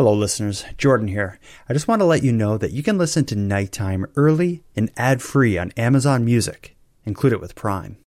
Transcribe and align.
Hello, 0.00 0.14
listeners. 0.14 0.64
Jordan 0.78 1.08
here. 1.08 1.38
I 1.68 1.74
just 1.74 1.86
want 1.86 2.00
to 2.00 2.06
let 2.06 2.22
you 2.22 2.32
know 2.32 2.56
that 2.56 2.70
you 2.72 2.82
can 2.82 2.96
listen 2.96 3.26
to 3.26 3.36
Nighttime 3.36 4.06
early 4.16 4.62
and 4.74 4.90
ad 4.96 5.20
free 5.20 5.58
on 5.58 5.72
Amazon 5.72 6.24
Music. 6.24 6.74
Include 7.04 7.34
it 7.34 7.40
with 7.42 7.54
Prime. 7.54 7.98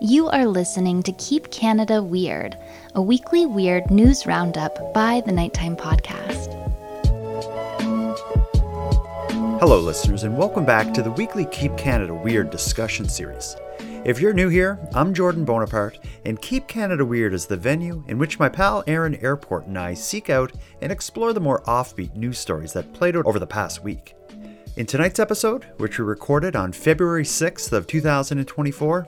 You 0.00 0.28
are 0.28 0.46
listening 0.46 1.02
to 1.02 1.12
Keep 1.12 1.50
Canada 1.50 2.02
Weird, 2.02 2.56
a 2.94 3.02
weekly 3.02 3.44
weird 3.44 3.90
news 3.90 4.26
roundup 4.26 4.94
by 4.94 5.20
the 5.26 5.32
Nighttime 5.32 5.76
Podcast. 5.76 6.54
Hello, 9.60 9.80
listeners, 9.80 10.22
and 10.22 10.38
welcome 10.38 10.64
back 10.64 10.94
to 10.94 11.02
the 11.02 11.10
weekly 11.10 11.44
Keep 11.44 11.76
Canada 11.76 12.14
Weird 12.14 12.48
discussion 12.48 13.06
series. 13.06 13.54
If 14.04 14.20
you're 14.20 14.32
new 14.32 14.48
here, 14.48 14.78
I'm 14.94 15.12
Jordan 15.12 15.44
Bonaparte, 15.44 15.98
and 16.24 16.40
Keep 16.40 16.68
Canada 16.68 17.04
Weird 17.04 17.34
is 17.34 17.46
the 17.46 17.56
venue 17.56 18.04
in 18.06 18.16
which 18.16 18.38
my 18.38 18.48
pal 18.48 18.84
Aaron 18.86 19.16
Airport 19.16 19.66
and 19.66 19.76
I 19.76 19.94
seek 19.94 20.30
out 20.30 20.52
and 20.80 20.92
explore 20.92 21.32
the 21.32 21.40
more 21.40 21.62
offbeat 21.62 22.14
news 22.14 22.38
stories 22.38 22.72
that 22.72 22.94
played 22.94 23.16
out 23.16 23.26
over 23.26 23.38
the 23.38 23.46
past 23.46 23.82
week. 23.82 24.14
In 24.76 24.86
tonight's 24.86 25.18
episode, 25.18 25.66
which 25.78 25.98
we 25.98 26.04
recorded 26.04 26.54
on 26.54 26.72
February 26.72 27.24
6th 27.24 27.72
of 27.72 27.88
2024, 27.88 29.06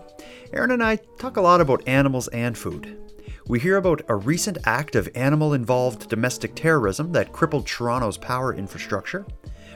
Aaron 0.53 0.73
and 0.73 0.83
I 0.83 0.97
talk 1.19 1.37
a 1.37 1.41
lot 1.41 1.61
about 1.61 1.87
animals 1.87 2.27
and 2.29 2.59
food. 2.59 2.99
We 3.47 3.61
hear 3.61 3.77
about 3.77 4.03
a 4.09 4.17
recent 4.17 4.59
act 4.65 4.97
of 4.97 5.09
animal-involved 5.15 6.09
domestic 6.09 6.55
terrorism 6.55 7.13
that 7.13 7.33
crippled 7.33 7.67
Toronto's 7.67 8.19
power 8.19 8.55
infrastructure. 8.55 9.25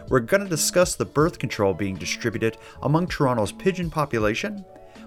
We're 0.08 0.20
going 0.20 0.42
to 0.42 0.48
discuss 0.48 0.96
the 0.96 1.04
birth 1.04 1.38
control 1.38 1.72
being 1.72 1.94
distributed 1.94 2.58
among 2.82 3.06
Toronto's 3.06 3.52
pigeon 3.52 3.90
population. 3.90 4.64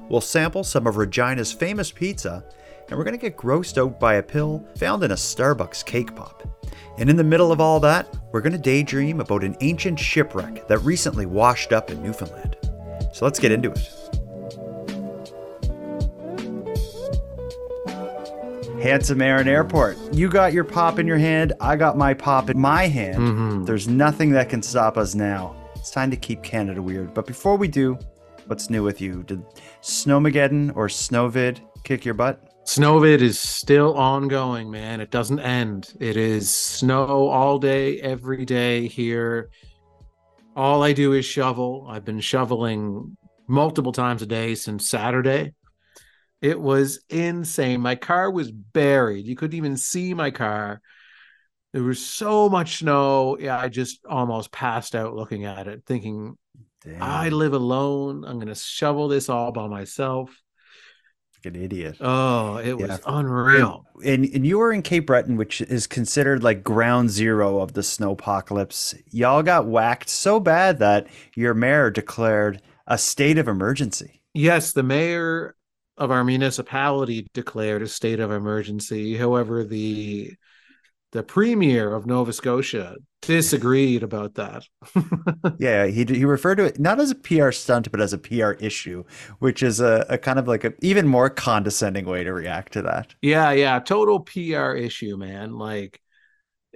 We'll 0.09 0.21
sample 0.21 0.63
some 0.63 0.87
of 0.87 0.95
Regina's 0.97 1.51
famous 1.51 1.91
pizza, 1.91 2.43
and 2.89 2.97
we're 2.97 3.03
going 3.03 3.17
to 3.17 3.21
get 3.21 3.37
grossed 3.37 3.77
out 3.77 3.99
by 3.99 4.15
a 4.15 4.23
pill 4.23 4.65
found 4.77 5.03
in 5.03 5.11
a 5.11 5.15
Starbucks 5.15 5.85
cake 5.85 6.15
pop. 6.15 6.43
And 6.97 7.09
in 7.09 7.15
the 7.17 7.23
middle 7.23 7.51
of 7.51 7.59
all 7.61 7.79
that, 7.81 8.07
we're 8.31 8.41
going 8.41 8.53
to 8.53 8.57
daydream 8.57 9.19
about 9.19 9.43
an 9.43 9.55
ancient 9.61 9.99
shipwreck 9.99 10.67
that 10.67 10.79
recently 10.79 11.25
washed 11.25 11.73
up 11.73 11.91
in 11.91 12.01
Newfoundland. 12.01 12.55
So 13.13 13.25
let's 13.25 13.39
get 13.39 13.51
into 13.51 13.71
it. 13.71 13.93
Handsome 18.81 19.21
Aaron 19.21 19.47
Airport. 19.47 19.97
You 20.13 20.29
got 20.29 20.53
your 20.53 20.63
pop 20.63 20.99
in 20.99 21.07
your 21.07 21.17
hand, 21.17 21.53
I 21.59 21.75
got 21.75 21.97
my 21.97 22.13
pop 22.13 22.49
in 22.49 22.59
my 22.59 22.87
hand. 22.87 23.17
Mhm. 23.17 23.65
There's 23.65 23.87
nothing 23.87 24.31
that 24.31 24.49
can 24.49 24.61
stop 24.61 24.97
us 24.97 25.15
now. 25.15 25.55
It's 25.75 25.91
time 25.91 26.11
to 26.11 26.17
keep 26.17 26.43
Canada 26.43 26.81
weird. 26.81 27.13
But 27.13 27.25
before 27.25 27.57
we 27.57 27.67
do, 27.67 27.97
what's 28.47 28.69
new 28.69 28.83
with 28.83 29.01
you? 29.01 29.23
Did 29.23 29.43
Snowmageddon 29.81 30.75
or 30.75 30.87
Snowvid 30.87 31.61
kick 31.83 32.05
your 32.05 32.13
butt? 32.13 32.43
Snowvid 32.65 33.21
is 33.21 33.39
still 33.39 33.95
ongoing, 33.95 34.69
man. 34.69 34.99
It 34.99 35.09
doesn't 35.09 35.39
end. 35.39 35.93
It 35.99 36.17
is 36.17 36.53
snow 36.53 37.27
all 37.29 37.59
day, 37.59 38.01
every 38.01 38.43
day 38.43 38.87
here. 38.87 39.49
All 40.55 40.83
I 40.83 40.91
do 40.91 41.13
is 41.13 41.23
shovel. 41.23 41.87
I've 41.89 42.03
been 42.03 42.19
shoveling 42.19 43.15
multiple 43.47 43.93
times 43.93 44.21
a 44.21 44.25
day 44.25 44.55
since 44.55 44.89
Saturday. 44.89 45.53
It 46.41 46.59
was 46.59 46.99
insane. 47.09 47.79
My 47.79 47.95
car 47.95 48.29
was 48.29 48.51
buried. 48.51 49.25
You 49.27 49.35
couldn't 49.35 49.57
even 49.57 49.77
see 49.77 50.13
my 50.13 50.31
car. 50.31 50.81
There 51.73 51.83
was 51.83 52.03
so 52.03 52.49
much 52.49 52.79
snow. 52.79 53.37
Yeah, 53.39 53.57
I 53.57 53.69
just 53.69 54.05
almost 54.05 54.51
passed 54.51 54.93
out 54.93 55.15
looking 55.15 55.45
at 55.45 55.67
it, 55.67 55.83
thinking, 55.85 56.37
Damn, 56.87 57.03
I 57.03 57.29
live 57.29 57.53
alone. 57.53 58.23
I'm 58.25 58.37
going 58.37 58.47
to 58.47 58.55
shovel 58.55 59.09
this 59.09 59.27
all 59.27 59.51
by 59.51 59.67
myself. 59.67 60.29
like 61.35 61.53
an 61.53 61.61
idiot. 61.61 61.97
Oh, 61.99 62.57
it 62.57 62.77
was 62.77 63.01
unreal. 63.05 63.85
and, 64.05 64.25
and 64.25 64.45
you 64.45 64.57
were 64.57 64.71
in 64.71 64.81
Cape 64.81 65.05
Breton, 65.07 65.35
which 65.35 65.59
is 65.59 65.85
considered 65.85 66.43
like 66.43 66.63
ground 66.63 67.09
zero 67.09 67.59
of 67.59 67.73
the 67.73 67.83
snow 67.83 68.11
apocalypse. 68.11 68.95
Y'all 69.11 69.43
got 69.43 69.67
whacked 69.67 70.07
so 70.09 70.39
bad 70.39 70.79
that 70.79 71.07
your 71.35 71.53
mayor 71.53 71.91
declared 71.91 72.61
a 72.87 72.97
state 72.97 73.37
of 73.37 73.49
emergency. 73.49 74.21
Yes, 74.33 74.71
the 74.71 74.83
mayor 74.83 75.55
of 75.97 76.11
our 76.11 76.23
municipality 76.23 77.27
declared 77.33 77.81
a 77.81 77.87
state 77.87 78.19
of 78.21 78.31
emergency. 78.31 79.17
However, 79.17 79.63
the 79.65 80.33
the 81.11 81.23
premier 81.23 81.93
of 81.93 82.05
Nova 82.05 82.33
Scotia 82.33 82.95
disagreed 83.21 84.03
about 84.03 84.35
that. 84.35 84.65
Yeah, 85.59 85.87
he 85.87 86.05
he 86.05 86.23
referred 86.23 86.55
to 86.55 86.65
it 86.65 86.79
not 86.79 86.99
as 86.99 87.09
a 87.11 87.15
PR 87.15 87.51
stunt, 87.51 87.89
but 87.91 87.99
as 87.99 88.13
a 88.13 88.17
PR 88.19 88.51
issue, 88.59 89.03
which 89.39 89.63
is 89.63 89.79
a, 89.79 90.05
a 90.07 90.17
kind 90.17 90.37
of 90.37 90.47
like 90.47 90.63
a 90.63 90.73
even 90.83 91.07
more 91.07 91.29
condescending 91.31 92.05
way 92.05 92.23
to 92.23 92.31
react 92.31 92.73
to 92.73 92.83
that. 92.83 93.15
yeah, 93.21 93.51
yeah, 93.51 93.79
total 93.79 94.19
PR 94.19 94.73
issue, 94.73 95.17
man. 95.17 95.53
Like 95.53 95.99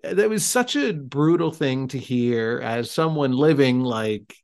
that 0.03 0.29
was 0.29 0.43
such 0.43 0.75
a 0.75 0.93
brutal 0.93 1.51
thing 1.51 1.89
to 1.89 1.99
hear 1.99 2.59
as 2.63 2.89
someone 2.89 3.33
living 3.33 3.81
like 3.81 4.35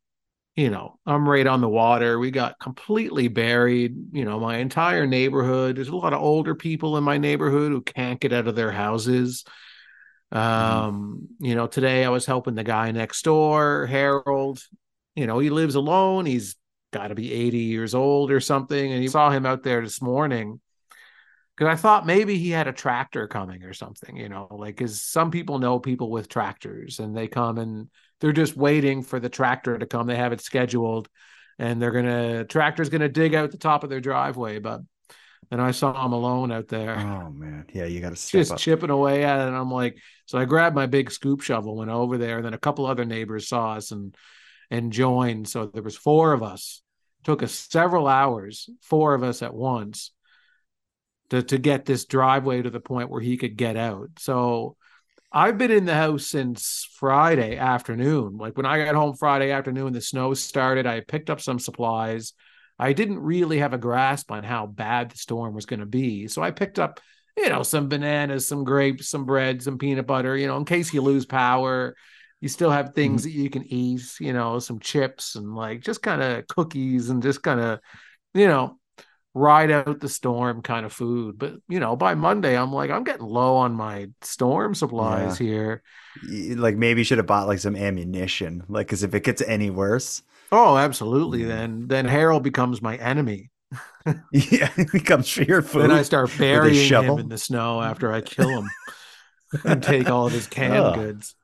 you 0.54 0.70
know, 0.70 0.98
I'm 1.06 1.28
right 1.28 1.46
on 1.46 1.60
the 1.60 1.68
water. 1.68 2.18
We 2.18 2.32
got 2.32 2.58
completely 2.58 3.28
buried. 3.28 3.94
You 4.12 4.24
know, 4.24 4.40
my 4.40 4.56
entire 4.56 5.06
neighborhood. 5.06 5.76
There's 5.76 5.88
a 5.88 5.96
lot 5.96 6.12
of 6.12 6.20
older 6.20 6.56
people 6.56 6.96
in 6.96 7.04
my 7.04 7.16
neighborhood 7.16 7.70
who 7.70 7.80
can't 7.80 8.20
get 8.20 8.32
out 8.32 8.48
of 8.48 8.56
their 8.56 8.72
houses. 8.72 9.44
Um, 10.30 11.28
you 11.40 11.54
know, 11.54 11.66
today 11.66 12.04
I 12.04 12.10
was 12.10 12.26
helping 12.26 12.54
the 12.54 12.64
guy 12.64 12.90
next 12.90 13.22
door, 13.22 13.86
Harold. 13.86 14.62
You 15.14 15.26
know, 15.26 15.38
he 15.38 15.50
lives 15.50 15.74
alone. 15.74 16.26
He's 16.26 16.56
got 16.92 17.08
to 17.08 17.14
be 17.14 17.32
80 17.32 17.58
years 17.58 17.94
old 17.94 18.30
or 18.30 18.40
something. 18.40 18.92
And 18.92 19.02
he 19.02 19.08
saw 19.08 19.30
him 19.30 19.46
out 19.46 19.62
there 19.62 19.82
this 19.82 20.00
morning 20.02 20.60
because 21.56 21.72
I 21.72 21.76
thought 21.76 22.06
maybe 22.06 22.38
he 22.38 22.50
had 22.50 22.68
a 22.68 22.72
tractor 22.72 23.26
coming 23.26 23.64
or 23.64 23.72
something, 23.72 24.16
you 24.16 24.28
know, 24.28 24.46
like 24.50 24.76
because 24.76 25.00
some 25.00 25.30
people 25.30 25.58
know 25.58 25.80
people 25.80 26.10
with 26.10 26.28
tractors 26.28 27.00
and 27.00 27.16
they 27.16 27.26
come 27.26 27.58
and 27.58 27.88
they're 28.20 28.32
just 28.32 28.56
waiting 28.56 29.02
for 29.02 29.18
the 29.18 29.28
tractor 29.28 29.76
to 29.76 29.86
come. 29.86 30.06
They 30.06 30.16
have 30.16 30.32
it 30.32 30.40
scheduled 30.40 31.08
and 31.58 31.82
they're 31.82 31.90
gonna 31.90 32.44
tractor's 32.44 32.90
gonna 32.90 33.08
dig 33.08 33.34
out 33.34 33.50
the 33.50 33.58
top 33.58 33.82
of 33.82 33.90
their 33.90 34.00
driveway. 34.00 34.60
But 34.60 34.82
and 35.50 35.60
I 35.60 35.70
saw 35.70 36.04
him 36.04 36.12
alone 36.12 36.52
out 36.52 36.68
there 36.68 36.96
Oh 36.98 37.30
man, 37.30 37.66
yeah, 37.72 37.84
you 37.84 38.00
got 38.00 38.14
to 38.16 38.28
just 38.30 38.52
up. 38.52 38.58
chipping 38.58 38.90
away 38.90 39.24
at 39.24 39.40
it. 39.40 39.48
And 39.48 39.56
I'm 39.56 39.70
like, 39.70 39.98
so 40.26 40.38
I 40.38 40.44
grabbed 40.44 40.74
my 40.76 40.86
big 40.86 41.10
scoop 41.10 41.40
shovel, 41.40 41.76
went 41.76 41.90
over 41.90 42.18
there, 42.18 42.36
and 42.36 42.44
then 42.44 42.54
a 42.54 42.58
couple 42.58 42.86
other 42.86 43.04
neighbors 43.04 43.48
saw 43.48 43.74
us 43.74 43.90
and 43.90 44.14
and 44.70 44.92
joined. 44.92 45.48
So 45.48 45.66
there 45.66 45.82
was 45.82 45.96
four 45.96 46.32
of 46.32 46.42
us. 46.42 46.82
Took 47.24 47.42
us 47.42 47.52
several 47.52 48.06
hours, 48.06 48.68
four 48.82 49.14
of 49.14 49.22
us 49.22 49.42
at 49.42 49.54
once, 49.54 50.12
to 51.30 51.42
to 51.42 51.58
get 51.58 51.84
this 51.84 52.04
driveway 52.04 52.62
to 52.62 52.70
the 52.70 52.80
point 52.80 53.10
where 53.10 53.20
he 53.20 53.36
could 53.36 53.56
get 53.56 53.76
out. 53.76 54.10
So 54.18 54.76
I've 55.30 55.58
been 55.58 55.70
in 55.70 55.84
the 55.84 55.94
house 55.94 56.26
since 56.26 56.88
Friday 56.94 57.56
afternoon. 57.56 58.38
Like 58.38 58.56
when 58.56 58.66
I 58.66 58.84
got 58.84 58.94
home 58.94 59.14
Friday 59.14 59.50
afternoon, 59.50 59.92
the 59.92 60.00
snow 60.00 60.32
started. 60.34 60.86
I 60.86 61.00
picked 61.00 61.28
up 61.30 61.40
some 61.40 61.58
supplies. 61.58 62.32
I 62.78 62.92
didn't 62.92 63.18
really 63.18 63.58
have 63.58 63.72
a 63.72 63.78
grasp 63.78 64.30
on 64.30 64.44
how 64.44 64.66
bad 64.66 65.10
the 65.10 65.18
storm 65.18 65.54
was 65.54 65.66
going 65.66 65.80
to 65.80 65.86
be. 65.86 66.28
So 66.28 66.42
I 66.42 66.50
picked 66.52 66.78
up, 66.78 67.00
you 67.36 67.48
know, 67.48 67.62
some 67.62 67.88
bananas, 67.88 68.46
some 68.46 68.64
grapes, 68.64 69.08
some 69.08 69.24
bread, 69.24 69.62
some 69.62 69.78
peanut 69.78 70.06
butter, 70.06 70.36
you 70.36 70.46
know, 70.46 70.56
in 70.56 70.64
case 70.64 70.92
you 70.94 71.00
lose 71.00 71.26
power. 71.26 71.96
You 72.40 72.48
still 72.48 72.70
have 72.70 72.94
things 72.94 73.22
mm-hmm. 73.22 73.36
that 73.36 73.42
you 73.42 73.50
can 73.50 73.64
eat, 73.64 74.02
you 74.20 74.32
know, 74.32 74.60
some 74.60 74.78
chips 74.78 75.34
and 75.34 75.56
like 75.56 75.80
just 75.80 76.02
kind 76.02 76.22
of 76.22 76.46
cookies 76.46 77.10
and 77.10 77.20
just 77.20 77.42
kind 77.42 77.58
of, 77.58 77.80
you 78.32 78.46
know, 78.46 78.78
ride 79.34 79.70
out 79.70 80.00
the 80.00 80.08
storm 80.08 80.62
kind 80.62 80.86
of 80.86 80.92
food. 80.92 81.36
But, 81.38 81.54
you 81.68 81.80
know, 81.80 81.96
by 81.96 82.14
Monday, 82.14 82.56
I'm 82.56 82.72
like, 82.72 82.90
I'm 82.90 83.04
getting 83.04 83.26
low 83.26 83.56
on 83.56 83.74
my 83.74 84.08
storm 84.22 84.74
supplies 84.74 85.36
here. 85.36 85.82
Like 86.28 86.76
maybe 86.76 87.00
you 87.00 87.04
should 87.04 87.18
have 87.18 87.26
bought 87.26 87.48
like 87.48 87.58
some 87.58 87.76
ammunition, 87.76 88.62
like 88.68 88.86
because 88.86 89.02
if 89.02 89.14
it 89.14 89.24
gets 89.24 89.42
any 89.42 89.70
worse, 89.70 90.22
Oh, 90.50 90.76
absolutely. 90.76 91.44
Then 91.44 91.86
then 91.88 92.06
Harold 92.06 92.42
becomes 92.42 92.80
my 92.80 92.96
enemy. 92.96 93.50
yeah, 94.32 94.70
it 94.76 95.04
comes 95.04 95.28
for 95.28 95.42
your 95.42 95.62
food. 95.62 95.82
Then 95.82 95.90
I 95.90 96.02
start 96.02 96.30
burying 96.38 96.88
him 96.90 97.18
in 97.18 97.28
the 97.28 97.38
snow 97.38 97.82
after 97.82 98.12
I 98.12 98.20
kill 98.22 98.48
him 98.48 98.70
and 99.64 99.82
take 99.82 100.08
all 100.08 100.26
of 100.26 100.32
his 100.32 100.46
canned 100.46 100.74
Ugh. 100.76 100.94
goods. 100.94 101.34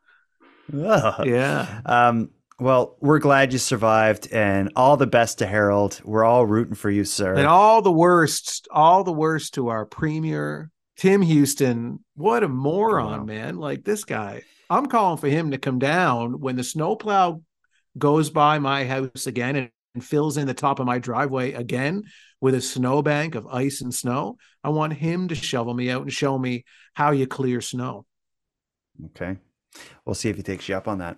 Ugh. 0.75 1.27
Yeah. 1.27 1.81
Um, 1.85 2.31
well, 2.59 2.97
we're 3.01 3.19
glad 3.19 3.53
you 3.53 3.59
survived, 3.59 4.29
and 4.33 4.73
all 4.77 4.97
the 4.97 5.07
best 5.07 5.39
to 5.41 5.47
Harold. 5.47 6.01
We're 6.05 6.25
all 6.25 6.47
rooting 6.47 6.75
for 6.75 6.89
you, 6.89 7.05
sir. 7.05 7.35
And 7.35 7.47
all 7.47 7.83
the 7.83 7.93
worst, 7.93 8.69
all 8.71 9.05
the 9.05 9.13
worst 9.13 9.55
to 9.55 9.69
our 9.69 9.85
premier, 9.85 10.71
Tim 10.97 11.21
Houston. 11.21 11.99
What 12.15 12.45
a 12.45 12.49
moron, 12.49 13.21
Wow. 13.21 13.25
man. 13.25 13.57
Like 13.59 13.85
this 13.85 14.05
guy. 14.05 14.43
I'm 14.71 14.87
calling 14.87 15.19
for 15.19 15.29
him 15.29 15.51
to 15.51 15.59
come 15.59 15.79
down 15.79 16.41
when 16.41 16.57
the 16.57 16.65
snowplow 16.65 17.43
goes 17.99 18.31
by 18.31 18.59
my 18.59 18.85
house 18.85 19.27
again 19.27 19.57
and, 19.57 19.71
and 19.95 20.05
fills 20.05 20.37
in 20.37 20.47
the 20.47 20.55
top 20.55 20.81
of 20.81 20.87
my 20.87 20.99
driveway 20.99 21.53
again 21.53 22.03
with 22.41 22.55
a 22.55 22.61
snowbank 22.61 23.35
of 23.35 23.47
ice 23.47 23.81
and 23.81 23.95
snow. 23.95 24.37
I 24.63 24.71
want 24.71 24.93
him 24.93 25.29
to 25.29 25.35
shovel 25.35 25.73
me 25.75 25.91
out 25.91 26.03
and 26.03 26.13
show 26.13 26.37
me 26.37 26.65
how 26.95 27.13
you 27.13 27.27
clear 27.27 27.61
snow. 27.61 28.05
Okay. 29.07 29.37
We'll 30.05 30.15
see 30.15 30.29
if 30.29 30.37
he 30.37 30.43
takes 30.43 30.69
you 30.69 30.77
up 30.77 30.89
on 30.89 30.99
that. 30.99 31.17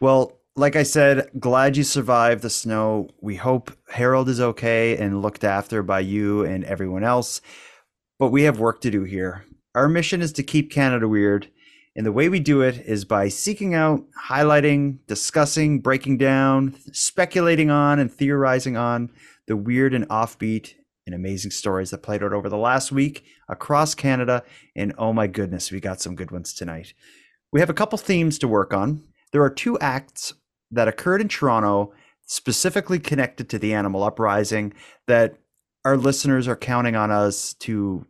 Well, 0.00 0.38
like 0.56 0.74
I 0.74 0.82
said, 0.82 1.30
glad 1.38 1.76
you 1.76 1.84
survived 1.84 2.42
the 2.42 2.50
snow. 2.50 3.08
We 3.20 3.36
hope 3.36 3.70
Harold 3.88 4.28
is 4.28 4.40
okay 4.40 4.96
and 4.96 5.22
looked 5.22 5.44
after 5.44 5.82
by 5.82 6.00
you 6.00 6.44
and 6.44 6.64
everyone 6.64 7.04
else. 7.04 7.40
but 8.18 8.28
we 8.30 8.42
have 8.42 8.58
work 8.58 8.80
to 8.82 8.90
do 8.90 9.04
here. 9.04 9.44
Our 9.74 9.88
mission 9.88 10.22
is 10.22 10.32
to 10.34 10.42
keep 10.42 10.72
Canada 10.72 11.06
weird, 11.06 11.48
and 11.98 12.06
the 12.06 12.12
way 12.12 12.28
we 12.28 12.38
do 12.38 12.60
it 12.60 12.76
is 12.86 13.04
by 13.04 13.28
seeking 13.28 13.74
out, 13.74 14.04
highlighting, 14.28 14.98
discussing, 15.08 15.80
breaking 15.80 16.16
down, 16.16 16.76
speculating 16.92 17.72
on, 17.72 17.98
and 17.98 18.08
theorizing 18.08 18.76
on 18.76 19.10
the 19.48 19.56
weird 19.56 19.92
and 19.92 20.08
offbeat 20.08 20.74
and 21.06 21.14
amazing 21.14 21.50
stories 21.50 21.90
that 21.90 22.04
played 22.04 22.22
out 22.22 22.32
over 22.32 22.48
the 22.48 22.56
last 22.56 22.92
week 22.92 23.24
across 23.48 23.96
Canada. 23.96 24.44
And 24.76 24.94
oh 24.96 25.12
my 25.12 25.26
goodness, 25.26 25.72
we 25.72 25.80
got 25.80 26.00
some 26.00 26.14
good 26.14 26.30
ones 26.30 26.54
tonight. 26.54 26.94
We 27.50 27.58
have 27.58 27.70
a 27.70 27.74
couple 27.74 27.98
themes 27.98 28.38
to 28.38 28.46
work 28.46 28.72
on. 28.72 29.02
There 29.32 29.42
are 29.42 29.50
two 29.50 29.76
acts 29.80 30.34
that 30.70 30.86
occurred 30.86 31.20
in 31.20 31.26
Toronto 31.26 31.92
specifically 32.24 33.00
connected 33.00 33.50
to 33.50 33.58
the 33.58 33.74
animal 33.74 34.04
uprising 34.04 34.72
that 35.08 35.34
our 35.84 35.96
listeners 35.96 36.46
are 36.46 36.54
counting 36.54 36.94
on 36.94 37.10
us 37.10 37.54
to 37.54 38.06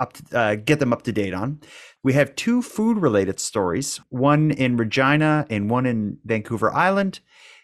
up 0.00 0.14
to, 0.14 0.38
uh, 0.38 0.54
get 0.56 0.80
them 0.80 0.92
up 0.92 1.02
to 1.02 1.12
date 1.12 1.34
on. 1.34 1.60
We 2.02 2.14
have 2.14 2.34
two 2.34 2.62
food 2.62 2.98
related 2.98 3.38
stories, 3.38 4.00
one 4.08 4.50
in 4.50 4.76
Regina 4.76 5.46
and 5.50 5.70
one 5.70 5.86
in 5.86 6.18
Vancouver 6.24 6.72
Island. 6.72 7.20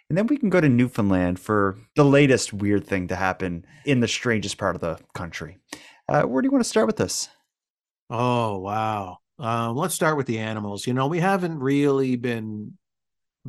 And 0.09 0.17
then 0.17 0.29
we 0.29 0.37
can 0.37 0.51
go 0.51 0.61
to 0.61 0.69
Newfoundland 0.69 1.41
for 1.41 1.79
the 1.97 2.05
latest 2.05 2.53
weird 2.53 2.87
thing 2.87 3.09
to 3.09 3.17
happen 3.17 3.67
in 3.85 4.01
the 4.01 4.07
strangest 4.07 4.59
part 4.59 4.77
of 4.77 4.81
the 4.81 4.99
country. 5.15 5.59
Uh, 6.09 6.23
where 6.23 6.43
do 6.43 6.47
you 6.47 6.53
want 6.53 6.63
to 6.63 6.69
start 6.69 6.87
with 6.87 6.97
this? 6.97 7.29
Oh, 8.09 8.59
wow. 8.59 9.19
Um, 9.39 9.77
let's 9.77 9.95
start 9.95 10.17
with 10.17 10.27
the 10.27 10.39
animals. 10.39 10.87
You 10.87 10.95
know, 10.95 11.09
we 11.09 11.19
haven't 11.19 11.59
really 11.59 12.15
been 12.15 12.79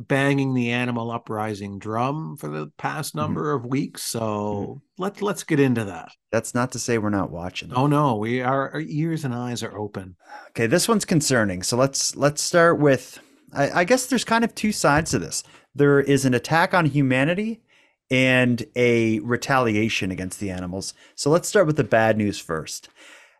banging 0.06 0.54
the 0.54 0.70
animal 0.70 1.10
uprising 1.10 1.78
drum 1.78 2.36
for 2.36 2.48
the 2.48 2.70
past 2.78 3.10
mm-hmm. 3.10 3.20
number 3.20 3.56
mm-hmm. 3.56 3.64
of 3.64 3.70
weeks. 3.70 4.02
So 4.02 4.20
mm-hmm. 4.20 5.02
let's 5.02 5.22
let's 5.22 5.44
get 5.44 5.60
into 5.60 5.84
that. 5.84 6.10
That's 6.30 6.54
not 6.54 6.72
to 6.72 6.78
say 6.78 6.98
we're 6.98 7.10
not 7.10 7.30
watching. 7.30 7.68
Them. 7.68 7.78
Oh 7.78 7.86
no, 7.86 8.16
we 8.16 8.40
are 8.40 8.70
our 8.70 8.80
ears 8.80 9.24
and 9.24 9.34
eyes 9.34 9.62
are 9.62 9.76
open. 9.76 10.16
Okay, 10.50 10.66
this 10.66 10.88
one's 10.88 11.04
concerning. 11.04 11.62
So 11.62 11.76
let's 11.76 12.14
let's 12.16 12.42
start 12.42 12.78
with 12.78 13.18
I, 13.52 13.80
I 13.80 13.84
guess 13.84 14.06
there's 14.06 14.24
kind 14.24 14.44
of 14.44 14.54
two 14.54 14.72
sides 14.72 15.10
to 15.10 15.18
this. 15.18 15.42
There 15.74 16.00
is 16.00 16.24
an 16.24 16.34
attack 16.34 16.74
on 16.74 16.86
humanity 16.86 17.62
and 18.10 18.64
a 18.74 19.18
retaliation 19.20 20.10
against 20.10 20.40
the 20.40 20.50
animals. 20.50 20.94
So 21.14 21.30
let's 21.30 21.48
start 21.48 21.66
with 21.66 21.76
the 21.76 21.84
bad 21.84 22.16
news 22.16 22.38
first. 22.38 22.88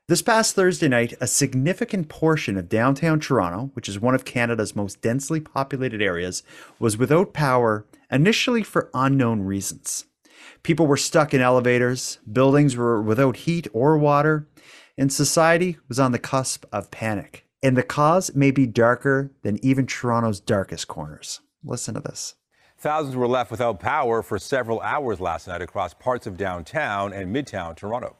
This 0.09 0.23
past 0.23 0.55
Thursday 0.55 0.89
night, 0.89 1.13
a 1.21 1.27
significant 1.27 2.09
portion 2.09 2.57
of 2.57 2.71
downtown 2.71 3.21
Toronto, 3.21 3.71
which 3.75 3.91
is 3.91 4.01
one 4.01 4.15
of 4.15 4.25
Canada's 4.25 4.75
most 4.75 5.03
densely 5.03 5.39
populated 5.39 6.01
areas, 6.01 6.43
was 6.79 6.97
without 6.97 7.35
power, 7.35 7.85
initially 8.11 8.63
for 8.63 8.89
unknown 8.95 9.43
reasons. 9.43 10.07
People 10.63 10.87
were 10.87 10.97
stuck 10.97 11.35
in 11.35 11.43
elevators, 11.43 12.21
buildings 12.33 12.75
were 12.75 13.03
without 13.03 13.37
heat 13.37 13.69
or 13.75 13.99
water, 13.99 14.49
and 14.97 15.13
society 15.13 15.77
was 15.89 16.01
on 16.01 16.13
the 16.13 16.19
cusp 16.19 16.65
of 16.73 16.91
panic. 16.91 17.45
And 17.63 17.77
the 17.77 17.83
cause 17.83 18.35
may 18.35 18.51
be 18.51 18.65
darker 18.65 19.31
than 19.43 19.63
even 19.63 19.85
Toronto's 19.85 20.41
darkest 20.41 20.89
corners. 20.89 21.43
Listen 21.63 21.93
to 21.93 22.01
this. 22.01 22.35
Thousands 22.79 23.15
were 23.15 23.29
left 23.29 23.51
without 23.51 23.79
power 23.79 24.23
for 24.23 24.39
several 24.39 24.81
hours 24.81 25.21
last 25.21 25.49
night 25.49 25.61
across 25.61 25.93
parts 25.93 26.27
of 26.27 26.39
downtown 26.39 27.13
and 27.13 27.35
midtown 27.35 27.77
Toronto. 27.77 28.17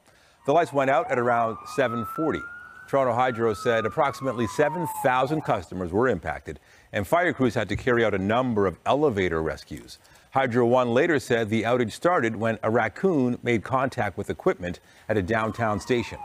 The 0.49 0.53
lights 0.53 0.73
went 0.73 0.89
out 0.89 1.11
at 1.11 1.19
around 1.19 1.59
740. 1.75 2.41
Toronto 2.87 3.13
Hydro 3.13 3.53
said 3.53 3.85
approximately 3.85 4.47
7,000 4.47 5.41
customers 5.41 5.91
were 5.91 6.07
impacted, 6.07 6.59
and 6.91 7.05
fire 7.05 7.33
crews 7.33 7.53
had 7.53 7.69
to 7.69 7.75
carry 7.75 8.03
out 8.03 8.15
a 8.15 8.17
number 8.17 8.65
of 8.65 8.79
elevator 8.83 9.43
rescues. 9.43 9.99
Hydro 10.31 10.65
One 10.65 10.91
later 10.91 11.19
said 11.19 11.49
the 11.49 11.61
outage 11.61 11.91
started 11.91 12.35
when 12.35 12.57
a 12.63 12.71
raccoon 12.71 13.37
made 13.43 13.63
contact 13.63 14.17
with 14.17 14.31
equipment 14.31 14.79
at 15.07 15.17
a 15.17 15.21
downtown 15.21 15.79
station. 15.79 16.17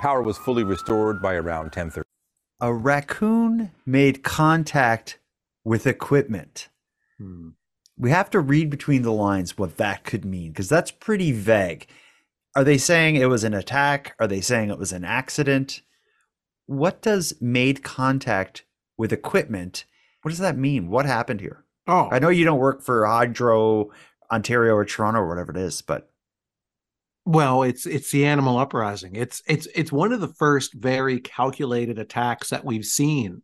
Power 0.00 0.22
was 0.22 0.38
fully 0.38 0.64
restored 0.64 1.20
by 1.20 1.34
around 1.34 1.70
10:30. 1.70 2.04
A 2.62 2.72
raccoon 2.72 3.72
made 3.84 4.22
contact 4.22 5.18
with 5.64 5.86
equipment. 5.86 6.70
Hmm. 7.18 7.50
We 7.98 8.08
have 8.08 8.30
to 8.30 8.40
read 8.40 8.70
between 8.70 9.02
the 9.02 9.12
lines 9.12 9.58
what 9.58 9.76
that 9.76 10.04
could 10.04 10.24
mean 10.24 10.52
because 10.52 10.70
that's 10.70 10.90
pretty 10.90 11.30
vague. 11.30 11.86
Are 12.56 12.64
they 12.64 12.78
saying 12.78 13.16
it 13.16 13.28
was 13.28 13.44
an 13.44 13.52
attack? 13.52 14.16
Are 14.18 14.26
they 14.26 14.40
saying 14.40 14.70
it 14.70 14.78
was 14.78 14.92
an 14.92 15.04
accident? 15.04 15.82
What 16.64 17.02
does 17.02 17.34
made 17.38 17.82
contact 17.82 18.64
with 18.96 19.12
equipment? 19.12 19.84
What 20.22 20.30
does 20.30 20.38
that 20.38 20.56
mean? 20.56 20.88
What 20.88 21.04
happened 21.04 21.42
here? 21.42 21.64
Oh, 21.86 22.08
I 22.10 22.18
know 22.18 22.30
you 22.30 22.46
don't 22.46 22.58
work 22.58 22.82
for 22.82 23.04
Hydro 23.04 23.90
Ontario 24.32 24.74
or 24.74 24.86
Toronto 24.86 25.20
or 25.20 25.28
whatever 25.28 25.52
it 25.52 25.58
is, 25.58 25.82
but 25.82 26.10
well, 27.26 27.62
it's 27.62 27.84
it's 27.84 28.10
the 28.10 28.24
animal 28.24 28.56
uprising. 28.56 29.14
It's 29.14 29.42
it's 29.46 29.68
it's 29.74 29.92
one 29.92 30.12
of 30.12 30.20
the 30.22 30.28
first 30.28 30.72
very 30.72 31.20
calculated 31.20 31.98
attacks 31.98 32.48
that 32.48 32.64
we've 32.64 32.86
seen 32.86 33.42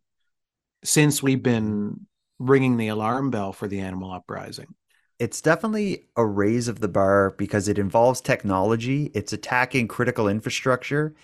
since 0.83 1.21
we've 1.21 1.43
been 1.43 2.07
ringing 2.39 2.77
the 2.77 2.87
alarm 2.87 3.29
bell 3.29 3.53
for 3.53 3.67
the 3.67 3.79
animal 3.79 4.11
uprising 4.11 4.73
it's 5.19 5.41
definitely 5.41 6.05
a 6.15 6.25
raise 6.25 6.67
of 6.67 6.79
the 6.79 6.87
bar 6.87 7.31
because 7.37 7.67
it 7.67 7.77
involves 7.77 8.21
technology. 8.21 9.11
It's 9.13 9.33
attacking 9.33 9.87
critical 9.87 10.27
infrastructure. 10.27 11.15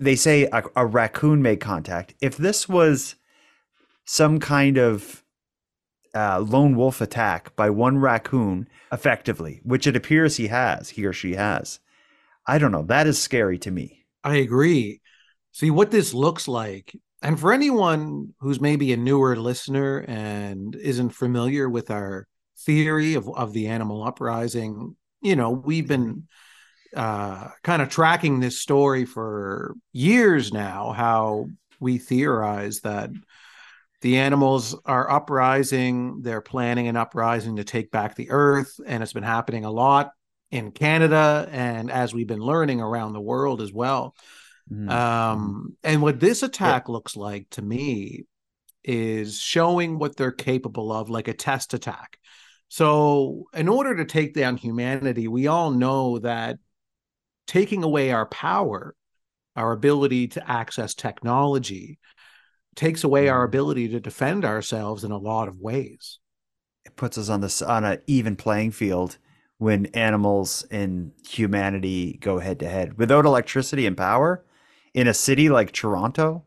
They 0.00 0.16
say 0.16 0.48
a, 0.52 0.62
a 0.76 0.86
raccoon 0.86 1.40
made 1.42 1.60
contact. 1.60 2.14
If 2.20 2.36
this 2.36 2.68
was 2.68 3.14
some 4.04 4.40
kind 4.40 4.76
of 4.76 5.22
uh, 6.14 6.40
lone 6.40 6.76
wolf 6.76 7.00
attack 7.00 7.54
by 7.56 7.70
one 7.70 7.98
raccoon, 7.98 8.68
effectively, 8.92 9.60
which 9.62 9.86
it 9.86 9.96
appears 9.96 10.36
he 10.36 10.48
has, 10.48 10.90
he 10.90 11.04
or 11.04 11.12
she 11.12 11.34
has, 11.34 11.80
I 12.46 12.58
don't 12.58 12.72
know. 12.72 12.82
That 12.82 13.06
is 13.06 13.20
scary 13.20 13.58
to 13.58 13.70
me. 13.70 14.06
I 14.24 14.36
agree. 14.36 15.00
See 15.52 15.70
what 15.70 15.90
this 15.90 16.14
looks 16.14 16.48
like. 16.48 16.96
And 17.20 17.38
for 17.38 17.52
anyone 17.52 18.34
who's 18.40 18.60
maybe 18.60 18.92
a 18.92 18.96
newer 18.96 19.36
listener 19.36 20.04
and 20.08 20.74
isn't 20.76 21.10
familiar 21.10 21.68
with 21.68 21.90
our 21.90 22.26
theory 22.60 23.14
of, 23.14 23.28
of 23.28 23.52
the 23.52 23.68
animal 23.68 24.02
uprising. 24.02 24.96
You 25.20 25.36
know, 25.36 25.50
we've 25.50 25.88
been 25.88 26.28
uh, 26.94 27.48
kind 27.62 27.82
of 27.82 27.88
tracking 27.88 28.40
this 28.40 28.60
story 28.60 29.04
for 29.04 29.74
years 29.92 30.52
now, 30.52 30.92
how 30.92 31.48
we 31.80 31.98
theorize 31.98 32.80
that 32.80 33.10
the 34.00 34.18
animals 34.18 34.76
are 34.84 35.10
uprising, 35.10 36.22
they're 36.22 36.40
planning 36.40 36.86
an 36.86 36.96
uprising 36.96 37.56
to 37.56 37.64
take 37.64 37.90
back 37.90 38.14
the 38.14 38.30
earth, 38.30 38.78
and 38.86 39.02
it's 39.02 39.12
been 39.12 39.24
happening 39.24 39.64
a 39.64 39.70
lot 39.70 40.12
in 40.50 40.70
Canada 40.70 41.48
and 41.50 41.90
as 41.90 42.14
we've 42.14 42.26
been 42.26 42.40
learning 42.40 42.80
around 42.80 43.12
the 43.12 43.20
world 43.20 43.60
as 43.60 43.72
well. 43.72 44.14
Mm-hmm. 44.72 44.88
Um, 44.88 45.76
and 45.82 46.00
what 46.00 46.20
this 46.20 46.42
attack 46.42 46.84
yeah. 46.86 46.92
looks 46.92 47.16
like 47.16 47.48
to 47.50 47.62
me 47.62 48.24
is 48.84 49.38
showing 49.38 49.98
what 49.98 50.16
they're 50.16 50.32
capable 50.32 50.92
of, 50.92 51.10
like 51.10 51.28
a 51.28 51.34
test 51.34 51.74
attack. 51.74 52.18
So, 52.68 53.44
in 53.54 53.68
order 53.68 53.96
to 53.96 54.04
take 54.04 54.34
down 54.34 54.56
humanity, 54.56 55.26
we 55.26 55.46
all 55.46 55.70
know 55.70 56.18
that 56.18 56.58
taking 57.46 57.82
away 57.82 58.10
our 58.12 58.26
power, 58.26 58.94
our 59.56 59.72
ability 59.72 60.28
to 60.28 60.50
access 60.50 60.94
technology, 60.94 61.98
takes 62.76 63.04
away 63.04 63.28
our 63.28 63.38
mm-hmm. 63.38 63.48
ability 63.48 63.88
to 63.88 64.00
defend 64.00 64.44
ourselves 64.44 65.02
in 65.02 65.10
a 65.10 65.18
lot 65.18 65.48
of 65.48 65.58
ways. 65.58 66.18
It 66.84 66.96
puts 66.96 67.18
us 67.18 67.28
on 67.28 67.40
this 67.40 67.60
on 67.60 67.84
an 67.84 68.00
even 68.06 68.36
playing 68.36 68.72
field 68.72 69.18
when 69.58 69.86
animals 69.86 70.64
and 70.70 71.12
humanity 71.26 72.18
go 72.20 72.38
head 72.38 72.60
to 72.60 72.68
head. 72.68 72.96
Without 72.96 73.24
electricity 73.24 73.86
and 73.86 73.96
power 73.96 74.44
in 74.94 75.08
a 75.08 75.14
city 75.14 75.48
like 75.48 75.72
Toronto, 75.72 76.44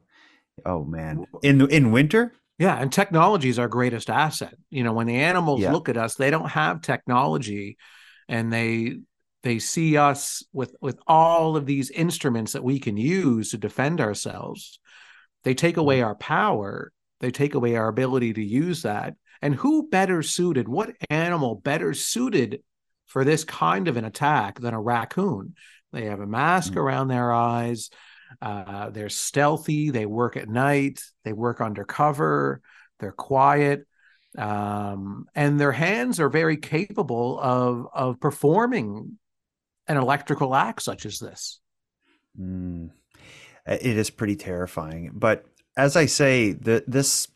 oh 0.65 0.85
man, 0.85 1.25
in 1.43 1.69
in 1.69 1.91
winter, 1.91 2.33
yeah, 2.57 2.77
and 2.77 2.91
technology 2.91 3.49
is 3.49 3.59
our 3.59 3.67
greatest 3.67 4.09
asset. 4.09 4.55
You 4.69 4.83
know, 4.83 4.93
when 4.93 5.07
the 5.07 5.15
animals 5.15 5.61
yeah. 5.61 5.71
look 5.71 5.89
at 5.89 5.97
us, 5.97 6.15
they 6.15 6.29
don't 6.29 6.49
have 6.49 6.81
technology 6.81 7.77
and 8.27 8.51
they 8.51 8.97
they 9.43 9.59
see 9.59 9.97
us 9.97 10.43
with 10.53 10.75
with 10.81 10.99
all 11.07 11.57
of 11.57 11.65
these 11.65 11.89
instruments 11.89 12.53
that 12.53 12.63
we 12.63 12.79
can 12.79 12.97
use 12.97 13.51
to 13.51 13.57
defend 13.57 13.99
ourselves. 13.99 14.79
They 15.43 15.53
take 15.53 15.77
away 15.77 15.97
mm-hmm. 15.97 16.07
our 16.07 16.15
power, 16.15 16.91
they 17.19 17.31
take 17.31 17.55
away 17.55 17.75
our 17.75 17.87
ability 17.87 18.33
to 18.33 18.43
use 18.43 18.83
that. 18.83 19.15
And 19.41 19.55
who 19.55 19.89
better 19.89 20.21
suited, 20.21 20.67
what 20.67 20.91
animal 21.09 21.55
better 21.55 21.95
suited 21.95 22.61
for 23.07 23.25
this 23.25 23.43
kind 23.43 23.87
of 23.87 23.97
an 23.97 24.05
attack 24.05 24.59
than 24.59 24.75
a 24.75 24.81
raccoon? 24.81 25.55
They 25.91 26.05
have 26.05 26.19
a 26.19 26.27
mask 26.27 26.71
mm-hmm. 26.71 26.79
around 26.79 27.07
their 27.07 27.31
eyes 27.31 27.89
uh, 28.41 28.89
they're 28.89 29.09
stealthy. 29.09 29.89
They 29.89 30.05
work 30.05 30.37
at 30.37 30.49
night. 30.49 31.03
They 31.23 31.33
work 31.33 31.61
undercover. 31.61 32.61
They're 32.99 33.11
quiet, 33.11 33.87
um, 34.37 35.25
and 35.33 35.59
their 35.59 35.71
hands 35.71 36.19
are 36.19 36.29
very 36.29 36.57
capable 36.57 37.39
of 37.39 37.87
of 37.93 38.19
performing 38.19 39.17
an 39.87 39.97
electrical 39.97 40.55
act 40.55 40.83
such 40.83 41.05
as 41.05 41.19
this. 41.19 41.59
Mm. 42.39 42.91
It 43.65 43.97
is 43.97 44.09
pretty 44.09 44.35
terrifying. 44.35 45.11
But 45.13 45.45
as 45.77 45.95
I 45.95 46.05
say, 46.05 46.51
the, 46.51 46.83
this 46.87 47.27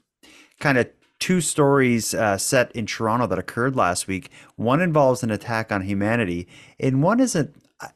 kind 0.60 0.78
of 0.78 0.90
two 1.20 1.42
stories 1.42 2.14
uh, 2.14 2.38
set 2.38 2.72
in 2.76 2.86
Toronto 2.86 3.28
that 3.28 3.40
occurred 3.40 3.76
last 3.76 4.08
week. 4.08 4.30
One 4.56 4.82
involves 4.82 5.24
an 5.24 5.32
attack 5.32 5.72
on 5.72 5.82
humanity, 5.82 6.48
and 6.80 7.04
one 7.04 7.20
is 7.20 7.36
a 7.36 7.50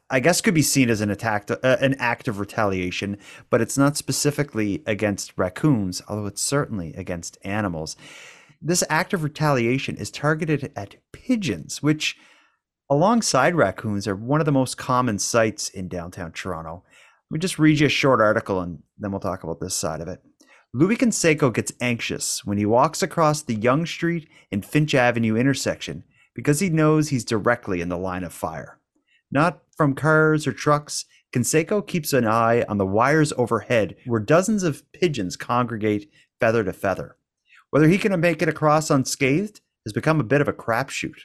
I 0.09 0.19
guess 0.19 0.41
could 0.41 0.53
be 0.53 0.61
seen 0.61 0.89
as 0.89 1.01
an 1.01 1.09
attack, 1.09 1.49
uh, 1.49 1.57
an 1.63 1.95
act 1.99 2.27
of 2.27 2.39
retaliation, 2.39 3.17
but 3.49 3.61
it's 3.61 3.77
not 3.77 3.97
specifically 3.97 4.83
against 4.85 5.33
raccoons, 5.37 6.01
although 6.07 6.27
it's 6.27 6.41
certainly 6.41 6.93
against 6.93 7.37
animals. 7.43 7.95
This 8.61 8.83
act 8.89 9.13
of 9.13 9.23
retaliation 9.23 9.95
is 9.95 10.11
targeted 10.11 10.71
at 10.75 10.95
pigeons, 11.11 11.81
which, 11.81 12.17
alongside 12.89 13.55
raccoons, 13.55 14.07
are 14.07 14.15
one 14.15 14.41
of 14.41 14.45
the 14.45 14.51
most 14.51 14.77
common 14.77 15.19
sights 15.19 15.69
in 15.69 15.87
downtown 15.87 16.31
Toronto. 16.31 16.83
Let 17.29 17.35
me 17.35 17.39
just 17.39 17.59
read 17.59 17.79
you 17.79 17.87
a 17.87 17.89
short 17.89 18.19
article 18.19 18.59
and 18.59 18.81
then 18.97 19.11
we'll 19.11 19.19
talk 19.19 19.43
about 19.43 19.59
this 19.59 19.75
side 19.75 20.01
of 20.01 20.07
it. 20.07 20.21
Louis 20.73 20.97
Canseco 20.97 21.53
gets 21.53 21.73
anxious 21.81 22.45
when 22.45 22.57
he 22.57 22.65
walks 22.65 23.01
across 23.01 23.41
the 23.41 23.55
Yonge 23.55 23.89
Street 23.91 24.29
and 24.51 24.65
Finch 24.65 24.93
Avenue 24.93 25.35
intersection 25.35 26.03
because 26.35 26.59
he 26.59 26.69
knows 26.69 27.09
he's 27.09 27.25
directly 27.25 27.81
in 27.81 27.89
the 27.89 27.97
line 27.97 28.23
of 28.23 28.33
fire. 28.33 28.79
Not 29.31 29.61
from 29.79 29.95
cars 29.95 30.45
or 30.45 30.51
trucks, 30.51 31.05
Canseco 31.31 31.87
keeps 31.87 32.11
an 32.11 32.27
eye 32.27 32.65
on 32.67 32.77
the 32.77 32.85
wires 32.85 33.31
overhead 33.37 33.95
where 34.05 34.19
dozens 34.19 34.63
of 34.63 34.83
pigeons 34.91 35.37
congregate 35.37 36.11
feather 36.37 36.65
to 36.65 36.73
feather. 36.73 37.15
Whether 37.69 37.87
he 37.87 37.97
can 37.97 38.19
make 38.19 38.41
it 38.41 38.49
across 38.49 38.89
unscathed 38.89 39.61
has 39.85 39.93
become 39.93 40.19
a 40.19 40.25
bit 40.25 40.41
of 40.41 40.49
a 40.49 40.53
crapshoot. 40.53 41.21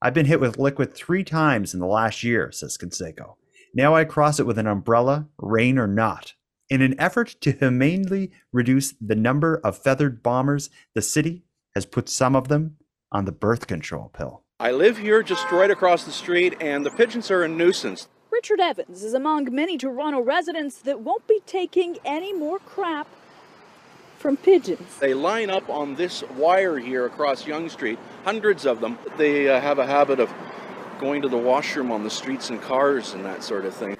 I've 0.00 0.14
been 0.14 0.26
hit 0.26 0.38
with 0.38 0.60
liquid 0.60 0.94
three 0.94 1.24
times 1.24 1.74
in 1.74 1.80
the 1.80 1.88
last 1.88 2.22
year, 2.22 2.52
says 2.52 2.78
Canseco. 2.78 3.34
Now 3.74 3.96
I 3.96 4.04
cross 4.04 4.38
it 4.38 4.46
with 4.46 4.58
an 4.58 4.68
umbrella, 4.68 5.26
rain 5.36 5.76
or 5.76 5.88
not. 5.88 6.34
In 6.70 6.82
an 6.82 6.94
effort 7.00 7.34
to 7.40 7.50
humanely 7.50 8.30
reduce 8.52 8.94
the 9.00 9.16
number 9.16 9.60
of 9.64 9.76
feathered 9.76 10.22
bombers, 10.22 10.70
the 10.94 11.02
city 11.02 11.42
has 11.74 11.84
put 11.84 12.08
some 12.08 12.36
of 12.36 12.46
them 12.46 12.76
on 13.10 13.24
the 13.24 13.32
birth 13.32 13.66
control 13.66 14.12
pill. 14.16 14.44
I 14.60 14.72
live 14.72 14.98
here 14.98 15.22
just 15.22 15.48
right 15.52 15.70
across 15.70 16.02
the 16.02 16.10
street, 16.10 16.56
and 16.60 16.84
the 16.84 16.90
pigeons 16.90 17.30
are 17.30 17.44
a 17.44 17.48
nuisance. 17.48 18.08
Richard 18.32 18.58
Evans 18.58 19.04
is 19.04 19.14
among 19.14 19.54
many 19.54 19.78
Toronto 19.78 20.18
residents 20.20 20.78
that 20.78 20.98
won't 20.98 21.28
be 21.28 21.38
taking 21.46 21.98
any 22.04 22.32
more 22.32 22.58
crap 22.58 23.06
from 24.18 24.36
pigeons. 24.36 24.98
They 24.98 25.14
line 25.14 25.48
up 25.48 25.70
on 25.70 25.94
this 25.94 26.24
wire 26.30 26.76
here 26.76 27.06
across 27.06 27.46
Yonge 27.46 27.70
Street, 27.70 28.00
hundreds 28.24 28.66
of 28.66 28.80
them. 28.80 28.98
They 29.16 29.48
uh, 29.48 29.60
have 29.60 29.78
a 29.78 29.86
habit 29.86 30.18
of 30.18 30.28
going 30.98 31.22
to 31.22 31.28
the 31.28 31.38
washroom 31.38 31.92
on 31.92 32.02
the 32.02 32.10
streets 32.10 32.50
and 32.50 32.60
cars 32.60 33.14
and 33.14 33.24
that 33.24 33.44
sort 33.44 33.64
of 33.64 33.72
thing. 33.74 33.96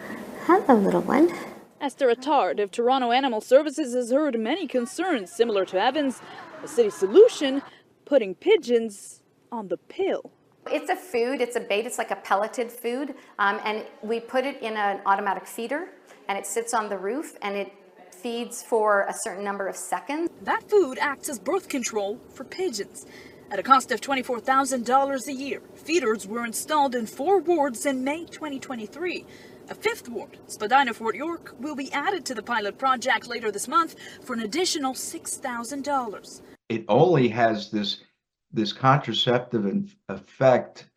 Hello, 0.46 0.74
little 0.74 1.02
one. 1.02 1.32
Esther 1.80 2.12
Attard 2.12 2.58
of 2.58 2.72
Toronto 2.72 3.12
Animal 3.12 3.40
Services 3.40 3.94
has 3.94 4.10
heard 4.10 4.36
many 4.40 4.66
concerns 4.66 5.30
similar 5.30 5.64
to 5.66 5.80
Evans. 5.80 6.20
The 6.62 6.66
city's 6.66 6.94
solution, 6.94 7.62
putting 8.04 8.34
pigeons 8.34 9.22
on 9.52 9.68
the 9.68 9.76
pill. 9.76 10.32
It's 10.70 10.90
a 10.90 10.96
food, 10.96 11.40
it's 11.40 11.56
a 11.56 11.60
bait, 11.60 11.86
it's 11.86 11.98
like 11.98 12.10
a 12.10 12.16
pelleted 12.16 12.70
food, 12.70 13.14
um, 13.38 13.60
and 13.64 13.84
we 14.02 14.20
put 14.20 14.44
it 14.44 14.60
in 14.62 14.76
an 14.76 15.00
automatic 15.06 15.46
feeder, 15.46 15.88
and 16.28 16.38
it 16.38 16.46
sits 16.46 16.74
on 16.74 16.88
the 16.88 16.98
roof, 16.98 17.36
and 17.42 17.56
it 17.56 17.72
feeds 18.10 18.62
for 18.62 19.02
a 19.08 19.12
certain 19.12 19.44
number 19.44 19.68
of 19.68 19.76
seconds. 19.76 20.30
That 20.42 20.68
food 20.68 20.98
acts 21.00 21.28
as 21.28 21.38
birth 21.38 21.68
control 21.68 22.20
for 22.32 22.44
pigeons. 22.44 23.06
At 23.50 23.58
a 23.58 23.62
cost 23.62 23.90
of 23.92 24.00
$24,000 24.00 25.26
a 25.26 25.32
year, 25.32 25.62
feeders 25.74 26.26
were 26.26 26.44
installed 26.44 26.94
in 26.94 27.06
four 27.06 27.40
wards 27.40 27.86
in 27.86 28.04
May 28.04 28.26
2023. 28.26 29.24
A 29.70 29.74
fifth 29.74 30.08
ward, 30.08 30.38
Spadina 30.46 30.92
Fort 30.92 31.14
York, 31.14 31.54
will 31.58 31.74
be 31.74 31.90
added 31.92 32.24
to 32.26 32.34
the 32.34 32.42
pilot 32.42 32.78
project 32.78 33.26
later 33.26 33.50
this 33.50 33.68
month 33.68 33.96
for 34.22 34.34
an 34.34 34.40
additional 34.40 34.92
$6,000. 34.92 36.40
It 36.68 36.84
only 36.88 37.28
has 37.28 37.70
this 37.70 38.02
this 38.52 38.72
contraceptive 38.72 39.94
effect 40.08 40.88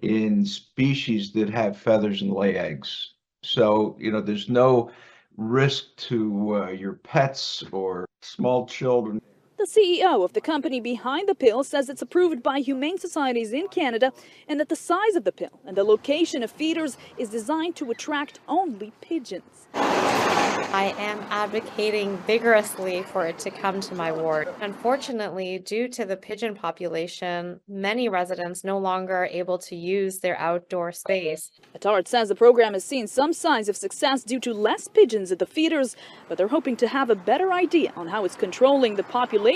in 0.00 0.44
species 0.44 1.32
that 1.32 1.50
have 1.50 1.76
feathers 1.76 2.22
and 2.22 2.32
lay 2.32 2.56
eggs. 2.56 3.14
So, 3.42 3.96
you 3.98 4.10
know, 4.10 4.20
there's 4.20 4.48
no 4.48 4.90
risk 5.36 5.96
to 5.96 6.56
uh, 6.56 6.70
your 6.70 6.94
pets 6.94 7.64
or 7.72 8.06
small 8.22 8.66
children. 8.66 9.20
The 9.60 9.66
CEO 9.66 10.24
of 10.24 10.32
the 10.32 10.40
company 10.40 10.80
behind 10.80 11.28
the 11.28 11.34
pill 11.34 11.62
says 11.64 11.90
it's 11.90 12.00
approved 12.00 12.42
by 12.42 12.60
humane 12.60 12.96
societies 12.96 13.52
in 13.52 13.68
Canada 13.68 14.10
and 14.48 14.58
that 14.58 14.70
the 14.70 14.74
size 14.74 15.16
of 15.16 15.24
the 15.24 15.32
pill 15.32 15.60
and 15.66 15.76
the 15.76 15.84
location 15.84 16.42
of 16.42 16.50
feeders 16.50 16.96
is 17.18 17.28
designed 17.28 17.76
to 17.76 17.90
attract 17.90 18.40
only 18.48 18.94
pigeons. 19.02 19.68
I 19.74 20.94
am 20.98 21.18
advocating 21.30 22.16
vigorously 22.26 23.02
for 23.02 23.26
it 23.26 23.38
to 23.40 23.50
come 23.50 23.80
to 23.80 23.94
my 23.94 24.12
ward. 24.12 24.48
Unfortunately, 24.62 25.58
due 25.58 25.88
to 25.88 26.06
the 26.06 26.16
pigeon 26.16 26.54
population, 26.54 27.60
many 27.68 28.08
residents 28.08 28.64
no 28.64 28.78
longer 28.78 29.16
are 29.16 29.26
able 29.26 29.58
to 29.58 29.76
use 29.76 30.20
their 30.20 30.38
outdoor 30.38 30.92
space. 30.92 31.50
Attard 31.76 32.08
says 32.08 32.28
the 32.28 32.34
program 32.34 32.72
has 32.72 32.84
seen 32.84 33.06
some 33.06 33.32
signs 33.32 33.68
of 33.68 33.76
success 33.76 34.22
due 34.24 34.40
to 34.40 34.54
less 34.54 34.88
pigeons 34.88 35.30
at 35.30 35.38
the 35.38 35.46
feeders, 35.46 35.96
but 36.28 36.38
they're 36.38 36.48
hoping 36.48 36.76
to 36.76 36.88
have 36.88 37.10
a 37.10 37.14
better 37.14 37.52
idea 37.52 37.92
on 37.96 38.08
how 38.08 38.24
it's 38.24 38.36
controlling 38.36 38.94
the 38.94 39.02
population 39.02 39.49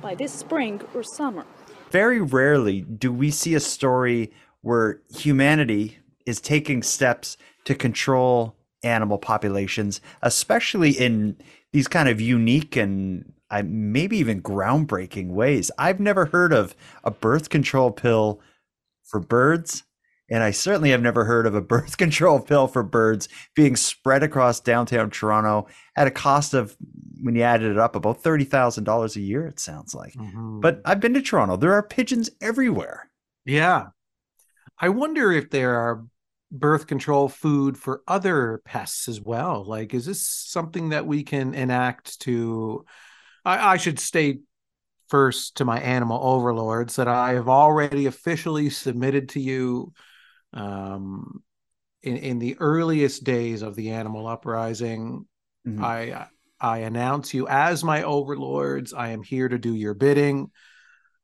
by 0.00 0.14
this 0.14 0.32
spring 0.32 0.80
or 0.94 1.02
summer. 1.02 1.44
Very 1.90 2.20
rarely 2.20 2.82
do 2.82 3.12
we 3.12 3.30
see 3.30 3.54
a 3.54 3.60
story 3.60 4.32
where 4.60 5.00
humanity 5.12 5.98
is 6.24 6.40
taking 6.40 6.82
steps 6.82 7.36
to 7.64 7.74
control 7.74 8.56
animal 8.84 9.18
populations, 9.18 10.00
especially 10.22 10.92
in 10.92 11.36
these 11.72 11.88
kind 11.88 12.08
of 12.08 12.20
unique 12.20 12.76
and 12.76 13.32
maybe 13.64 14.16
even 14.18 14.40
groundbreaking 14.40 15.30
ways. 15.30 15.70
I've 15.78 15.98
never 15.98 16.26
heard 16.26 16.52
of 16.52 16.76
a 17.02 17.10
birth 17.10 17.48
control 17.48 17.90
pill 17.90 18.40
for 19.02 19.18
birds. 19.18 19.82
And 20.30 20.42
I 20.42 20.52
certainly 20.52 20.90
have 20.90 21.02
never 21.02 21.24
heard 21.24 21.46
of 21.46 21.54
a 21.54 21.60
birth 21.74 21.96
control 21.96 22.40
pill 22.40 22.66
for 22.68 22.82
birds 22.82 23.28
being 23.54 23.74
spread 23.76 24.22
across 24.22 24.60
downtown 24.60 25.10
Toronto 25.10 25.66
at 25.96 26.06
a 26.06 26.12
cost 26.12 26.54
of, 26.54 26.76
when 27.24 27.34
you 27.34 27.42
added 27.42 27.70
it 27.70 27.78
up, 27.78 27.96
about 27.96 28.22
$30,000 28.22 29.16
a 29.16 29.20
year, 29.20 29.46
it 29.46 29.58
sounds 29.58 29.94
like. 29.94 30.12
Mm-hmm. 30.12 30.60
But 30.60 30.82
I've 30.84 31.00
been 31.00 31.14
to 31.14 31.22
Toronto. 31.22 31.56
There 31.56 31.72
are 31.72 31.82
pigeons 31.82 32.28
everywhere. 32.42 33.10
Yeah. 33.46 33.86
I 34.78 34.90
wonder 34.90 35.32
if 35.32 35.48
there 35.48 35.74
are 35.74 36.04
birth 36.52 36.86
control 36.86 37.30
food 37.30 37.78
for 37.78 38.02
other 38.06 38.60
pests 38.66 39.08
as 39.08 39.22
well? 39.22 39.64
Like, 39.64 39.94
is 39.94 40.04
this 40.04 40.26
something 40.26 40.90
that 40.90 41.06
we 41.06 41.22
can 41.22 41.54
enact 41.54 42.20
to? 42.20 42.84
I, 43.42 43.72
I 43.72 43.76
should 43.78 43.98
state 43.98 44.42
first 45.08 45.56
to 45.56 45.64
my 45.64 45.80
animal 45.80 46.20
overlords 46.22 46.96
that 46.96 47.08
I 47.08 47.32
have 47.32 47.48
already 47.48 48.04
officially 48.04 48.68
submitted 48.68 49.30
to 49.30 49.40
you 49.40 49.94
um, 50.52 51.42
in, 52.02 52.18
in 52.18 52.38
the 52.38 52.58
earliest 52.60 53.24
days 53.24 53.62
of 53.62 53.76
the 53.76 53.92
animal 53.92 54.26
uprising. 54.26 55.24
Mm-hmm. 55.66 55.82
I 55.82 56.26
I 56.64 56.78
announce 56.78 57.34
you 57.34 57.46
as 57.46 57.84
my 57.84 58.04
overlords. 58.04 58.94
I 58.94 59.08
am 59.08 59.22
here 59.22 59.46
to 59.46 59.58
do 59.58 59.74
your 59.74 59.92
bidding. 59.92 60.50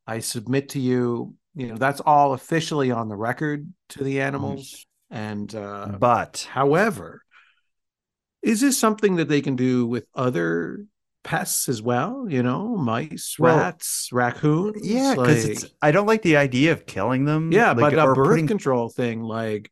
I 0.06 0.18
submit 0.18 0.70
to 0.70 0.80
you. 0.80 1.34
You 1.54 1.68
know 1.68 1.76
that's 1.78 2.02
all 2.02 2.34
officially 2.34 2.90
on 2.90 3.08
the 3.08 3.16
record 3.16 3.72
to 3.90 4.04
the 4.04 4.20
animals. 4.20 4.86
And 5.10 5.52
uh, 5.54 5.96
but 5.98 6.46
however, 6.50 7.22
is 8.42 8.60
this 8.60 8.78
something 8.78 9.16
that 9.16 9.30
they 9.30 9.40
can 9.40 9.56
do 9.56 9.86
with 9.86 10.04
other 10.14 10.84
pests 11.24 11.70
as 11.70 11.80
well? 11.80 12.26
You 12.28 12.42
know, 12.42 12.76
mice, 12.76 13.36
well, 13.38 13.56
rats, 13.56 14.10
raccoons. 14.12 14.86
Yeah, 14.86 15.14
because 15.16 15.62
like, 15.62 15.72
I 15.80 15.90
don't 15.90 16.06
like 16.06 16.20
the 16.20 16.36
idea 16.36 16.72
of 16.72 16.84
killing 16.84 17.24
them. 17.24 17.50
Yeah, 17.50 17.72
like, 17.72 17.94
but 17.94 17.94
a 17.94 18.14
birth 18.14 18.28
putting... 18.28 18.46
control 18.46 18.90
thing, 18.90 19.22
like 19.22 19.70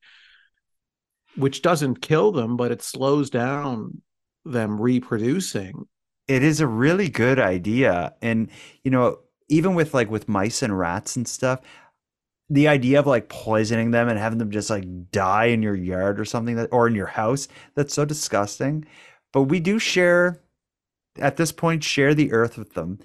which 1.37 1.61
doesn't 1.61 2.01
kill 2.01 2.33
them, 2.33 2.57
but 2.57 2.73
it 2.73 2.81
slows 2.81 3.29
down 3.29 4.01
them 4.53 4.81
reproducing. 4.81 5.87
It 6.27 6.43
is 6.43 6.61
a 6.61 6.67
really 6.67 7.09
good 7.09 7.39
idea, 7.39 8.15
and 8.21 8.51
you 8.85 8.91
know, 8.91 9.19
even 9.49 9.75
with 9.75 9.95
like 9.95 10.11
with 10.11 10.29
mice 10.29 10.63
and 10.63 10.79
rats 10.79 11.17
and 11.17 11.27
stuff, 11.27 11.61
the 12.51 12.69
idea 12.69 12.99
of 12.99 13.07
like 13.07 13.29
poisoning 13.29 13.91
them 13.91 14.09
and 14.09 14.19
having 14.19 14.39
them 14.39 14.51
just 14.51 14.71
like 14.71 15.11
die 15.11 15.47
in 15.47 15.63
your 15.63 15.75
yard 15.75 16.19
or 16.19 16.25
something 16.25 16.57
that 16.57 16.69
or 16.73 16.87
in 16.87 16.95
your 16.95 17.07
house 17.07 17.49
that's 17.75 17.95
so 17.95 18.05
disgusting. 18.05 18.87
But 19.33 19.45
we 19.45 19.61
do 19.61 19.79
share 19.79 20.43
at 21.19 21.37
this 21.37 21.53
point 21.53 21.85
share 21.85 22.15
the 22.15 22.33
earth 22.33 22.57
with 22.57 22.75
them. 22.75 22.99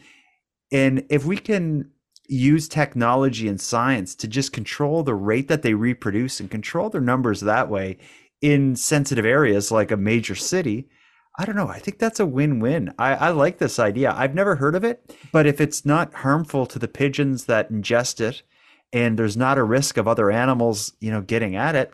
And 0.72 1.06
if 1.10 1.26
we 1.26 1.38
can 1.38 1.92
use 2.28 2.68
technology 2.68 3.48
and 3.48 3.60
science 3.60 4.16
to 4.16 4.28
just 4.28 4.54
control 4.54 5.04
the 5.04 5.14
rate 5.14 5.50
that 5.50 5.62
they 5.62 5.74
reproduce 5.74 6.40
and 6.40 6.50
control 6.50 6.90
their 6.90 7.02
numbers 7.02 7.42
that 7.42 7.70
way 7.70 7.98
in 8.42 8.76
sensitive 8.76 9.26
areas 9.26 9.72
like 9.72 9.92
a 9.92 9.98
major 9.98 10.36
city 10.36 10.88
I 11.38 11.46
don't 11.46 11.56
know. 11.56 11.68
I 11.68 11.80
think 11.80 11.98
that's 11.98 12.20
a 12.20 12.26
win-win. 12.26 12.94
I, 13.00 13.16
I 13.16 13.30
like 13.30 13.58
this 13.58 13.80
idea. 13.80 14.14
I've 14.16 14.36
never 14.36 14.56
heard 14.56 14.76
of 14.76 14.84
it, 14.84 15.16
but 15.32 15.48
if 15.48 15.60
it's 15.60 15.84
not 15.84 16.14
harmful 16.14 16.66
to 16.68 16.78
the 16.78 16.88
pigeons 16.88 17.46
that 17.46 17.72
ingest 17.72 18.22
it, 18.22 18.44
and 18.92 19.18
there's 19.18 19.36
not 19.36 19.58
a 19.58 19.64
risk 19.64 19.98
of 19.98 20.08
other 20.08 20.30
animals, 20.30 20.94
you 21.02 21.12
know, 21.12 21.22
getting 21.22 21.56
at 21.56 21.76
it. 21.76 21.92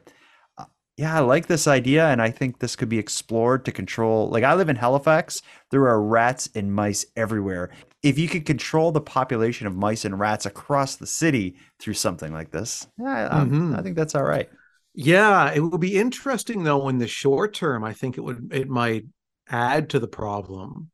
Uh, 0.58 0.66
yeah, 0.98 1.16
I 1.16 1.20
like 1.22 1.48
this 1.48 1.66
idea, 1.66 2.08
and 2.08 2.22
I 2.22 2.30
think 2.30 2.60
this 2.60 2.76
could 2.76 2.90
be 2.90 3.00
explored 3.00 3.64
to 3.66 3.72
control. 3.72 4.30
Like 4.30 4.44
I 4.44 4.54
live 4.56 4.68
in 4.68 4.76
Halifax, 4.76 5.42
there 5.72 5.88
are 5.88 6.04
rats 6.04 6.50
and 6.54 6.74
mice 6.76 7.06
everywhere. 7.16 7.72
If 8.04 8.20
you 8.20 8.28
could 8.28 8.46
control 8.46 8.92
the 8.92 9.00
population 9.00 9.68
of 9.68 9.76
mice 9.76 10.04
and 10.04 10.20
rats 10.20 10.46
across 10.46 10.98
the 10.98 11.08
city 11.08 11.56
through 11.80 11.94
something 11.94 12.34
like 12.34 12.52
this, 12.52 12.88
yeah, 12.98 13.30
mm-hmm. 13.32 13.76
I 13.76 13.82
think 13.82 13.96
that's 13.96 14.16
all 14.16 14.24
right. 14.24 14.50
Yeah, 14.94 15.54
it 15.54 15.62
would 15.62 15.80
be 15.80 15.98
interesting 15.98 16.64
though 16.64 16.90
in 16.90 16.98
the 16.98 17.08
short 17.08 17.54
term. 17.54 17.86
I 17.86 17.94
think 17.94 18.18
it 18.18 18.22
would 18.22 18.52
it 18.54 18.68
might 18.68 19.06
add 19.50 19.90
to 19.90 20.00
the 20.00 20.08
problem 20.08 20.92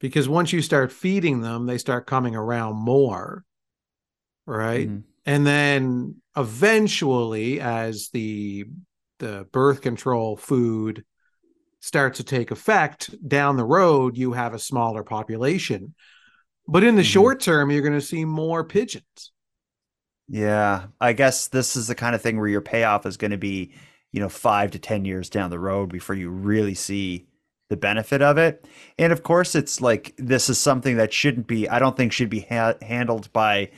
because 0.00 0.28
once 0.28 0.52
you 0.52 0.62
start 0.62 0.92
feeding 0.92 1.40
them, 1.40 1.66
they 1.66 1.78
start 1.78 2.06
coming 2.06 2.36
around 2.36 2.76
more, 2.76 3.44
right? 4.46 4.88
Mm-hmm. 4.88 5.00
And 5.24 5.46
then 5.46 6.16
eventually, 6.36 7.60
as 7.60 8.10
the 8.10 8.66
the 9.18 9.46
birth 9.50 9.80
control 9.80 10.36
food 10.36 11.04
starts 11.80 12.18
to 12.18 12.24
take 12.24 12.50
effect 12.50 13.14
down 13.26 13.56
the 13.56 13.64
road, 13.64 14.16
you 14.16 14.32
have 14.32 14.54
a 14.54 14.58
smaller 14.58 15.02
population. 15.02 15.94
But 16.68 16.84
in 16.84 16.96
the 16.96 17.02
mm-hmm. 17.02 17.08
short 17.08 17.40
term, 17.40 17.70
you're 17.70 17.82
going 17.82 17.94
to 17.94 18.00
see 18.00 18.24
more 18.24 18.64
pigeons. 18.64 19.32
Yeah, 20.28 20.86
I 21.00 21.12
guess 21.12 21.48
this 21.48 21.76
is 21.76 21.86
the 21.86 21.94
kind 21.94 22.14
of 22.14 22.22
thing 22.22 22.38
where 22.38 22.48
your 22.48 22.60
payoff 22.60 23.06
is 23.06 23.16
going 23.16 23.30
to 23.30 23.38
be, 23.38 23.72
you 24.10 24.20
know, 24.20 24.28
five 24.28 24.72
to 24.72 24.78
10 24.78 25.04
years 25.04 25.30
down 25.30 25.50
the 25.50 25.58
road 25.58 25.90
before 25.90 26.16
you 26.16 26.30
really 26.30 26.74
see 26.74 27.26
the 27.68 27.76
benefit 27.76 28.22
of 28.22 28.38
it. 28.38 28.66
And 28.98 29.12
of 29.12 29.22
course, 29.22 29.54
it's 29.54 29.80
like 29.80 30.14
this 30.18 30.48
is 30.48 30.58
something 30.58 30.96
that 30.96 31.12
shouldn't 31.12 31.46
be, 31.46 31.68
I 31.68 31.78
don't 31.78 31.96
think 31.96 32.12
should 32.12 32.30
be 32.30 32.46
ha- 32.48 32.74
handled 32.82 33.32
by 33.32 33.70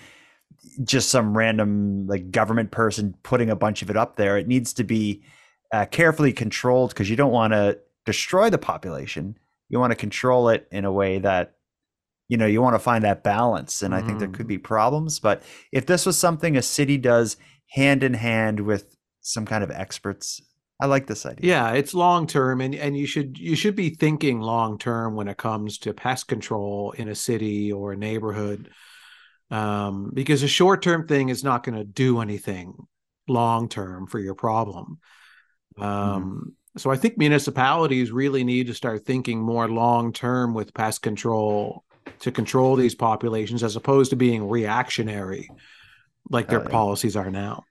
just 0.85 1.09
some 1.11 1.37
random 1.37 2.07
like 2.07 2.31
government 2.31 2.71
person 2.71 3.15
putting 3.23 3.51
a 3.51 3.57
bunch 3.57 3.83
of 3.83 3.91
it 3.91 3.97
up 3.97 4.17
there. 4.17 4.37
It 4.37 4.47
needs 4.47 4.73
to 4.75 4.85
be 4.85 5.23
uh, 5.73 5.87
carefully 5.87 6.33
controlled 6.33 6.91
because 6.91 7.09
you 7.11 7.17
don't 7.17 7.33
want 7.33 7.53
to 7.53 7.79
destroy 8.05 8.51
the 8.51 8.59
population. 8.59 9.39
You 9.69 9.79
want 9.79 9.91
to 9.91 9.97
control 9.97 10.49
it 10.49 10.67
in 10.71 10.85
a 10.85 10.93
way 10.93 11.19
that 11.19 11.55
you 12.29 12.37
know 12.37 12.47
you 12.47 12.61
want 12.61 12.75
to 12.75 12.79
find 12.79 13.05
that 13.05 13.25
balance 13.25 13.83
and 13.83 13.93
mm. 13.93 13.97
i 13.97 14.03
think 14.03 14.19
there 14.19 14.29
could 14.29 14.47
mm. 14.47 14.51
be 14.51 14.59
problems 14.59 15.19
but 15.19 15.43
if 15.73 15.87
this 15.87 16.07
was 16.07 16.17
something 16.17 16.57
a 16.57 16.63
city 16.63 16.99
does 16.99 17.37
hand 17.71 18.03
in 18.03 18.15
hand 18.15 18.61
with 18.61 18.97
some 19.21 19.45
kind 19.45 19.65
of 19.65 19.71
experts 19.71 20.41
i 20.81 20.87
like 20.87 21.07
this 21.07 21.27
idea 21.27 21.51
yeah 21.51 21.73
it's 21.73 21.95
long 21.95 22.27
term 22.27 22.61
and 22.61 22.75
and 22.75 22.97
you 22.97 23.07
should 23.07 23.39
you 23.39 23.57
should 23.57 23.77
be 23.77 23.91
thinking 23.91 24.41
long 24.41 24.79
term 24.79 25.15
when 25.15 25.29
it 25.29 25.37
comes 25.37 25.79
to 25.79 25.93
pest 25.93 26.29
control 26.29 26.93
in 26.93 27.09
a 27.09 27.15
city 27.15 27.73
or 27.73 27.93
a 27.93 27.97
neighborhood 27.97 28.71
um, 29.51 30.11
because 30.13 30.43
a 30.43 30.49
short 30.49 30.83
term 30.83 31.07
thing 31.07 31.31
is 31.31 31.43
not 31.43 31.63
going 31.63 31.77
to 31.77 31.85
do 31.85 32.21
anything 32.21 32.75
long 33.27 33.69
term 33.69 34.07
for 34.07 34.19
your 34.19 34.35
problem 34.35 34.99
mm-hmm. 35.79 35.85
um, 35.85 36.43
mm. 36.47 36.53
So 36.77 36.93
I 36.93 36.97
think 36.97 37.19
municipalities 37.19 38.13
really 38.13 38.45
need 38.45 38.69
to 38.69 38.75
start 38.75 39.05
thinking 39.05 39.41
more 39.41 39.69
long 39.69 40.13
term 40.13 40.55
with 40.55 40.75
pest 40.75 41.03
control 41.03 41.83
to 42.21 42.31
control 42.31 42.77
these 42.77 42.95
populations 42.95 43.63
as 43.63 43.77
opposed 43.77 44.11
to 44.11 44.17
being 44.17 44.49
reactionary 44.49 45.49
like 46.31 46.49
their 46.49 46.65
uh, 46.65 46.69
policies 46.69 47.17
are 47.17 47.31
now 47.31 47.65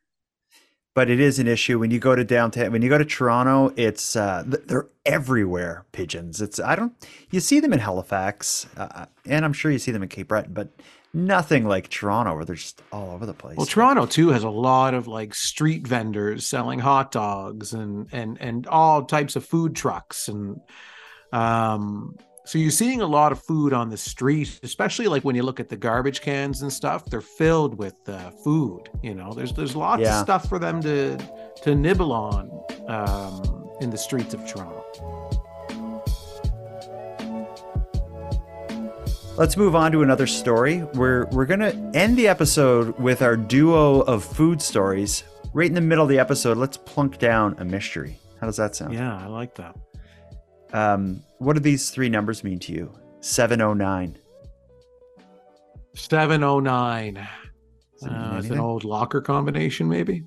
but 0.98 1.12
it 1.12 1.20
is 1.20 1.38
an 1.38 1.48
issue. 1.48 1.77
When 1.77 1.92
you 1.92 2.00
go 2.00 2.16
to 2.16 2.24
downtown 2.24 2.72
when 2.72 2.82
you 2.82 2.89
go 2.89 2.98
to 2.98 3.06
toronto 3.06 3.72
it's 3.75 4.16
uh, 4.16 4.44
they're 4.48 4.88
everywhere 5.06 5.86
pigeons. 5.92 6.42
It's 6.42 6.60
i 6.60 6.75
don't 6.75 6.92
you 7.30 7.39
see 7.39 7.60
them 7.60 7.72
in 7.72 7.77
halifax 7.77 8.66
uh, 8.77 9.06
and 9.27 9.46
i'm 9.46 9.54
sure 9.54 9.70
you 9.72 9.77
see 9.77 9.92
them 9.92 10.01
in 10.01 10.10
cape 10.10 10.30
breton 10.30 10.54
but 10.54 10.70
nothing 11.13 11.66
like 11.66 11.88
toronto 11.89 12.34
where 12.36 12.46
they're 12.46 12.56
just 12.56 12.82
all 12.92 13.12
over 13.12 13.27
the 13.27 13.34
place. 13.36 13.58
Well 13.58 13.68
toronto 13.68 14.08
too 14.08 14.30
has 14.30 14.44
a 14.44 14.50
lot 14.50 14.96
of 14.96 15.08
like 15.08 15.36
street 15.36 15.86
vendors 15.86 16.48
selling 16.48 16.80
hot 16.80 17.12
dogs 17.12 17.74
and 17.74 18.08
and 18.12 18.42
and 18.42 18.66
all 18.66 19.04
types 19.06 19.36
of 19.36 19.46
food 19.46 19.75
trucks 19.75 20.27
and 20.27 20.60
um 21.32 22.16
so 22.48 22.58
you're 22.58 22.72
seeing 22.72 23.01
a 23.01 23.06
lot 23.06 23.34
of 23.34 23.44
food 23.44 23.74
on 23.74 23.89
the 23.89 23.98
street, 23.98 24.62
especially 24.63 25.08
like 25.08 25.25
when 25.25 25.36
you 25.36 25.44
look 25.44 25.60
at 25.60 25.68
the 25.68 25.75
garbage 25.75 26.22
cans 26.22 26.62
and 26.62 26.72
stuff. 26.72 27.04
They're 27.04 27.20
filled 27.20 27.77
with 27.77 27.96
uh, 28.08 28.32
food. 28.32 28.89
You 29.04 29.16
know, 29.16 29.34
there's 29.34 29.51
there's 29.51 29.75
lots 29.75 30.01
yeah. 30.01 30.18
of 30.18 30.24
stuff 30.24 30.48
for 30.48 30.58
them 30.58 30.82
to 30.82 31.18
to 31.63 31.75
nibble 31.75 32.13
on 32.13 32.50
um, 32.88 33.70
in 33.82 33.89
the 33.89 33.98
streets 33.98 34.34
of 34.34 34.48
Toronto. 34.48 34.82
Let's 39.36 39.58
move 39.58 39.75
on 39.75 39.92
to 39.92 40.01
another 40.01 40.26
story. 40.26 40.84
We're 40.93 41.26
we're 41.34 41.45
gonna 41.45 41.91
end 41.93 42.15
the 42.15 42.30
episode 42.30 42.98
with 42.98 43.22
our 43.22 43.36
duo 43.36 44.00
of 44.04 44.24
food 44.24 44.62
stories. 44.62 45.26
Right 45.52 45.67
in 45.67 45.76
the 45.76 45.82
middle 45.82 46.06
of 46.06 46.10
the 46.10 46.19
episode, 46.19 46.56
let's 46.56 46.78
plunk 46.78 47.17
down 47.17 47.56
a 47.58 47.65
mystery. 47.65 48.17
How 48.39 48.48
does 48.48 48.56
that 48.56 48.74
sound? 48.74 48.93
Yeah, 48.93 49.17
I 49.17 49.28
like 49.28 49.56
that. 49.56 49.76
Um, 50.72 51.24
what 51.39 51.54
do 51.54 51.60
these 51.60 51.89
three 51.89 52.10
numbers 52.10 52.43
mean 52.43 52.60
to 52.60 52.73
you? 52.73 52.93
709. 53.21 54.17
709. 55.95 57.17
Uh, 57.17 58.36
it's 58.38 58.50
an 58.50 58.60
old 58.60 58.84
locker 58.84 59.21
combination, 59.21 59.88
maybe? 59.88 60.23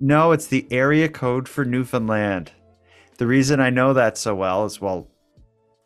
No, 0.00 0.32
it's 0.32 0.46
the 0.46 0.66
area 0.70 1.08
code 1.08 1.48
for 1.48 1.64
Newfoundland. 1.64 2.50
The 3.18 3.26
reason 3.26 3.60
I 3.60 3.70
know 3.70 3.92
that 3.92 4.16
so 4.18 4.34
well 4.34 4.64
is 4.64 4.80
well, 4.80 5.08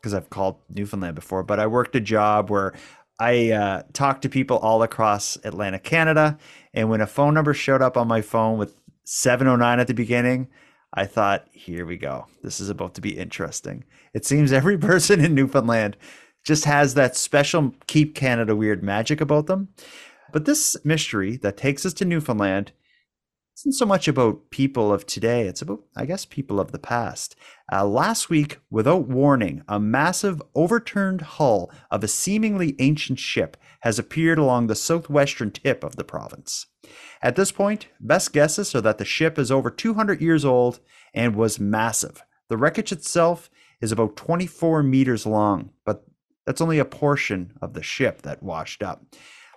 because 0.01 0.15
I've 0.15 0.31
called 0.31 0.57
Newfoundland 0.71 1.17
before, 1.17 1.43
but 1.43 1.59
I 1.59 1.67
worked 1.67 1.97
a 1.97 2.01
job 2.01 2.49
where 2.49 2.75
I 3.21 3.51
uh, 3.51 3.83
talked 3.93 4.23
to 4.23 4.29
people 4.29 4.59
all 4.59 4.83
across 4.83 5.37
Atlantic 5.45 5.83
Canada. 5.83 6.39
And 6.73 6.89
when 6.89 7.01
a 7.01 7.07
phone 7.07 7.35
number 7.35 7.55
showed 7.55 7.83
up 7.83 7.97
on 7.97 8.09
my 8.09 8.23
phone 8.23 8.59
with 8.59 8.75
709 9.05 9.81
at 9.81 9.87
the 9.87 9.95
beginning, 9.95 10.49
I 10.95 11.07
thought, 11.07 11.47
here 11.51 11.85
we 11.85 11.97
go. 11.97 12.27
This 12.43 12.61
is 12.61 12.71
about 12.71 12.95
to 12.95 13.01
be 13.01 13.19
interesting. 13.19 13.85
It 14.13 14.25
seems 14.25 14.53
every 14.53 14.79
person 14.91 15.23
in 15.23 15.35
Newfoundland 15.35 15.97
just 16.45 16.65
has 16.67 16.95
that 16.95 17.17
special 17.17 17.75
keep 17.87 18.15
Canada 18.15 18.55
weird 18.55 18.83
magic 18.83 19.21
about 19.21 19.47
them. 19.47 19.69
But 20.33 20.45
this 20.45 20.77
mystery 20.85 21.37
that 21.39 21.57
takes 21.57 21.85
us 21.85 21.95
to 21.95 22.05
Newfoundland 22.05 22.73
isn't 23.57 23.73
so 23.73 23.87
much 23.87 24.09
about 24.09 24.51
people 24.51 24.93
of 24.93 25.07
today, 25.07 25.47
it's 25.47 25.63
about, 25.63 25.81
I 25.97 26.07
guess, 26.07 26.25
people 26.25 26.59
of 26.59 26.73
the 26.73 26.79
past. 26.79 27.37
Uh, 27.73 27.87
last 27.87 28.29
week, 28.29 28.59
without 28.69 29.09
warning, 29.09 29.63
a 29.69 29.79
massive 29.79 30.43
overturned 30.55 31.21
hull 31.21 31.71
of 31.91 32.03
a 32.03 32.09
seemingly 32.09 32.75
ancient 32.79 33.21
ship 33.21 33.57
has 33.81 33.99
appeared 33.99 34.39
along 34.39 34.67
the 34.67 34.75
southwestern 34.75 35.51
tip 35.51 35.85
of 35.85 35.97
the 35.97 36.05
province. 36.05 36.67
At 37.23 37.37
this 37.37 37.53
point, 37.53 37.87
best 38.01 38.33
guesses 38.33 38.75
are 38.75 38.81
that 38.81 38.99
the 38.99 39.05
ship 39.05 39.39
is 39.39 39.53
over 39.53 39.71
200 39.71 40.21
years 40.21 40.45
old 40.45 40.81
and 41.15 41.37
was 41.37 41.61
massive. 41.61 42.25
The 42.49 42.57
wreckage 42.57 42.93
itself 42.93 43.51
is 43.81 43.93
about 43.93 44.17
24 44.17 44.83
meters 44.83 45.27
long, 45.27 45.71
but 45.85 46.05
that's 46.45 46.61
only 46.61 46.79
a 46.79 46.85
portion 46.85 47.57
of 47.63 47.75
the 47.75 47.83
ship 47.83 48.23
that 48.23 48.43
washed 48.43 48.83
up. 48.83 49.05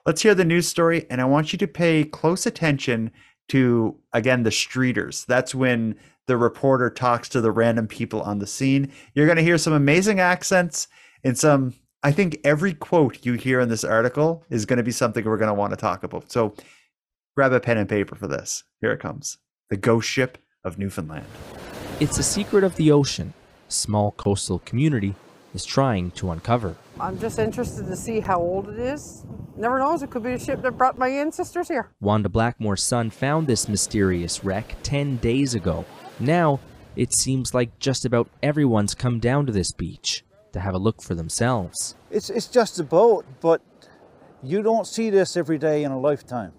Let's 0.05 0.21
hear 0.21 0.35
the 0.35 0.45
news 0.45 0.67
story, 0.67 1.05
and 1.09 1.19
I 1.19 1.25
want 1.25 1.51
you 1.51 1.59
to 1.59 1.67
pay 1.67 2.03
close 2.03 2.45
attention 2.45 3.11
to, 3.49 3.95
again, 4.13 4.43
the 4.43 4.49
streeters. 4.49 5.25
That's 5.25 5.55
when 5.55 5.95
the 6.27 6.37
reporter 6.37 6.89
talks 6.89 7.29
to 7.29 7.41
the 7.41 7.51
random 7.51 7.87
people 7.87 8.21
on 8.21 8.39
the 8.39 8.47
scene. 8.47 8.91
You're 9.13 9.25
going 9.25 9.37
to 9.37 9.43
hear 9.43 9.57
some 9.57 9.73
amazing 9.73 10.19
accents 10.19 10.87
and 11.23 11.37
some, 11.37 11.73
I 12.03 12.11
think 12.11 12.39
every 12.43 12.73
quote 12.73 13.25
you 13.25 13.33
hear 13.33 13.59
in 13.59 13.69
this 13.69 13.83
article 13.83 14.43
is 14.49 14.65
going 14.65 14.77
to 14.77 14.83
be 14.83 14.91
something 14.91 15.23
we're 15.25 15.37
going 15.37 15.47
to 15.47 15.53
want 15.53 15.71
to 15.71 15.77
talk 15.77 16.03
about. 16.03 16.31
So 16.31 16.53
grab 17.35 17.53
a 17.53 17.59
pen 17.59 17.77
and 17.77 17.87
paper 17.89 18.15
for 18.15 18.27
this. 18.27 18.63
Here 18.81 18.91
it 18.91 18.99
comes 18.99 19.37
The 19.69 19.77
Ghost 19.77 20.07
Ship 20.07 20.37
of 20.63 20.77
Newfoundland. 20.77 21.25
It's 21.99 22.19
a 22.19 22.23
secret 22.23 22.63
of 22.63 22.75
the 22.75 22.91
ocean, 22.91 23.33
small 23.69 24.11
coastal 24.11 24.59
community 24.59 25.15
is 25.57 25.65
trying 25.65 26.11
to 26.11 26.29
uncover. 26.29 26.75
I'm 26.99 27.17
just 27.17 27.39
interested 27.39 27.87
to 27.87 27.95
see 27.95 28.19
how 28.19 28.39
old 28.39 28.69
it 28.69 28.77
is. 28.77 29.25
Never 29.55 29.79
knows, 29.79 30.03
it 30.03 30.11
could 30.11 30.21
be 30.21 30.33
a 30.33 30.39
ship 30.39 30.61
that 30.61 30.77
brought 30.77 30.99
my 30.99 31.09
ancestors 31.09 31.67
here. 31.67 31.89
Wanda 31.99 32.29
Blackmore's 32.29 32.83
son 32.83 33.09
found 33.09 33.47
this 33.47 33.67
mysterious 33.67 34.43
wreck 34.43 34.75
10 34.83 35.17
days 35.17 35.55
ago. 35.55 35.83
Now, 36.19 36.59
it 36.95 37.11
seems 37.11 37.55
like 37.55 37.79
just 37.79 38.05
about 38.05 38.29
everyone's 38.43 38.93
come 38.93 39.19
down 39.19 39.47
to 39.47 39.51
this 39.51 39.71
beach 39.71 40.23
to 40.53 40.59
have 40.59 40.75
a 40.75 40.77
look 40.77 41.01
for 41.01 41.15
themselves. 41.15 41.95
It's, 42.11 42.29
it's 42.29 42.47
just 42.47 42.79
a 42.79 42.83
boat, 42.83 43.25
but 43.41 43.63
you 44.43 44.61
don't 44.61 44.85
see 44.85 45.09
this 45.09 45.35
every 45.35 45.57
day 45.57 45.83
in 45.83 45.91
a 45.91 45.99
lifetime. 45.99 46.53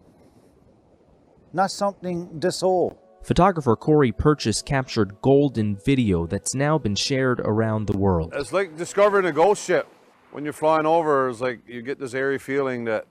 Not 1.52 1.70
something 1.70 2.40
this 2.40 2.64
old. 2.64 2.96
Photographer 3.22 3.76
Corey 3.76 4.12
Purchase 4.12 4.62
captured 4.62 5.20
golden 5.20 5.76
video 5.76 6.26
that's 6.26 6.54
now 6.54 6.78
been 6.78 6.94
shared 6.94 7.40
around 7.40 7.86
the 7.86 7.96
world. 7.98 8.32
It's 8.34 8.52
like 8.52 8.76
discovering 8.76 9.26
a 9.26 9.32
ghost 9.32 9.64
ship. 9.64 9.86
When 10.30 10.44
you're 10.44 10.52
flying 10.52 10.86
over, 10.86 11.28
it's 11.28 11.40
like 11.40 11.60
you 11.66 11.82
get 11.82 11.98
this 11.98 12.14
airy 12.14 12.38
feeling 12.38 12.84
that, 12.84 13.06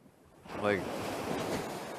like, 0.62 0.80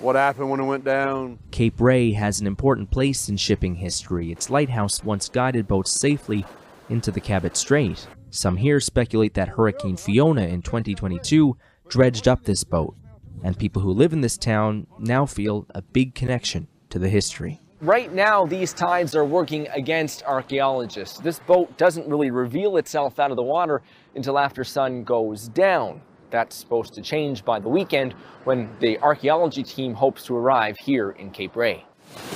what 0.01 0.17
happened 0.17 0.51
when 0.51 0.61
it 0.61 0.65
went 0.65 0.85
down. 0.85 1.39
Cape 1.51 1.81
Ray 1.81 2.13
has 2.13 2.41
an 2.41 2.47
important 2.47 2.91
place 2.91 3.29
in 3.29 3.37
shipping 3.37 3.75
history. 3.77 4.31
Its 4.31 4.49
lighthouse 4.49 5.03
once 5.03 5.29
guided 5.29 5.67
boats 5.67 5.93
safely 5.93 6.45
into 6.89 7.11
the 7.11 7.21
Cabot 7.21 7.57
Strait. 7.57 8.07
Some 8.31 8.57
here 8.57 8.81
speculate 8.81 9.35
that 9.35 9.49
Hurricane 9.49 9.97
Fiona 9.97 10.43
in 10.43 10.63
2022 10.63 11.57
dredged 11.89 12.29
up 12.29 12.45
this 12.45 12.65
boat, 12.65 12.97
and 13.43 13.59
people 13.59 13.83
who 13.83 13.91
live 13.91 14.13
in 14.13 14.21
this 14.21 14.37
town 14.37 14.87
now 14.99 15.27
feel 15.27 15.67
a 15.75 15.83
big 15.83 16.15
connection 16.15 16.69
to 16.91 16.99
the 16.99 17.09
history. 17.09 17.61
Right 17.81 18.13
now, 18.13 18.45
these 18.45 18.73
tides 18.73 19.15
are 19.15 19.25
working 19.25 19.69
against 19.69 20.25
archaeologists. 20.25 21.21
This 21.21 21.39
boat 21.39 21.77
doesn't 21.77 22.09
really 22.09 22.33
reveal 22.33 22.77
itself 22.77 23.21
out 23.21 23.31
of 23.31 23.37
the 23.37 23.45
water 23.45 23.83
until 24.17 24.37
after 24.37 24.65
sun 24.65 25.05
goes 25.05 25.47
down. 25.47 26.01
That's 26.31 26.57
supposed 26.57 26.95
to 26.95 27.03
change 27.03 27.45
by 27.45 27.61
the 27.61 27.69
weekend 27.69 28.15
when 28.43 28.69
the 28.81 28.99
archaeology 28.99 29.63
team 29.63 29.95
hopes 29.95 30.25
to 30.25 30.37
arrive 30.37 30.77
here 30.77 31.11
in 31.13 31.31
Cape 31.31 31.55
Ray. 31.55 31.85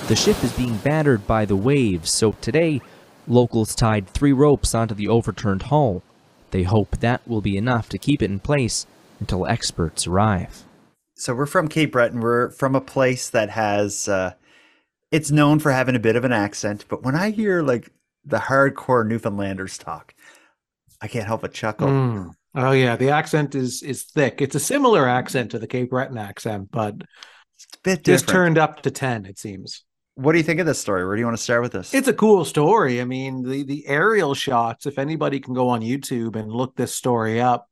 The 0.07 0.15
ship 0.15 0.41
is 0.45 0.53
being 0.53 0.77
battered 0.77 1.27
by 1.27 1.43
the 1.43 1.57
waves, 1.57 2.09
so 2.09 2.31
today, 2.39 2.79
locals 3.27 3.75
tied 3.75 4.07
three 4.07 4.31
ropes 4.31 4.73
onto 4.73 4.95
the 4.95 5.09
overturned 5.09 5.63
hull. 5.63 6.03
They 6.51 6.63
hope 6.63 6.99
that 7.01 7.27
will 7.27 7.41
be 7.41 7.57
enough 7.57 7.89
to 7.89 7.97
keep 7.97 8.21
it 8.21 8.31
in 8.31 8.39
place 8.39 8.87
until 9.19 9.45
experts 9.45 10.07
arrive. 10.07 10.63
So 11.15 11.35
we're 11.35 11.47
from 11.47 11.67
Cape 11.67 11.91
Breton. 11.91 12.21
We're 12.21 12.49
from 12.51 12.75
a 12.75 12.81
place 12.81 13.29
that 13.29 13.49
has, 13.49 14.07
uh, 14.07 14.33
it's 15.13 15.29
known 15.29 15.59
for 15.59 15.71
having 15.71 15.95
a 15.95 15.99
bit 15.99 16.15
of 16.15 16.25
an 16.25 16.33
accent. 16.33 16.85
But 16.89 17.03
when 17.03 17.15
I 17.15 17.29
hear 17.29 17.61
like 17.61 17.89
the 18.25 18.39
hardcore 18.39 19.07
Newfoundlanders 19.07 19.77
talk, 19.77 20.15
I 20.99 21.07
can't 21.07 21.27
help 21.27 21.41
but 21.41 21.53
chuckle. 21.53 21.87
Mm. 21.87 22.31
Oh 22.55 22.71
yeah, 22.71 22.95
the 22.95 23.11
accent 23.11 23.53
is 23.53 23.83
is 23.83 24.03
thick. 24.03 24.41
It's 24.41 24.55
a 24.55 24.59
similar 24.59 25.07
accent 25.07 25.51
to 25.51 25.59
the 25.59 25.67
Cape 25.67 25.91
Breton 25.91 26.17
accent, 26.17 26.69
but 26.71 26.95
it's 26.95 27.65
a 27.75 27.77
bit 27.83 28.03
just 28.03 28.27
turned 28.27 28.57
up 28.57 28.81
to 28.81 28.91
ten. 28.91 29.25
It 29.27 29.37
seems. 29.37 29.83
What 30.15 30.31
do 30.31 30.39
you 30.39 30.43
think 30.43 30.59
of 30.59 30.65
this 30.65 30.79
story? 30.79 31.05
Where 31.05 31.15
do 31.15 31.19
you 31.19 31.25
want 31.25 31.37
to 31.37 31.43
start 31.43 31.61
with 31.61 31.73
this? 31.73 31.93
It's 31.93 32.07
a 32.07 32.13
cool 32.13 32.43
story. 32.43 32.99
I 32.99 33.05
mean, 33.05 33.43
the 33.43 33.63
the 33.63 33.87
aerial 33.87 34.33
shots. 34.33 34.87
If 34.87 34.97
anybody 34.97 35.39
can 35.39 35.53
go 35.53 35.69
on 35.69 35.81
YouTube 35.81 36.35
and 36.35 36.51
look 36.51 36.75
this 36.75 36.95
story 36.95 37.39
up 37.39 37.67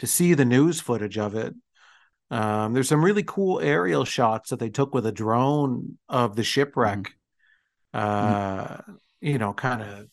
to 0.00 0.06
see 0.06 0.34
the 0.34 0.44
news 0.44 0.82
footage 0.82 1.16
of 1.16 1.34
it, 1.34 1.54
um, 2.30 2.72
there's 2.72 2.88
some 2.88 3.04
really 3.04 3.22
cool 3.22 3.60
aerial 3.60 4.04
shots 4.04 4.50
that 4.50 4.58
they 4.58 4.70
took 4.70 4.94
with 4.94 5.06
a 5.06 5.12
drone 5.12 5.98
of 6.08 6.36
the 6.36 6.44
shipwreck. 6.44 7.14
Mm-hmm. 7.94 8.92
Uh, 8.92 8.94
you 9.20 9.38
know, 9.38 9.52
kind 9.52 9.82
of 9.82 10.08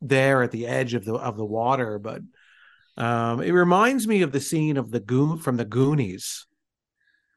there 0.00 0.42
at 0.42 0.50
the 0.50 0.66
edge 0.66 0.94
of 0.94 1.04
the 1.04 1.14
of 1.14 1.36
the 1.36 1.44
water, 1.44 1.98
but 1.98 2.22
um, 2.96 3.40
it 3.40 3.52
reminds 3.52 4.06
me 4.06 4.22
of 4.22 4.32
the 4.32 4.40
scene 4.40 4.76
of 4.76 4.90
the 4.90 5.00
goon 5.00 5.38
from 5.38 5.56
the 5.56 5.64
Goonies. 5.64 6.46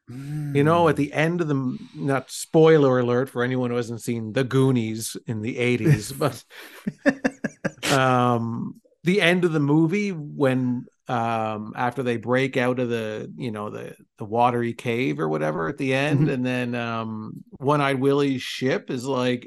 You 0.06 0.64
know, 0.64 0.88
at 0.88 0.96
the 0.96 1.14
end 1.14 1.40
of 1.40 1.48
the 1.48 1.78
not 1.94 2.30
spoiler 2.30 2.98
alert 2.98 3.30
for 3.30 3.42
anyone 3.42 3.70
who 3.70 3.76
hasn't 3.76 4.02
seen 4.02 4.34
the 4.34 4.44
Goonies 4.44 5.16
in 5.26 5.40
the 5.40 5.56
80s, 5.56 6.18
but 6.18 7.90
um 7.98 8.82
the 9.04 9.22
end 9.22 9.44
of 9.44 9.52
the 9.52 9.60
movie 9.60 10.10
when 10.10 10.86
um 11.08 11.72
after 11.76 12.02
they 12.02 12.16
break 12.16 12.56
out 12.56 12.78
of 12.78 12.88
the 12.88 13.30
you 13.36 13.50
know 13.50 13.68
the 13.70 13.94
the 14.18 14.24
watery 14.24 14.72
cave 14.72 15.20
or 15.20 15.28
whatever 15.28 15.68
at 15.68 15.76
the 15.76 15.92
end 15.92 16.28
Mhm. 16.28 16.32
and 16.32 16.46
then 16.46 16.74
um 16.74 17.44
one-eyed 17.58 18.00
willie's 18.00 18.40
ship 18.42 18.90
is 18.90 19.04
like 19.04 19.46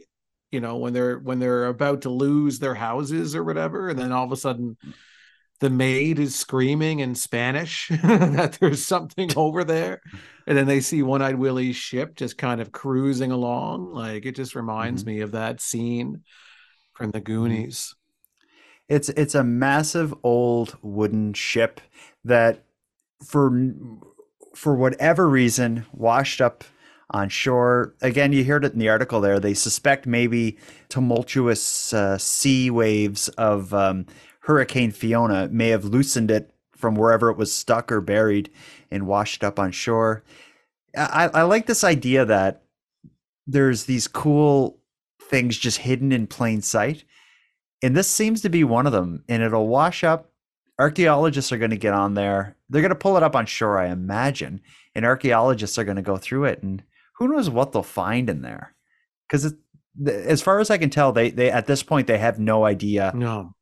you 0.52 0.60
know 0.60 0.78
when 0.78 0.94
they're 0.94 1.18
when 1.18 1.40
they're 1.40 1.66
about 1.66 2.02
to 2.04 2.10
lose 2.12 2.60
their 2.60 2.76
houses 2.76 3.36
or 3.36 3.44
whatever 3.44 3.90
and 3.90 3.98
then 3.98 4.12
all 4.12 4.24
of 4.26 4.32
a 4.32 4.38
sudden 4.38 4.78
the 5.60 5.70
maid 5.72 6.20
is 6.20 6.36
screaming 6.36 7.00
in 7.00 7.16
spanish 7.16 7.88
that 8.04 8.58
there's 8.62 8.86
something 8.86 9.32
over 9.36 9.64
there 9.64 10.00
and 10.46 10.56
then 10.56 10.68
they 10.68 10.80
see 10.80 11.02
one-eyed 11.02 11.36
willie's 11.40 11.76
ship 11.76 12.16
just 12.16 12.38
kind 12.38 12.62
of 12.62 12.72
cruising 12.72 13.32
along 13.32 13.92
like 13.94 14.28
it 14.28 14.36
just 14.36 14.54
reminds 14.54 15.04
me 15.08 15.22
of 15.22 15.32
that 15.32 15.60
scene 15.60 16.22
from 16.94 17.10
the 17.10 17.20
goonies 17.20 17.96
It's 18.90 19.10
it's 19.10 19.36
a 19.36 19.44
massive 19.44 20.14
old 20.24 20.78
wooden 20.82 21.34
ship 21.34 21.82
that 22.24 22.64
for 23.24 23.52
for 24.56 24.76
whatever 24.76 25.30
reason 25.30 25.86
washed 25.92 26.42
up 26.42 26.64
on 27.12 27.30
shore. 27.30 27.96
Again, 28.02 28.34
you 28.34 28.44
heard 28.44 28.66
it 28.66 28.74
in 28.74 28.80
the 28.80 28.90
article 28.90 29.22
there. 29.22 29.40
They 29.40 29.54
suspect 29.54 30.06
maybe 30.06 30.58
tumultuous 30.90 31.94
uh, 31.94 32.18
sea 32.18 32.70
waves 32.70 33.30
of 33.30 33.74
um, 33.74 34.06
Hurricane 34.42 34.92
Fiona 34.92 35.48
may 35.50 35.70
have 35.70 35.86
loosened 35.86 36.32
it 36.32 36.54
from 36.76 36.96
wherever 36.96 37.30
it 37.30 37.38
was 37.38 37.52
stuck 37.52 37.92
or 37.92 38.02
buried 38.02 38.50
and 38.92 39.08
washed 39.08 39.44
up 39.44 39.60
on 39.60 39.72
shore. 39.72 40.24
I, 40.96 41.30
I 41.34 41.42
like 41.44 41.66
this 41.66 41.84
idea 41.84 42.26
that 42.26 42.64
there's 43.46 43.86
these 43.86 44.08
cool 44.08 44.80
things 45.22 45.58
just 45.58 45.80
hidden 45.80 46.12
in 46.12 46.28
plain 46.28 46.62
sight. 46.62 47.04
And 47.84 47.96
this 47.96 48.08
seems 48.08 48.42
to 48.42 48.50
be 48.50 48.64
one 48.64 48.88
of 48.88 48.94
them. 48.94 49.24
And 49.30 49.44
it'll 49.44 49.68
wash 49.68 50.04
up. 50.04 50.32
Archaeologists 50.80 51.52
are 51.52 51.58
going 51.58 51.72
to 51.72 51.78
get 51.78 51.94
on 51.94 52.14
there. 52.14 52.56
They're 52.70 52.82
going 52.82 52.90
to 52.90 52.96
pull 52.96 53.18
it 53.18 53.24
up 53.24 53.36
on 53.36 53.46
shore, 53.46 53.80
I 53.80 53.88
imagine. 53.88 54.62
And 54.96 55.06
archaeologists 55.06 55.78
are 55.78 55.84
going 55.84 55.98
to 55.98 56.02
go 56.04 56.18
through 56.18 56.46
it. 56.46 56.62
And 56.62 56.84
who 57.18 57.28
knows 57.28 57.50
what 57.50 57.72
they'll 57.72 57.84
find 57.84 58.30
in 58.30 58.42
there? 58.42 58.76
Because 59.28 59.54
as 60.06 60.42
far 60.42 60.60
as 60.60 60.70
I 60.70 60.78
can 60.78 60.90
tell, 60.90 61.12
they, 61.12 61.32
they 61.32 61.50
at 61.50 61.66
this 61.66 61.84
point, 61.84 62.08
they 62.08 62.20
have 62.20 62.40
no 62.40 62.66
idea 62.66 63.12
no 63.16 63.54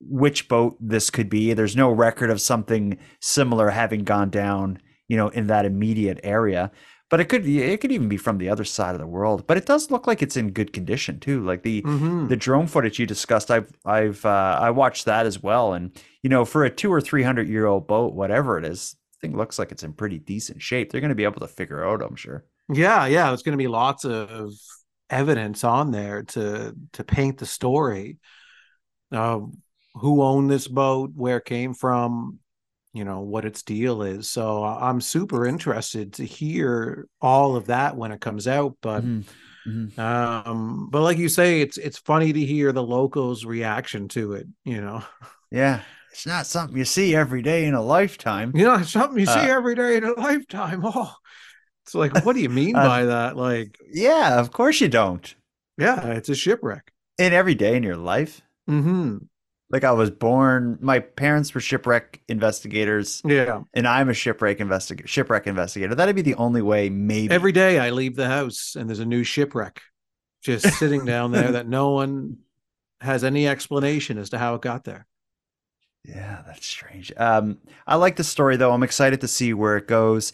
which 0.00 0.48
boat 0.48 0.76
this 0.80 1.10
could 1.10 1.28
be. 1.28 1.52
There's 1.52 1.76
no 1.76 1.90
record 1.90 2.30
of 2.30 2.40
something 2.40 2.98
similar 3.20 3.70
having 3.70 4.04
gone 4.04 4.30
down, 4.30 4.80
you 5.08 5.16
know, 5.16 5.28
in 5.28 5.48
that 5.48 5.64
immediate 5.64 6.20
area. 6.22 6.70
But 7.10 7.20
it 7.20 7.26
could 7.30 7.46
it 7.46 7.80
could 7.80 7.92
even 7.92 8.08
be 8.08 8.18
from 8.18 8.38
the 8.38 8.50
other 8.50 8.64
side 8.64 8.94
of 8.94 9.00
the 9.00 9.06
world. 9.06 9.46
But 9.46 9.56
it 9.56 9.64
does 9.66 9.90
look 9.90 10.06
like 10.06 10.20
it's 10.22 10.36
in 10.36 10.50
good 10.50 10.72
condition 10.72 11.20
too. 11.20 11.42
Like 11.44 11.62
the 11.62 11.82
Mhm. 11.82 12.28
the 12.28 12.36
drone 12.36 12.66
footage 12.66 12.98
you 12.98 13.06
discussed, 13.06 13.50
I've 13.50 13.70
I've 13.84 14.24
uh, 14.26 14.58
I 14.60 14.70
watched 14.70 15.06
that 15.06 15.24
as 15.24 15.42
well. 15.42 15.72
And 15.72 15.90
you 16.22 16.28
know, 16.30 16.44
for 16.44 16.64
a 16.64 16.70
two 16.70 16.92
or 16.92 17.00
three 17.00 17.22
hundred 17.22 17.48
year 17.48 17.66
old 17.66 17.86
boat, 17.86 18.14
whatever 18.14 18.58
it 18.58 18.64
is, 18.64 18.94
thing 19.20 19.36
looks 19.36 19.58
like 19.58 19.72
it's 19.72 19.82
in 19.82 19.94
pretty 19.94 20.18
decent 20.18 20.60
shape. 20.62 20.90
They're 20.92 21.00
going 21.00 21.08
to 21.08 21.14
be 21.14 21.24
able 21.24 21.40
to 21.40 21.48
figure 21.48 21.84
out, 21.84 22.02
I'm 22.02 22.16
sure. 22.16 22.44
Yeah, 22.68 23.06
yeah, 23.06 23.28
there's 23.28 23.42
going 23.42 23.56
to 23.56 23.64
be 23.64 23.68
lots 23.68 24.04
of 24.04 24.52
evidence 25.08 25.64
on 25.64 25.90
there 25.90 26.24
to 26.24 26.74
to 26.92 27.04
paint 27.04 27.38
the 27.38 27.46
story. 27.46 28.18
Uh, 29.10 29.40
who 29.94 30.22
owned 30.22 30.50
this 30.50 30.68
boat, 30.68 31.12
where 31.16 31.38
it 31.38 31.46
came 31.46 31.72
from, 31.74 32.38
you 32.92 33.04
know, 33.04 33.20
what 33.20 33.44
its 33.44 33.62
deal 33.62 34.02
is. 34.02 34.28
So 34.30 34.64
I'm 34.64 35.00
super 35.00 35.46
interested 35.46 36.14
to 36.14 36.24
hear 36.24 37.06
all 37.20 37.56
of 37.56 37.66
that 37.66 37.96
when 37.96 38.12
it 38.12 38.20
comes 38.20 38.48
out. 38.48 38.76
But 38.80 39.04
Mhm. 39.66 39.92
um, 39.98 40.88
but 40.90 41.02
like 41.02 41.18
you 41.18 41.28
say, 41.28 41.60
it's 41.60 41.78
it's 41.78 41.98
funny 41.98 42.32
to 42.32 42.40
hear 42.44 42.72
the 42.72 42.82
locals' 42.82 43.44
reaction 43.44 44.08
to 44.08 44.34
it. 44.34 44.46
You 44.64 44.80
know, 44.80 45.02
Yeah, 45.50 45.82
it's 46.10 46.26
not 46.26 46.46
something 46.46 46.76
you 46.76 46.84
see 46.84 47.14
every 47.14 47.42
day 47.42 47.64
in 47.66 47.74
a 47.74 47.82
lifetime. 47.82 48.52
you 48.54 48.64
know, 48.64 48.74
it's 48.76 48.90
something 48.90 49.18
you 49.18 49.26
see 49.26 49.40
Uh, 49.40 49.48
every 49.48 49.74
day 49.74 49.96
in 49.96 50.04
a 50.04 50.12
lifetime. 50.12 50.82
Oh, 50.84 51.14
it's 51.84 51.94
like, 51.94 52.12
what 52.24 52.34
do 52.34 52.40
you 52.42 52.50
mean 52.50 52.76
Uh, 52.76 52.82
by 52.82 53.06
that? 53.06 53.36
Like, 53.36 53.78
Yeah, 53.90 54.38
of 54.40 54.52
course 54.52 54.80
you 54.80 54.88
don't. 54.88 55.34
yeah, 55.78 56.08
it's 56.12 56.28
a 56.28 56.34
shipwreck. 56.34 56.92
In 57.18 57.32
every 57.32 57.54
day 57.54 57.76
in 57.76 57.82
your 57.82 57.96
life. 57.96 58.42
hmm 58.66 59.18
Like 59.70 59.84
I 59.84 59.92
was 59.92 60.10
born, 60.10 60.78
my 60.80 61.00
parents 61.00 61.54
were 61.54 61.60
shipwreck 61.60 62.22
investigators, 62.28 63.20
Yeah. 63.24 63.62
and 63.74 63.86
I'm 63.86 64.08
a 64.08 64.14
shipwreck 64.14 64.60
investigator. 64.60 65.06
Shipwreck 65.06 65.46
investigator. 65.46 65.94
That'd 65.94 66.16
be 66.16 66.22
the 66.22 66.36
only 66.36 66.62
way, 66.62 66.88
maybe. 66.88 67.34
Every 67.34 67.52
day 67.52 67.78
I 67.78 67.90
leave 67.90 68.16
the 68.16 68.28
house 68.28 68.76
and 68.76 68.88
there's 68.88 68.98
a 68.98 69.04
new 69.04 69.24
shipwreck 69.24 69.82
just 70.42 70.66
sitting 70.78 71.04
down 71.04 71.32
there 71.32 71.52
that 71.52 71.68
no 71.68 71.90
one 71.90 72.38
has 73.02 73.24
any 73.24 73.46
explanation 73.46 74.16
as 74.16 74.30
to 74.30 74.38
how 74.38 74.54
it 74.54 74.62
got 74.62 74.84
there. 74.84 75.06
Yeah, 76.04 76.42
that's 76.46 76.66
strange. 76.66 77.12
Um, 77.18 77.58
I 77.86 77.96
like 77.96 78.16
the 78.16 78.24
story 78.24 78.56
though. 78.56 78.72
I'm 78.72 78.82
excited 78.82 79.20
to 79.20 79.28
see 79.28 79.52
where 79.52 79.76
it 79.76 79.86
goes. 79.86 80.32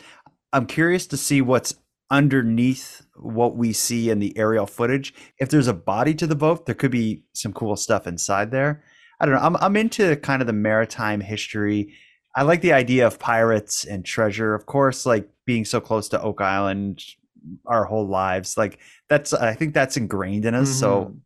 I'm 0.53 0.67
curious 0.67 1.09
to 1.09 1.17
see 1.17 1.41
what's 1.43 1.75
underneath 2.11 3.05
what 3.17 3.57
we 3.57 3.73
see 3.73 4.11
in 4.11 4.21
the 4.21 4.37
aerial 4.39 4.67
footage. 4.67 5.13
If 5.41 5.49
there's 5.49 5.67
a 5.67 5.75
body 5.75 6.15
to 6.15 6.27
the 6.29 6.37
boat, 6.37 6.67
there 6.67 6.75
could 6.77 6.93
be 6.93 7.25
some 7.33 7.53
cool 7.53 7.75
stuff 7.75 8.07
inside 8.07 8.53
there. 8.53 8.85
I 9.21 9.27
don't 9.27 9.35
know. 9.35 9.41
I'm 9.41 9.57
I'm 9.57 9.77
into 9.77 10.17
kind 10.17 10.43
of 10.43 10.47
the 10.47 10.53
maritime 10.53 11.21
history. 11.21 11.95
I 12.37 12.43
like 12.43 12.61
the 12.63 12.73
idea 12.73 13.07
of 13.07 13.19
pirates 13.19 13.85
and 13.85 14.05
treasure. 14.05 14.55
Of 14.55 14.67
course, 14.67 15.07
like 15.07 15.29
being 15.47 15.65
so 15.65 15.81
close 15.81 16.09
to 16.11 16.21
Oak 16.23 16.41
Island 16.41 17.03
our 17.67 17.85
whole 17.85 18.07
lives. 18.09 18.57
Like 18.57 18.79
that's 19.09 19.33
I 19.35 19.55
think 19.55 19.75
that's 19.75 19.97
ingrained 19.97 20.45
in 20.45 20.55
us. 20.55 20.71
So 20.71 21.07
Mhm. 21.07 21.19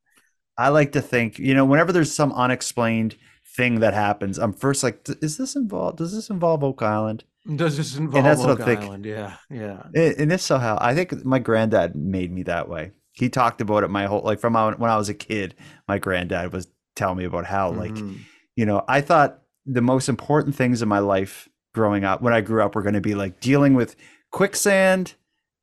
I 0.58 0.68
like 0.70 0.92
to 0.92 1.00
think, 1.00 1.38
you 1.38 1.54
know, 1.54 1.64
whenever 1.64 1.92
there's 1.92 2.12
some 2.12 2.32
unexplained 2.32 3.16
thing 3.56 3.80
that 3.80 3.94
happens, 3.94 4.38
I'm 4.38 4.52
first 4.52 4.82
like, 4.82 5.08
is 5.22 5.36
this 5.36 5.54
involved? 5.56 5.98
Does 5.98 6.12
this 6.14 6.30
involve 6.30 6.64
Oak 6.64 6.82
Island? 6.82 7.24
Does 7.56 7.76
this 7.76 7.96
involve 7.96 8.24
that's 8.24 8.40
what 8.40 8.50
Oak 8.50 8.60
I'm 8.60 8.66
thinking. 8.66 8.88
Island? 8.88 9.06
Yeah, 9.06 9.36
yeah. 9.50 9.84
And 9.94 10.14
and 10.18 10.32
if 10.32 10.40
so, 10.40 10.58
how? 10.58 10.76
I 10.80 10.94
think 10.94 11.24
my 11.24 11.38
granddad 11.38 11.94
made 11.96 12.32
me 12.32 12.42
that 12.44 12.68
way. 12.68 12.92
He 13.12 13.28
talked 13.28 13.60
about 13.60 13.84
it 13.84 13.90
my 13.90 14.06
whole 14.06 14.22
like 14.22 14.40
from 14.40 14.54
when 14.54 14.90
I 14.90 14.96
was 14.96 15.08
a 15.08 15.14
kid. 15.14 15.54
My 15.86 15.98
granddad 15.98 16.52
was 16.52 16.66
telling 16.98 17.16
me 17.18 17.24
about 17.24 17.46
how 17.46 17.70
like 17.70 17.92
Mhm. 17.92 18.18
you 18.56 18.66
know 18.66 18.84
I 18.88 19.00
thought 19.00 19.40
the 19.64 19.80
most 19.82 20.08
important 20.08 20.54
things 20.54 20.82
in 20.82 20.88
my 20.88 20.98
life 20.98 21.48
growing 21.74 22.04
up 22.04 22.20
when 22.22 22.32
I 22.32 22.40
grew 22.40 22.62
up 22.62 22.74
were 22.74 22.82
going 22.82 22.94
to 22.94 23.00
be 23.00 23.14
like 23.14 23.40
dealing 23.40 23.74
with 23.74 23.96
quicksand, 24.30 25.14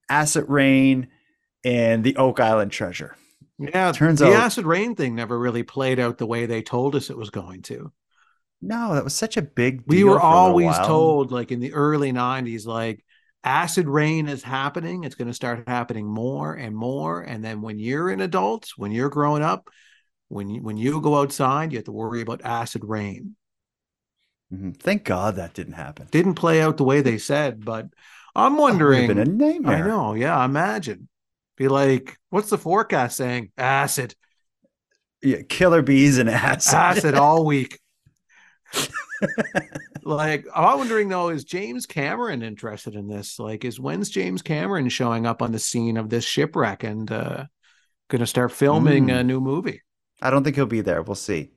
acid 0.09 0.45
rain, 0.47 1.07
and 1.63 2.03
the 2.03 2.15
Oak 2.17 2.39
Island 2.39 2.71
treasure. 2.71 3.15
Yeah, 3.57 3.89
it 3.89 3.95
Turns 3.95 4.21
out 4.21 4.29
the 4.29 4.35
acid 4.35 4.65
rain 4.65 4.95
thing 4.95 5.15
never 5.15 5.37
really 5.39 5.63
played 5.63 5.99
out 5.99 6.17
the 6.17 6.25
way 6.25 6.45
they 6.45 6.61
told 6.61 6.95
us 6.95 7.09
it 7.09 7.17
was 7.17 7.29
going 7.29 7.61
to. 7.63 7.91
No, 8.61 8.93
that 8.95 9.03
was 9.03 9.13
such 9.15 9.37
a 9.37 9.41
big. 9.41 9.83
We 9.87 10.03
were 10.03 10.19
for 10.19 10.25
a 10.25 10.29
little 10.29 10.37
always 10.37 10.77
told, 10.77 11.31
like 11.31 11.51
in 11.51 11.59
the 11.59 11.73
early 11.73 12.11
90s, 12.11 12.65
like 12.65 13.03
acid 13.43 13.87
rain 13.87 14.27
is 14.27 14.43
happening. 14.43 15.03
It's 15.03 15.15
going 15.15 15.27
to 15.27 15.33
start 15.33 15.67
happening 15.67 16.07
more 16.07 16.53
and 16.53 16.75
more. 16.75 17.21
And 17.21 17.43
then 17.43 17.61
when 17.61 17.79
you're 17.79 18.09
an 18.09 18.21
adult, 18.21 18.69
when 18.77 18.91
you're 18.91 19.09
growing 19.09 19.43
up, 19.43 19.69
when 20.29 20.49
you, 20.49 20.61
when 20.61 20.77
you 20.77 21.01
go 21.01 21.17
outside, 21.19 21.71
you 21.71 21.77
have 21.77 21.85
to 21.85 21.91
worry 21.91 22.21
about 22.21 22.41
acid 22.43 22.83
rain. 22.85 23.35
Mhm. 24.53 24.77
Thank 24.77 25.03
God 25.03 25.35
that 25.37 25.53
didn't 25.53 25.73
happen. 25.73 26.07
Didn't 26.11 26.35
play 26.35 26.61
out 26.61 26.77
the 26.77 26.83
way 26.83 27.01
they 27.01 27.17
said, 27.17 27.63
but 27.65 27.87
I'm 28.35 28.57
wondering. 28.57 29.07
been 29.07 29.17
a 29.17 29.25
nightmare. 29.25 29.83
I 29.85 29.87
know. 29.87 30.13
Yeah. 30.13 30.43
Imagine. 30.45 31.07
Be 31.57 31.67
like, 31.67 32.17
what's 32.29 32.49
the 32.49 32.57
forecast 32.57 33.17
saying? 33.17 33.51
Acid. 33.57 34.13
Yeah, 35.21 35.41
killer 35.47 35.81
bees 35.81 36.17
and 36.17 36.29
acid. 36.29 36.73
Acid 36.75 37.15
all 37.15 37.45
week. 37.45 37.79
like, 40.03 40.45
I'm 40.53 40.77
wondering 40.79 41.09
though, 41.09 41.29
is 41.29 41.43
James 41.43 41.85
Cameron 41.85 42.43
interested 42.43 42.95
in 42.95 43.07
this? 43.07 43.39
Like, 43.39 43.65
is 43.65 43.79
when's 43.79 44.09
James 44.09 44.41
Cameron 44.41 44.89
showing 44.89 45.25
up 45.25 45.41
on 45.41 45.51
the 45.51 45.59
scene 45.59 45.97
of 45.97 46.09
this 46.09 46.25
shipwreck 46.25 46.83
and 46.83 47.11
uh 47.11 47.45
gonna 48.09 48.27
start 48.27 48.51
filming 48.51 49.07
Mm. 49.07 49.19
a 49.19 49.23
new 49.23 49.39
movie? 49.41 49.81
I 50.21 50.29
don't 50.29 50.43
think 50.43 50.55
he'll 50.55 50.65
be 50.65 50.81
there. 50.81 51.01
We'll 51.01 51.15
see. 51.15 51.51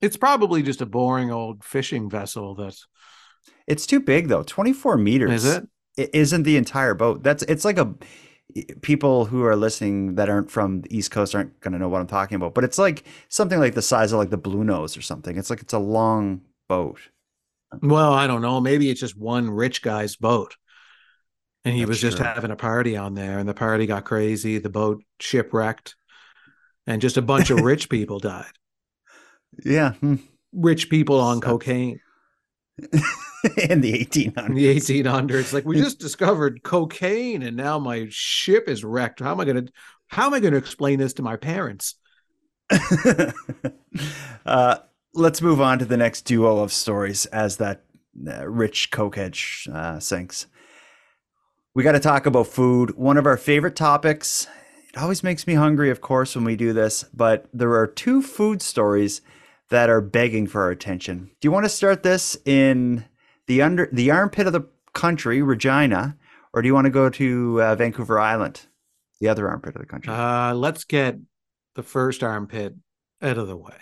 It's 0.00 0.16
probably 0.16 0.62
just 0.62 0.80
a 0.80 0.86
boring 0.86 1.30
old 1.30 1.62
fishing 1.64 2.08
vessel 2.08 2.54
that's 2.54 2.86
It's 3.66 3.86
too 3.86 4.00
big 4.00 4.28
though. 4.28 4.42
24 4.42 4.96
meters. 4.96 5.44
Is 5.44 5.56
it? 5.56 5.68
It 5.96 6.10
isn't 6.14 6.44
the 6.44 6.56
entire 6.56 6.94
boat. 6.94 7.22
That's 7.22 7.42
it's 7.44 7.64
like 7.64 7.78
a 7.78 7.94
people 8.82 9.26
who 9.26 9.44
are 9.44 9.56
listening 9.56 10.14
that 10.16 10.28
aren't 10.28 10.50
from 10.50 10.80
the 10.82 10.96
East 10.96 11.10
Coast 11.10 11.34
aren't 11.34 11.58
going 11.60 11.72
to 11.72 11.78
know 11.78 11.88
what 11.88 12.00
I'm 12.00 12.06
talking 12.06 12.36
about. 12.36 12.54
But 12.54 12.64
it's 12.64 12.78
like 12.78 13.04
something 13.28 13.58
like 13.58 13.74
the 13.74 13.82
size 13.82 14.12
of 14.12 14.18
like 14.18 14.30
the 14.30 14.38
Bluenose 14.38 14.96
or 14.96 15.02
something. 15.02 15.36
It's 15.36 15.50
like 15.50 15.60
it's 15.60 15.72
a 15.72 15.78
long 15.78 16.42
boat. 16.68 16.98
Well, 17.82 18.12
I 18.12 18.26
don't 18.26 18.42
know. 18.42 18.60
Maybe 18.60 18.90
it's 18.90 19.00
just 19.00 19.16
one 19.16 19.50
rich 19.50 19.82
guy's 19.82 20.16
boat. 20.16 20.56
And 21.64 21.74
he 21.74 21.80
That's 21.82 21.88
was 21.88 22.00
just 22.00 22.16
true. 22.16 22.26
having 22.26 22.50
a 22.50 22.56
party 22.56 22.96
on 22.96 23.14
there, 23.14 23.38
and 23.38 23.48
the 23.48 23.54
party 23.54 23.86
got 23.86 24.04
crazy. 24.04 24.58
The 24.58 24.70
boat 24.70 25.02
shipwrecked, 25.20 25.94
and 26.86 27.00
just 27.00 27.16
a 27.16 27.22
bunch 27.22 27.50
of 27.50 27.60
rich 27.62 27.88
people 27.88 28.18
died. 28.18 28.52
Yeah. 29.64 29.92
hmm. 29.94 30.16
Rich 30.52 30.90
people 30.90 31.20
on 31.20 31.40
cocaine. 31.40 32.00
In 33.68 33.80
the 33.80 33.92
1800s. 33.92 34.46
In 34.46 34.54
the 34.54 34.76
1800s. 34.76 35.52
Like, 35.52 35.64
we 35.64 35.78
just 35.78 35.98
discovered 35.98 36.62
cocaine, 36.62 37.42
and 37.42 37.56
now 37.56 37.78
my 37.78 38.06
ship 38.10 38.68
is 38.68 38.84
wrecked. 38.84 39.20
How 39.20 39.32
am 39.32 39.40
I 39.40 39.44
going 39.44 39.66
to. 39.66 39.72
How 40.08 40.26
am 40.26 40.34
I 40.34 40.40
going 40.40 40.52
to 40.52 40.58
explain 40.58 40.98
this 40.98 41.12
to 41.14 41.22
my 41.22 41.36
parents? 41.36 41.94
uh, 44.46 44.76
let's 45.14 45.40
move 45.40 45.60
on 45.60 45.78
to 45.78 45.84
the 45.84 45.96
next 45.96 46.22
duo 46.22 46.58
of 46.58 46.72
stories 46.72 47.26
as 47.26 47.58
that 47.58 47.84
uh, 48.26 48.46
rich 48.48 48.90
cokehead 48.90 49.68
uh, 49.72 50.00
sinks. 50.00 50.46
We 51.74 51.84
got 51.84 51.92
to 51.92 52.00
talk 52.00 52.26
about 52.26 52.48
food. 52.48 52.96
One 52.96 53.16
of 53.16 53.26
our 53.26 53.36
favorite 53.36 53.76
topics. 53.76 54.48
It 54.92 54.98
always 54.98 55.22
makes 55.22 55.46
me 55.46 55.54
hungry, 55.54 55.90
of 55.90 56.00
course, 56.00 56.34
when 56.34 56.44
we 56.44 56.56
do 56.56 56.72
this, 56.72 57.04
but 57.14 57.46
there 57.52 57.72
are 57.74 57.86
two 57.86 58.22
food 58.22 58.60
stories 58.60 59.20
that 59.68 59.88
are 59.88 60.00
begging 60.00 60.48
for 60.48 60.62
our 60.62 60.70
attention. 60.70 61.30
Do 61.40 61.46
you 61.46 61.52
want 61.52 61.64
to 61.64 61.70
start 61.70 62.02
this 62.02 62.36
in 62.44 63.04
the 63.46 63.62
under 63.62 63.88
the 63.92 64.10
armpit 64.10 64.48
of 64.48 64.52
the 64.52 64.66
country, 64.92 65.42
Regina, 65.42 66.16
or 66.52 66.60
do 66.60 66.66
you 66.66 66.74
want 66.74 66.86
to 66.86 66.90
go 66.90 67.08
to 67.08 67.62
uh, 67.62 67.74
Vancouver 67.76 68.18
Island, 68.18 68.66
the 69.20 69.28
other 69.28 69.48
armpit 69.48 69.76
of 69.76 69.80
the 69.80 69.86
country? 69.86 70.12
Uh, 70.12 70.54
let's 70.54 70.82
get 70.82 71.18
the 71.76 71.84
first 71.84 72.24
armpit 72.24 72.74
out 73.22 73.38
of 73.38 73.46
the 73.46 73.56
way. 73.56 73.76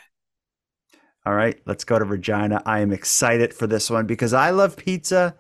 All 1.25 1.35
right, 1.35 1.59
let's 1.67 1.85
go 1.85 1.99
to 1.99 2.05
Regina. 2.05 2.63
I 2.67 2.81
am 2.81 2.93
excited 2.93 3.55
for 3.55 3.67
this 3.67 3.91
one 3.91 4.07
because 4.07 4.35
I 4.35 4.51
love 4.51 4.77
pizza. 4.77 5.37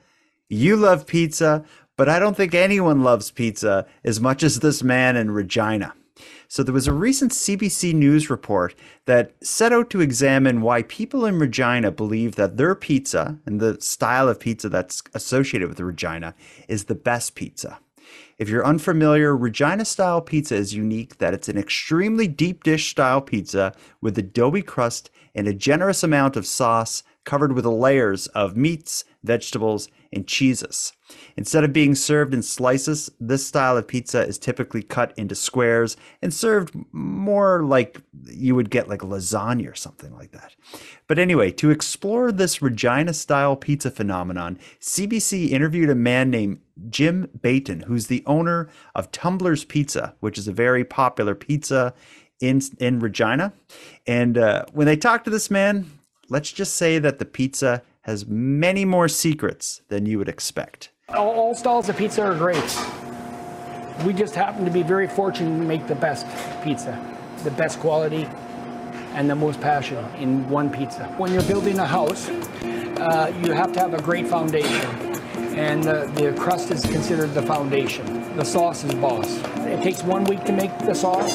You 0.48 0.76
love 0.76 1.06
pizza, 1.06 1.64
but 1.98 2.08
I 2.08 2.20
don't 2.20 2.36
think 2.36 2.54
anyone 2.54 3.02
loves 3.02 3.32
pizza 3.32 3.84
as 4.04 4.20
much 4.20 4.44
as 4.44 4.60
this 4.60 4.84
man 4.84 5.16
in 5.16 5.32
Regina. 5.32 5.92
So, 6.46 6.62
there 6.62 6.72
was 6.72 6.86
a 6.86 6.92
recent 6.92 7.32
CBC 7.32 7.92
News 7.92 8.30
report 8.30 8.74
that 9.04 9.32
set 9.44 9.72
out 9.72 9.90
to 9.90 10.00
examine 10.00 10.62
why 10.62 10.82
people 10.82 11.26
in 11.26 11.38
Regina 11.38 11.90
believe 11.90 12.36
that 12.36 12.56
their 12.56 12.74
pizza 12.74 13.38
and 13.44 13.60
the 13.60 13.80
style 13.80 14.28
of 14.28 14.40
pizza 14.40 14.68
that's 14.68 15.02
associated 15.12 15.68
with 15.68 15.80
Regina 15.80 16.34
is 16.68 16.84
the 16.84 16.94
best 16.94 17.34
pizza. 17.34 17.78
If 18.38 18.48
you're 18.48 18.64
unfamiliar, 18.64 19.36
Regina 19.36 19.84
style 19.84 20.20
pizza 20.20 20.54
is 20.54 20.74
unique 20.74 21.18
that 21.18 21.34
it's 21.34 21.48
an 21.48 21.58
extremely 21.58 22.28
deep 22.28 22.64
dish 22.64 22.90
style 22.90 23.20
pizza 23.20 23.74
with 24.00 24.16
a 24.16 24.22
doughy 24.22 24.62
crust 24.62 25.10
and 25.34 25.46
a 25.46 25.52
generous 25.52 26.02
amount 26.02 26.36
of 26.36 26.46
sauce 26.46 27.02
covered 27.24 27.52
with 27.52 27.66
layers 27.66 28.28
of 28.28 28.56
meats, 28.56 29.04
vegetables, 29.24 29.88
and 30.12 30.26
cheeses. 30.26 30.92
Instead 31.36 31.64
of 31.64 31.72
being 31.72 31.94
served 31.94 32.32
in 32.32 32.42
slices, 32.42 33.10
this 33.20 33.46
style 33.46 33.76
of 33.76 33.86
pizza 33.86 34.26
is 34.26 34.38
typically 34.38 34.82
cut 34.82 35.12
into 35.16 35.34
squares 35.34 35.96
and 36.22 36.32
served 36.32 36.74
more 36.92 37.62
like 37.62 38.00
you 38.24 38.54
would 38.54 38.70
get 38.70 38.88
like 38.88 39.00
lasagna 39.00 39.70
or 39.70 39.74
something 39.74 40.14
like 40.14 40.32
that. 40.32 40.54
But 41.06 41.18
anyway, 41.18 41.50
to 41.52 41.70
explore 41.70 42.32
this 42.32 42.62
Regina 42.62 43.12
style 43.12 43.56
pizza 43.56 43.90
phenomenon, 43.90 44.58
CBC 44.80 45.50
interviewed 45.50 45.90
a 45.90 45.94
man 45.94 46.30
named 46.30 46.60
Jim 46.88 47.28
Bayton, 47.38 47.84
who's 47.84 48.06
the 48.06 48.22
owner 48.26 48.68
of 48.94 49.10
Tumblr's 49.12 49.64
Pizza, 49.64 50.14
which 50.20 50.38
is 50.38 50.48
a 50.48 50.52
very 50.52 50.84
popular 50.84 51.34
pizza 51.34 51.94
in 52.40 52.60
in 52.78 53.00
Regina. 53.00 53.52
And 54.06 54.38
uh, 54.38 54.64
when 54.72 54.86
they 54.86 54.96
talked 54.96 55.24
to 55.24 55.30
this 55.30 55.50
man, 55.50 55.98
let's 56.28 56.52
just 56.52 56.76
say 56.76 56.98
that 56.98 57.18
the 57.18 57.24
pizza 57.24 57.82
has 58.08 58.26
many 58.26 58.86
more 58.86 59.06
secrets 59.06 59.82
than 59.88 60.06
you 60.06 60.16
would 60.16 60.30
expect. 60.30 60.90
All, 61.10 61.28
all 61.28 61.54
styles 61.54 61.90
of 61.90 61.96
pizza 61.98 62.22
are 62.22 62.34
great. 62.34 62.56
We 64.02 64.14
just 64.14 64.34
happen 64.34 64.64
to 64.64 64.70
be 64.70 64.82
very 64.82 65.06
fortunate 65.06 65.58
to 65.58 65.64
make 65.64 65.86
the 65.86 65.94
best 65.94 66.26
pizza, 66.64 66.98
the 67.44 67.50
best 67.50 67.80
quality, 67.80 68.26
and 69.12 69.28
the 69.28 69.34
most 69.34 69.60
passion 69.60 70.02
in 70.16 70.48
one 70.48 70.70
pizza. 70.70 71.04
When 71.18 71.34
you're 71.34 71.42
building 71.42 71.78
a 71.80 71.86
house, 71.86 72.30
uh, 72.30 73.30
you 73.42 73.52
have 73.52 73.74
to 73.74 73.80
have 73.80 73.92
a 73.92 74.00
great 74.00 74.26
foundation, 74.26 74.86
and 75.54 75.84
the, 75.84 76.10
the 76.14 76.34
crust 76.40 76.70
is 76.70 76.86
considered 76.86 77.34
the 77.34 77.42
foundation. 77.42 78.06
The 78.38 78.44
sauce 78.44 78.84
is 78.84 78.94
boss. 78.94 79.36
It 79.66 79.82
takes 79.82 80.02
one 80.02 80.24
week 80.24 80.44
to 80.44 80.52
make 80.52 80.76
the 80.78 80.94
sauce. 80.94 81.34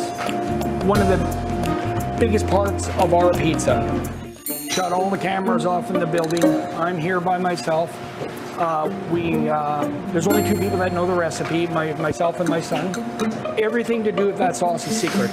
One 0.86 1.00
of 1.00 1.08
the 1.08 2.18
biggest 2.20 2.48
parts 2.48 2.88
of 2.98 3.14
our 3.14 3.32
pizza. 3.34 4.23
Shut 4.74 4.92
all 4.92 5.12
the 5.12 5.20
cameras 5.20 5.68
off 5.68 5.92
in 5.92 6.00
the 6.00 6.08
building. 6.08 6.44
I'm 6.44 6.98
here 6.98 7.20
by 7.20 7.38
myself. 7.38 7.96
Uh, 8.60 8.92
we 9.12 9.48
uh, 9.48 9.88
there's 10.12 10.26
only 10.26 10.42
two 10.50 10.60
people 10.60 10.80
that 10.80 10.94
know 10.94 11.06
the 11.06 11.14
recipe, 11.14 11.68
my, 11.68 11.94
myself 11.94 12.40
and 12.40 12.50
my 12.50 12.60
son. 12.60 12.92
Everything 13.60 14.04
to 14.04 14.12
do 14.12 14.26
with 14.26 14.38
that 14.40 14.56
sauce 14.56 14.88
is 14.88 15.00
secret. 15.00 15.30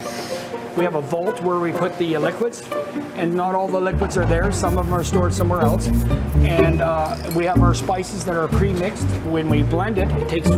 We 0.76 0.85
have 0.85 0.94
a 0.94 1.00
vault 1.00 1.40
where 1.40 1.59
we 1.59 1.72
put 1.72 1.96
the 1.96 2.18
liquids, 2.18 2.68
and 3.14 3.35
not 3.35 3.55
all 3.55 3.66
the 3.66 3.81
liquids 3.81 4.18
are 4.18 4.26
there. 4.26 4.53
Some 4.53 4.76
of 4.76 4.85
them 4.85 4.94
are 4.94 5.03
stored 5.03 5.33
somewhere 5.33 5.62
else. 5.62 5.87
And 5.87 6.83
uh, 6.83 7.16
we 7.35 7.46
have 7.46 7.62
our 7.62 7.72
spices 7.72 8.26
that 8.26 8.37
are 8.37 8.46
pre-mixed. 8.46 9.07
When 9.24 9.48
we 9.48 9.62
blend 9.62 9.96
it, 9.96 10.11
it 10.11 10.29
takes 10.29 10.50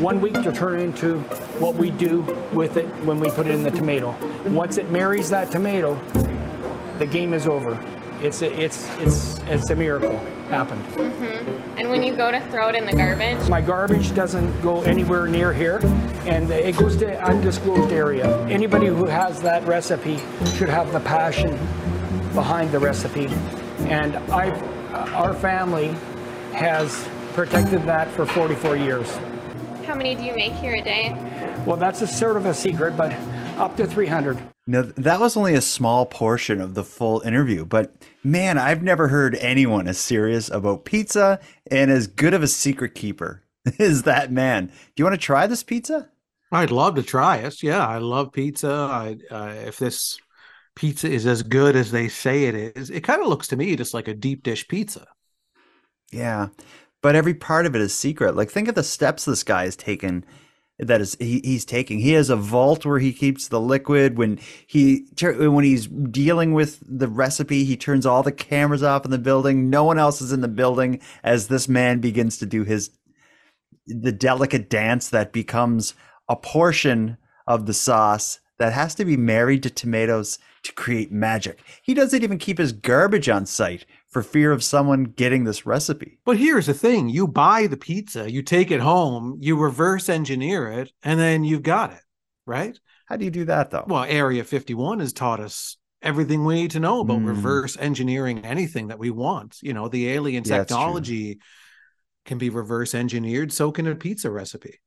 one 0.00 0.22
week 0.22 0.34
to 0.42 0.52
turn 0.52 0.80
into 0.80 1.18
what 1.60 1.74
we 1.74 1.90
do 1.90 2.22
with 2.54 2.78
it 2.78 2.86
when 3.04 3.20
we 3.20 3.28
put 3.28 3.46
it 3.46 3.54
in 3.54 3.62
the 3.62 3.70
tomato. 3.70 4.16
Once 4.48 4.78
it 4.78 4.90
marries 4.90 5.28
that 5.28 5.50
tomato, 5.50 6.00
the 6.98 7.04
game 7.04 7.34
is 7.34 7.46
over. 7.46 7.78
It's 8.22 8.40
a, 8.40 8.52
it's 8.60 8.88
it's 8.98 9.38
it's 9.48 9.70
a 9.70 9.74
miracle 9.74 10.16
happened. 10.48 10.84
Mm-hmm. 10.94 11.78
And 11.78 11.90
when 11.90 12.04
you 12.04 12.14
go 12.14 12.30
to 12.30 12.40
throw 12.50 12.68
it 12.68 12.76
in 12.76 12.86
the 12.86 12.92
garbage, 12.92 13.48
My 13.48 13.60
garbage 13.60 14.14
doesn't 14.14 14.60
go 14.62 14.82
anywhere 14.82 15.26
near 15.26 15.52
here, 15.52 15.80
and 16.24 16.48
it 16.50 16.76
goes 16.76 16.96
to 16.98 17.20
undisclosed 17.20 17.92
area. 17.92 18.46
Anybody 18.46 18.86
who 18.86 19.06
has 19.06 19.40
that 19.42 19.66
recipe 19.66 20.18
should 20.56 20.68
have 20.68 20.92
the 20.92 21.00
passion 21.00 21.50
behind 22.32 22.70
the 22.70 22.78
recipe, 22.78 23.26
and 23.88 24.16
I, 24.30 24.50
our 25.14 25.34
family 25.34 25.88
has 26.52 27.08
protected 27.32 27.82
that 27.84 28.08
for 28.12 28.24
44 28.26 28.76
years. 28.76 29.08
how 29.84 29.94
many 29.94 30.14
do 30.14 30.22
you 30.22 30.34
make 30.34 30.52
here 30.52 30.74
a 30.74 30.82
day? 30.82 31.12
Well, 31.66 31.76
that's 31.76 32.02
a 32.02 32.06
sort 32.06 32.36
of 32.36 32.46
a 32.46 32.54
secret, 32.54 32.96
but 32.96 33.12
up 33.58 33.76
to 33.78 33.86
300. 33.86 34.51
Now, 34.66 34.82
that 34.96 35.18
was 35.18 35.36
only 35.36 35.54
a 35.54 35.60
small 35.60 36.06
portion 36.06 36.60
of 36.60 36.74
the 36.74 36.84
full 36.84 37.20
interview, 37.22 37.64
but 37.64 37.94
man, 38.22 38.58
I've 38.58 38.82
never 38.82 39.08
heard 39.08 39.34
anyone 39.36 39.88
as 39.88 39.98
serious 39.98 40.48
about 40.48 40.84
pizza 40.84 41.40
and 41.68 41.90
as 41.90 42.06
good 42.06 42.32
of 42.32 42.44
a 42.44 42.48
secret 42.48 42.94
keeper 42.94 43.42
as 43.78 44.04
that 44.04 44.30
man. 44.30 44.66
Do 44.66 44.72
you 44.96 45.04
want 45.04 45.14
to 45.14 45.24
try 45.24 45.48
this 45.48 45.64
pizza? 45.64 46.10
I'd 46.52 46.70
love 46.70 46.94
to 46.96 47.02
try 47.02 47.38
it. 47.38 47.62
Yeah, 47.62 47.84
I 47.84 47.98
love 47.98 48.32
pizza. 48.32 48.70
I 48.70 49.16
uh, 49.30 49.54
if 49.66 49.78
this 49.78 50.18
pizza 50.76 51.10
is 51.10 51.26
as 51.26 51.42
good 51.42 51.74
as 51.74 51.90
they 51.90 52.08
say 52.08 52.44
it 52.44 52.54
is, 52.54 52.90
it 52.90 53.02
kind 53.02 53.22
of 53.22 53.28
looks 53.28 53.48
to 53.48 53.56
me 53.56 53.74
just 53.74 53.94
like 53.94 54.06
a 54.06 54.14
deep 54.14 54.42
dish 54.42 54.68
pizza. 54.68 55.06
Yeah, 56.12 56.48
but 57.02 57.16
every 57.16 57.34
part 57.34 57.66
of 57.66 57.74
it 57.74 57.80
is 57.80 57.94
secret. 57.96 58.36
Like, 58.36 58.50
think 58.50 58.68
of 58.68 58.74
the 58.74 58.82
steps 58.82 59.24
this 59.24 59.42
guy 59.42 59.64
has 59.64 59.76
taken. 59.76 60.24
That 60.78 61.00
is, 61.00 61.16
he, 61.20 61.40
he's 61.44 61.64
taking. 61.64 62.00
He 62.00 62.12
has 62.12 62.30
a 62.30 62.36
vault 62.36 62.84
where 62.84 62.98
he 62.98 63.12
keeps 63.12 63.46
the 63.46 63.60
liquid. 63.60 64.16
When 64.16 64.38
he 64.66 65.06
when 65.20 65.64
he's 65.64 65.86
dealing 65.86 66.54
with 66.54 66.82
the 66.86 67.08
recipe, 67.08 67.64
he 67.64 67.76
turns 67.76 68.06
all 68.06 68.22
the 68.22 68.32
cameras 68.32 68.82
off 68.82 69.04
in 69.04 69.10
the 69.10 69.18
building. 69.18 69.70
No 69.70 69.84
one 69.84 69.98
else 69.98 70.20
is 70.20 70.32
in 70.32 70.40
the 70.40 70.48
building 70.48 71.00
as 71.22 71.48
this 71.48 71.68
man 71.68 72.00
begins 72.00 72.38
to 72.38 72.46
do 72.46 72.64
his 72.64 72.90
the 73.86 74.12
delicate 74.12 74.70
dance 74.70 75.08
that 75.08 75.32
becomes 75.32 75.94
a 76.28 76.36
portion 76.36 77.16
of 77.46 77.66
the 77.66 77.74
sauce 77.74 78.40
that 78.58 78.72
has 78.72 78.94
to 78.94 79.04
be 79.04 79.16
married 79.16 79.62
to 79.64 79.70
tomatoes 79.70 80.38
to 80.62 80.72
create 80.72 81.10
magic. 81.10 81.60
He 81.82 81.94
doesn't 81.94 82.22
even 82.22 82.38
keep 82.38 82.58
his 82.58 82.72
garbage 82.72 83.28
on 83.28 83.46
site 83.46 83.84
for 84.12 84.22
fear 84.22 84.52
of 84.52 84.62
someone 84.62 85.04
getting 85.04 85.44
this 85.44 85.66
recipe. 85.66 86.18
But 86.24 86.36
here's 86.36 86.66
the 86.66 86.74
thing: 86.74 87.08
you 87.08 87.26
buy 87.26 87.66
the 87.66 87.76
pizza, 87.76 88.30
you 88.30 88.42
take 88.42 88.70
it 88.70 88.80
home, 88.80 89.38
you 89.40 89.56
reverse 89.56 90.08
engineer 90.08 90.70
it, 90.70 90.92
and 91.02 91.18
then 91.18 91.44
you've 91.44 91.62
got 91.62 91.92
it. 91.92 92.00
right? 92.46 92.78
How 93.06 93.16
do 93.16 93.24
you 93.24 93.30
do 93.30 93.44
that 93.46 93.70
though? 93.70 93.84
Well, 93.86 94.04
Area 94.04 94.44
51 94.44 95.00
has 95.00 95.12
taught 95.12 95.40
us 95.40 95.76
everything 96.02 96.44
we 96.44 96.54
need 96.54 96.72
to 96.72 96.80
know 96.80 97.00
about 97.00 97.20
Mm. 97.20 97.26
reverse 97.26 97.76
engineering 97.76 98.44
anything 98.44 98.88
that 98.88 98.98
we 98.98 99.10
want. 99.10 99.58
You 99.62 99.72
know, 99.72 99.88
the 99.88 100.08
alien 100.10 100.44
Yeah, 100.44 100.58
technology 100.58 101.38
can 102.24 102.38
be 102.38 102.50
reverse 102.50 102.94
engineered, 102.94 103.52
so 103.52 103.72
can 103.72 103.86
a 103.86 103.94
pizza 103.94 104.30
recipe. 104.30 104.80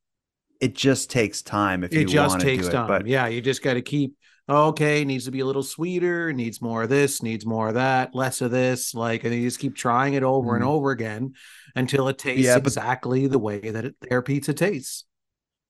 It 0.61 0.73
just 0.75 1.09
takes 1.09 1.41
time 1.41 1.83
if 1.83 1.91
it 1.93 1.99
you 1.99 2.05
just 2.05 2.29
want 2.29 2.43
to 2.43 2.55
do 2.61 2.67
it. 2.67 2.71
time. 2.71 2.87
But 2.87 3.07
yeah, 3.07 3.27
you 3.27 3.41
just 3.41 3.61
got 3.61 3.73
to 3.75 3.81
keep 3.81 4.15
okay, 4.47 5.03
needs 5.05 5.25
to 5.25 5.31
be 5.31 5.39
a 5.39 5.45
little 5.45 5.63
sweeter, 5.63 6.31
needs 6.33 6.61
more 6.61 6.83
of 6.83 6.89
this, 6.89 7.23
needs 7.23 7.45
more 7.45 7.69
of 7.69 7.73
that, 7.75 8.13
less 8.13 8.41
of 8.41 8.51
this, 8.51 8.93
like 8.93 9.23
and 9.23 9.33
you 9.33 9.41
just 9.43 9.59
keep 9.59 9.75
trying 9.75 10.13
it 10.13 10.23
over 10.23 10.55
and 10.55 10.63
Mhm. 10.63 10.69
over 10.69 10.91
again 10.91 11.33
until 11.75 12.07
it 12.07 12.17
tastes 12.17 12.45
Yeah, 12.45 12.57
exactly 12.57 13.27
the 13.27 13.39
way 13.39 13.59
that 13.59 13.85
it, 13.85 13.95
their 14.09 14.21
pizza 14.21 14.53
tastes. 14.53 15.05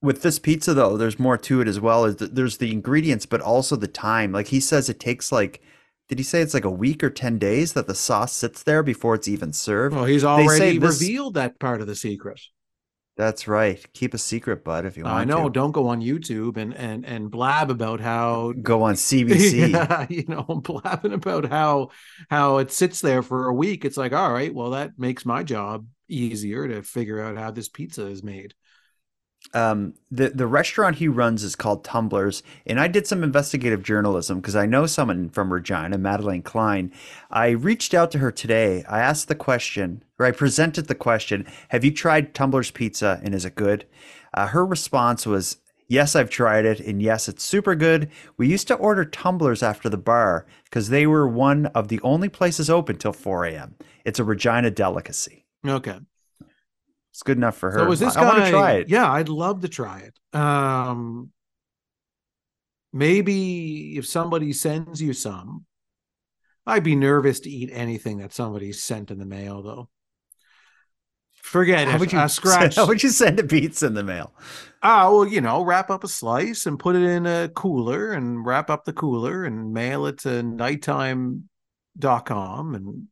with 0.02 0.22
this 0.22 0.38
pizza 0.40 0.74
though, 0.74 0.98
there's 0.98 1.18
more 1.20 1.38
to 1.38 1.62
it 1.62 1.68
as 1.68 1.80
well. 1.80 2.06
Is 2.06 2.18
there's 2.18 2.58
the 2.58 2.72
ingredients, 2.72 3.26
but 3.26 3.42
also 3.42 3.76
the 3.76 3.88
time. 3.88 4.32
Like 4.32 4.48
he 4.48 4.60
says, 4.60 4.90
it 4.90 5.00
takes 5.00 5.32
like. 5.32 5.62
Did 6.08 6.20
he 6.20 6.24
say 6.24 6.42
it's 6.42 6.54
like 6.54 6.66
a 6.66 6.70
week 6.70 7.04
or 7.04 7.10
ten 7.10 7.40
days 7.40 7.74
that 7.74 7.88
the 7.88 7.96
sauce 7.96 8.32
sits 8.32 8.62
there 8.62 8.84
before 8.84 9.16
it's 9.16 9.28
even 9.28 9.52
served? 9.52 9.96
Well, 9.96 10.06
he's 10.06 10.24
already 10.24 10.60
say 10.60 10.78
this- 10.78 11.02
revealed 11.02 11.34
that 11.34 11.58
part 11.60 11.82
of 11.82 11.88
the 11.88 11.96
secret. 11.96 12.40
That's 13.18 13.48
right. 13.48 13.86
Keep 13.94 14.14
a 14.14 14.18
secret, 14.18 14.66
bud, 14.66 14.86
if 14.86 14.98
you 14.98 15.06
want 15.06 15.16
to. 15.16 15.22
I 15.22 15.24
know. 15.24 15.48
to. 15.48 15.54
Don't 15.54 15.72
go 15.72 15.88
on 15.88 16.02
YouTube 16.02 16.58
and 16.58 16.74
and 16.74 17.06
and 17.06 17.32
blab 17.32 17.72
about 17.72 18.02
how 18.02 18.54
Go 18.62 18.84
on 18.84 18.96
CBC. 18.96 19.70
Yeah, 19.76 20.06
you 20.10 20.26
know, 20.28 20.44
blabbing 20.64 21.14
about 21.14 21.50
how 21.50 21.92
how 22.30 22.58
it 22.58 22.72
sits 22.72 23.00
there 23.00 23.22
for 23.22 23.48
a 23.48 23.54
week. 23.54 23.86
It's 23.86 23.98
like, 23.98 24.12
all 24.12 24.32
right, 24.32 24.54
well, 24.54 24.72
that 24.72 25.00
makes 25.00 25.26
my 25.26 25.44
job 25.44 25.88
easier 26.10 26.68
to 26.68 26.84
figure 26.84 27.22
out 27.22 27.38
how 27.38 27.52
this 27.52 27.70
pizza 27.70 28.06
is 28.08 28.22
made. 28.22 28.54
Um, 29.56 29.94
the 30.12 30.30
the 30.30 30.46
restaurant 30.46 30.98
he 30.98 31.08
runs 31.08 31.44
is 31.44 31.56
called 31.56 31.84
Tumblers, 31.84 32.44
and 32.68 32.80
I 32.80 32.88
did 32.88 33.08
some 33.08 33.24
investigative 33.24 33.82
journalism 33.82 34.40
because 34.40 34.56
I 34.56 34.66
know 34.66 34.86
someone 34.86 35.30
from 35.30 35.52
Regina, 35.52 35.98
Madeleine 35.98 36.42
Klein. 36.42 36.92
I 37.32 37.50
reached 37.50 37.94
out 37.94 38.12
to 38.12 38.20
her 38.20 38.32
today. 38.32 38.84
I 38.88 39.00
asked 39.00 39.30
the 39.30 39.36
question, 39.36 40.04
or 40.20 40.26
I 40.26 40.32
presented 40.32 40.88
the 40.88 40.96
question: 40.96 41.48
Have 41.70 41.86
you 41.86 41.92
tried 41.92 42.36
Tumblers 42.36 42.72
Pizza, 42.72 43.22
and 43.24 43.34
is 43.34 43.46
it 43.46 43.56
good? 43.56 43.86
Uh, 44.34 44.48
her 44.48 44.66
response 44.66 45.26
was, 45.26 45.58
Yes, 45.88 46.16
I've 46.16 46.30
tried 46.30 46.66
it, 46.66 46.80
and 46.80 47.02
yes, 47.02 47.30
it's 47.30 47.44
super 47.44 47.76
good. 47.76 48.10
We 48.38 48.48
used 48.48 48.68
to 48.68 48.76
order 48.76 49.06
tumblers 49.06 49.62
after 49.62 49.88
the 49.88 49.98
bar 49.98 50.46
because 50.66 50.90
they 50.90 51.06
were 51.06 51.28
one 51.28 51.68
of 51.68 51.88
the 51.88 52.02
only 52.02 52.28
places 52.28 52.70
open 52.70 52.98
till 52.98 53.14
4 53.14 53.46
a.m. 53.46 53.76
It's 54.04 54.20
a 54.20 54.24
Regina 54.24 54.72
delicacy. 54.72 55.46
Okay. 55.66 56.00
It's 57.16 57.24
good 57.24 57.38
enough 57.38 57.56
for 57.56 57.72
her. 57.72 57.80
So 57.80 57.90
is 57.94 58.02
this 58.02 58.18
I, 58.18 58.20
guy? 58.20 58.28
want 58.28 58.44
to 58.44 58.52
try 58.52 58.72
it. 58.74 58.90
Yeah, 58.90 59.10
I'd 59.10 59.30
love 59.30 59.62
to 59.62 59.70
try 59.70 60.00
it. 60.00 60.38
Um, 60.38 61.32
maybe 62.92 63.98
if 63.98 64.06
somebody 64.06 64.52
sends 64.52 65.02
you 65.02 65.14
some, 65.14 65.64
I'd 66.68 66.84
be 66.84 66.98
nervous 66.98 67.40
to 67.40 67.50
eat 67.50 67.70
anything 67.72 68.18
that 68.18 68.34
somebody 68.34 68.74
sent 68.74 69.12
in 69.12 69.20
the 69.20 69.26
mail, 69.26 69.64
though. 69.64 69.88
Forget 71.36 71.88
How 71.88 71.96
it. 71.96 72.00
would 72.02 72.12
you 72.12 72.20
uh, 72.20 72.28
scratch. 72.42 72.76
How 72.76 72.86
would 72.86 73.02
you 73.02 73.08
send 73.08 73.40
a 73.40 73.46
pizza 73.46 73.88
in 73.88 73.94
the 73.94 74.04
mail? 74.04 74.34
Oh, 74.84 75.20
well, 75.20 75.26
you 75.26 75.40
know, 75.40 75.64
wrap 75.64 75.90
up 75.90 76.04
a 76.04 76.10
slice 76.10 76.66
and 76.66 76.78
put 76.78 76.98
it 76.98 77.04
in 77.04 77.26
a 77.26 77.48
cooler 77.48 78.12
and 78.12 78.46
wrap 78.46 78.70
up 78.70 78.84
the 78.84 78.92
cooler 78.92 79.46
and 79.46 79.72
mail 79.72 80.06
it 80.06 80.18
to 80.18 80.44
nighttime.com 80.44 81.46
and 82.76 83.08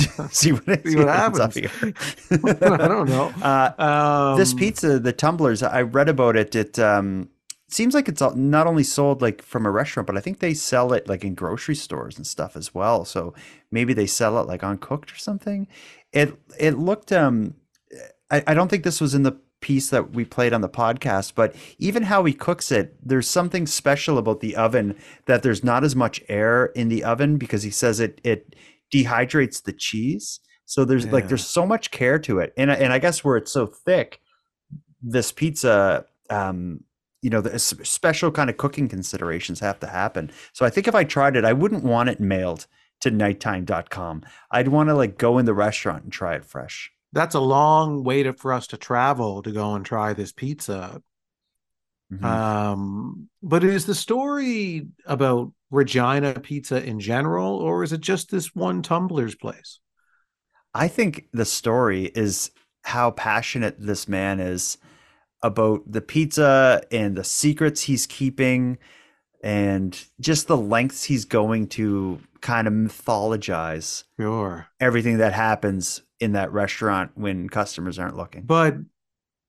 see 0.30 0.52
what, 0.52 0.86
see 0.86 0.96
what 0.96 1.08
happens 1.08 1.40
up 1.40 1.54
here. 1.54 1.70
I 2.30 2.88
don't 2.88 3.08
know. 3.08 3.32
Uh, 3.42 4.36
this 4.36 4.52
Um, 4.52 4.58
pizza, 4.58 4.98
the 4.98 5.12
tumblers, 5.12 5.62
I 5.62 5.82
read 5.82 6.08
about 6.08 6.36
it. 6.36 6.54
It 6.54 6.78
um, 6.78 7.28
seems 7.68 7.94
like 7.94 8.08
it's 8.08 8.20
not 8.20 8.66
only 8.66 8.84
sold 8.84 9.22
like 9.22 9.42
from 9.42 9.66
a 9.66 9.70
restaurant, 9.70 10.06
but 10.06 10.16
I 10.16 10.20
think 10.20 10.40
they 10.40 10.54
sell 10.54 10.92
it 10.92 11.08
like 11.08 11.24
in 11.24 11.34
grocery 11.34 11.74
stores 11.74 12.16
and 12.16 12.26
stuff 12.26 12.56
as 12.56 12.74
well. 12.74 13.04
So 13.04 13.34
maybe 13.70 13.92
they 13.92 14.06
sell 14.06 14.38
it 14.40 14.46
like 14.46 14.62
uncooked 14.62 15.12
or 15.12 15.16
something. 15.16 15.68
It 16.12 16.38
it 16.58 16.78
looked 16.78 17.12
um, 17.12 17.54
I, 18.30 18.42
I 18.46 18.54
don't 18.54 18.68
think 18.68 18.84
this 18.84 19.00
was 19.00 19.14
in 19.14 19.22
the 19.22 19.38
piece 19.60 19.90
that 19.90 20.12
we 20.12 20.24
played 20.24 20.52
on 20.52 20.60
the 20.60 20.68
podcast, 20.68 21.32
but 21.34 21.54
even 21.78 22.04
how 22.04 22.24
he 22.24 22.32
cooks 22.32 22.70
it, 22.70 22.96
there's 23.06 23.28
something 23.28 23.66
special 23.66 24.16
about 24.16 24.40
the 24.40 24.54
oven 24.54 24.96
that 25.26 25.42
there's 25.42 25.64
not 25.64 25.82
as 25.84 25.96
much 25.96 26.22
air 26.28 26.66
in 26.66 26.88
the 26.88 27.02
oven 27.02 27.36
because 27.38 27.62
he 27.64 27.70
says 27.70 27.98
it 28.00 28.20
it 28.22 28.54
dehydrates 28.92 29.62
the 29.62 29.72
cheese. 29.72 30.40
So 30.64 30.84
there's 30.84 31.06
like 31.06 31.28
there's 31.28 31.46
so 31.46 31.64
much 31.66 31.90
care 31.90 32.18
to 32.20 32.40
it, 32.40 32.52
and 32.56 32.70
I- 32.70 32.74
and 32.76 32.92
I 32.92 32.98
guess 32.98 33.24
where 33.24 33.36
it's 33.36 33.50
so 33.52 33.66
thick, 33.66 34.20
this 35.02 35.32
pizza, 35.32 36.04
um, 36.30 36.84
you 37.22 37.30
know, 37.30 37.40
the 37.40 37.58
special 37.58 38.30
kind 38.30 38.50
of 38.50 38.56
cooking 38.58 38.88
considerations 38.88 39.60
have 39.60 39.80
to 39.80 39.86
happen. 39.86 40.30
So 40.52 40.66
I 40.66 40.70
think 40.70 40.86
if 40.86 40.94
I 40.94 41.04
tried 41.04 41.36
it, 41.36 41.44
I 41.44 41.52
wouldn't 41.54 41.84
want 41.84 42.10
it 42.10 42.20
mailed 42.20 42.66
to 43.00 43.10
nighttime.com. 43.10 44.24
I'd 44.50 44.68
want 44.68 44.88
to 44.90 44.94
like 44.94 45.16
go 45.18 45.38
in 45.38 45.46
the 45.46 45.54
restaurant 45.54 46.04
and 46.04 46.12
try 46.12 46.34
it 46.34 46.44
fresh. 46.44 46.90
that's 47.12 47.34
a 47.34 47.40
long 47.40 48.04
way 48.04 48.22
to, 48.22 48.34
for 48.34 48.52
us 48.52 48.66
to 48.66 48.76
travel 48.76 49.42
to 49.42 49.50
go 49.50 49.74
and 49.74 49.86
try 49.86 50.12
this 50.12 50.30
pizza. 50.32 51.02
Mhm. 52.12 52.22
Um, 52.22 53.28
but 53.42 53.64
is 53.64 53.86
the 53.86 53.94
story 53.94 54.88
about 55.06 55.52
Regina 55.70 56.34
Pizza 56.40 56.82
in 56.84 57.00
general, 57.00 57.56
or 57.56 57.82
is 57.82 57.92
it 57.92 58.00
just 58.00 58.30
this 58.30 58.54
one 58.54 58.82
Tumblers 58.82 59.34
place? 59.34 59.80
I 60.74 60.88
think 60.88 61.28
the 61.32 61.44
story 61.44 62.04
is 62.14 62.50
how 62.82 63.10
passionate 63.10 63.76
this 63.78 64.08
man 64.08 64.40
is 64.40 64.78
about 65.42 65.82
the 65.90 66.00
pizza 66.00 66.82
and 66.90 67.16
the 67.16 67.24
secrets 67.24 67.82
he's 67.82 68.06
keeping 68.06 68.78
and 69.42 70.04
just 70.20 70.48
the 70.48 70.56
lengths 70.56 71.04
he's 71.04 71.24
going 71.24 71.68
to 71.68 72.20
kind 72.40 72.66
of 72.66 72.72
mythologize 72.72 74.04
Sure. 74.18 74.66
everything 74.80 75.18
that 75.18 75.32
happens 75.32 76.02
in 76.18 76.32
that 76.32 76.52
restaurant 76.52 77.12
when 77.14 77.48
customers 77.48 77.98
aren't 77.98 78.16
looking. 78.16 78.42
But 78.42 78.76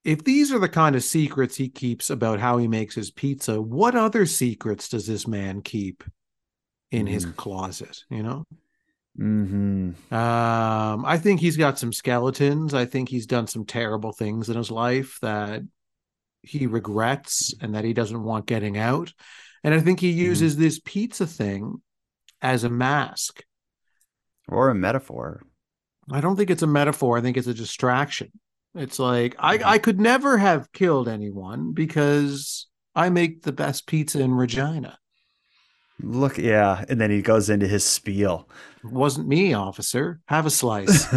if 0.03 0.23
these 0.23 0.51
are 0.51 0.59
the 0.59 0.69
kind 0.69 0.95
of 0.95 1.03
secrets 1.03 1.55
he 1.55 1.69
keeps 1.69 2.09
about 2.09 2.39
how 2.39 2.57
he 2.57 2.67
makes 2.67 2.95
his 2.95 3.11
pizza, 3.11 3.61
what 3.61 3.95
other 3.95 4.25
secrets 4.25 4.89
does 4.89 5.05
this 5.05 5.27
man 5.27 5.61
keep 5.61 6.03
in 6.91 7.05
his 7.05 7.25
closet? 7.25 8.03
You 8.09 8.23
know? 8.23 8.43
Mm-hmm. 9.19 10.13
Um, 10.13 11.05
I 11.05 11.17
think 11.17 11.41
he's 11.41 11.57
got 11.57 11.77
some 11.77 11.91
skeletons. 11.91 12.73
I 12.73 12.85
think 12.85 13.09
he's 13.09 13.25
done 13.25 13.47
some 13.47 13.65
terrible 13.65 14.13
things 14.13 14.49
in 14.49 14.55
his 14.55 14.71
life 14.71 15.17
that 15.21 15.61
he 16.41 16.67
regrets 16.67 17.53
and 17.61 17.75
that 17.75 17.83
he 17.83 17.93
doesn't 17.93 18.23
want 18.23 18.45
getting 18.45 18.77
out. 18.77 19.13
And 19.63 19.73
I 19.73 19.81
think 19.81 19.99
he 19.99 20.11
uses 20.11 20.55
this 20.55 20.79
pizza 20.79 21.27
thing 21.27 21.81
as 22.41 22.63
a 22.63 22.69
mask. 22.69 23.43
Or 24.47 24.69
a 24.69 24.75
metaphor. 24.75 25.43
I 26.11 26.21
don't 26.21 26.35
think 26.35 26.49
it's 26.49 26.63
a 26.63 26.67
metaphor. 26.67 27.17
I 27.17 27.21
think 27.21 27.37
it's 27.37 27.47
a 27.47 27.53
distraction. 27.53 28.31
It's 28.75 28.99
like 28.99 29.35
I, 29.39 29.59
I 29.63 29.77
could 29.79 29.99
never 29.99 30.37
have 30.37 30.71
killed 30.71 31.07
anyone 31.07 31.73
because 31.73 32.67
I 32.95 33.09
make 33.09 33.43
the 33.43 33.51
best 33.51 33.87
pizza 33.87 34.19
in 34.19 34.33
Regina. 34.33 34.99
Look, 36.01 36.37
yeah. 36.37 36.85
And 36.87 36.99
then 37.01 37.11
he 37.11 37.21
goes 37.21 37.49
into 37.49 37.67
his 37.67 37.83
spiel. 37.83 38.47
It 38.83 38.91
wasn't 38.91 39.27
me, 39.27 39.53
officer. 39.53 40.21
Have 40.27 40.45
a 40.45 40.51
slice. 40.51 41.07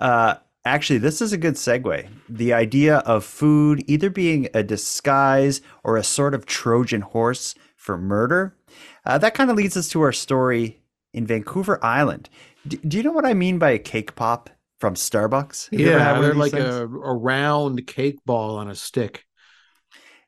Uh, 0.00 0.36
actually, 0.64 0.98
this 0.98 1.20
is 1.20 1.32
a 1.32 1.36
good 1.36 1.54
segue. 1.54 2.08
The 2.28 2.52
idea 2.54 2.98
of 2.98 3.24
food 3.24 3.84
either 3.86 4.08
being 4.08 4.48
a 4.54 4.62
disguise 4.62 5.60
or 5.84 5.96
a 5.96 6.02
sort 6.02 6.34
of 6.34 6.46
Trojan 6.46 7.02
horse 7.02 7.54
for 7.76 7.98
murder. 7.98 8.56
Uh, 9.04 9.18
that 9.18 9.34
kind 9.34 9.50
of 9.50 9.56
leads 9.56 9.76
us 9.76 9.88
to 9.90 10.00
our 10.00 10.12
story 10.12 10.80
in 11.12 11.26
Vancouver 11.26 11.84
Island. 11.84 12.30
D- 12.66 12.78
do 12.78 12.96
you 12.96 13.02
know 13.02 13.12
what 13.12 13.26
I 13.26 13.34
mean 13.34 13.58
by 13.58 13.70
a 13.70 13.78
cake 13.78 14.16
pop 14.16 14.48
from 14.80 14.94
Starbucks? 14.94 15.70
Have 15.70 15.80
you 15.80 15.88
ever 15.90 15.98
had 15.98 16.16
yeah, 16.16 16.20
they're 16.20 16.34
like 16.34 16.52
things? 16.52 16.64
a, 16.64 16.84
a 16.84 17.14
round 17.14 17.86
cake 17.86 18.18
ball 18.24 18.56
on 18.56 18.68
a 18.68 18.74
stick. 18.74 19.26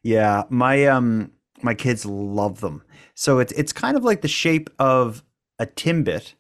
Yeah, 0.03 0.45
my 0.51 0.87
um 0.87 1.33
my 1.63 1.75
kids 1.75 2.05
love 2.05 2.61
them. 2.61 2.85
So 3.15 3.39
it's 3.39 3.53
it's 3.53 3.73
kind 3.73 3.97
of 3.97 4.05
like 4.05 4.21
the 4.21 4.29
shape 4.29 4.71
of 4.79 5.25
a 5.59 5.67
timbit, 5.67 6.35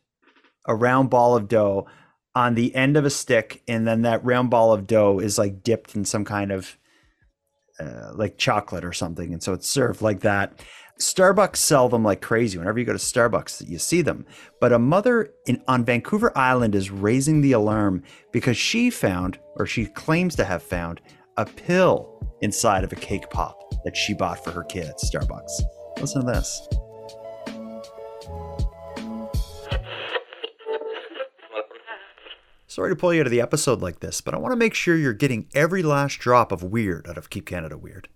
a 0.67 0.75
round 0.75 1.11
ball 1.11 1.37
of 1.37 1.49
dough 1.49 1.87
on 2.35 2.55
the 2.55 2.75
end 2.75 2.97
of 2.97 3.05
a 3.05 3.11
stick, 3.11 3.63
and 3.67 3.87
then 3.87 4.03
that 4.03 4.25
round 4.25 4.51
ball 4.51 4.73
of 4.73 4.87
dough 4.87 5.19
is 5.19 5.39
like 5.39 5.63
dipped 5.63 5.95
in 5.95 6.05
some 6.05 6.25
kind 6.25 6.53
of 6.53 6.79
uh, 7.81 8.13
like 8.15 8.39
chocolate 8.39 8.85
or 8.85 8.93
something, 8.93 9.33
and 9.33 9.43
so 9.43 9.53
it's 9.53 9.69
served 9.69 10.03
like 10.03 10.21
that. 10.21 10.61
Starbucks 11.03 11.57
sell 11.57 11.89
them 11.89 12.05
like 12.05 12.23
crazy. 12.23 12.59
Whenever 12.59 12.79
you 12.79 12.85
go 12.85 12.93
to 12.93 12.99
Starbucks, 12.99 13.69
you 13.69 13.79
see 13.79 14.03
them. 14.03 14.25
But 14.61 14.73
a 14.73 14.79
mother 14.79 15.31
in 15.47 15.63
on 15.67 15.85
Vancouver 15.85 16.37
Island 16.39 16.75
is 16.75 16.91
raising 16.91 17.41
the 17.41 17.53
alarm 17.53 18.05
because 18.31 18.57
she 18.57 18.89
found, 18.89 19.39
or 19.57 19.67
she 19.67 19.87
claims 19.87 20.37
to 20.37 20.45
have 20.45 20.63
found, 20.63 21.01
a 21.37 21.45
pill 21.45 22.21
inside 22.41 22.85
of 22.85 22.93
a 22.93 22.97
cake 22.97 23.29
pop 23.31 23.59
that 23.85 23.97
she 23.97 24.15
bought 24.15 24.45
for 24.45 24.53
her 24.53 24.63
kid 24.65 24.87
at 24.87 24.99
Starbucks. 24.99 25.63
Listen 25.99 26.25
to 26.25 26.33
this. 26.33 26.69
Sorry 32.69 32.91
to 32.91 32.97
pull 32.97 33.13
you 33.13 33.21
out 33.21 33.27
of 33.27 33.33
the 33.33 33.41
episode 33.41 33.83
like 33.83 34.01
this, 34.01 34.21
but 34.21 34.35
I 34.35 34.39
want 34.39 34.53
to 34.53 34.57
make 34.57 34.73
sure 34.73 34.97
you're 34.97 35.13
getting 35.13 35.49
every 35.55 35.83
last 35.83 36.21
drop 36.21 36.53
of 36.53 36.63
weird 36.63 37.07
out 37.07 37.19
of 37.19 37.29
Keep 37.29 37.47
Canada 37.47 37.77
Weird. 37.77 38.09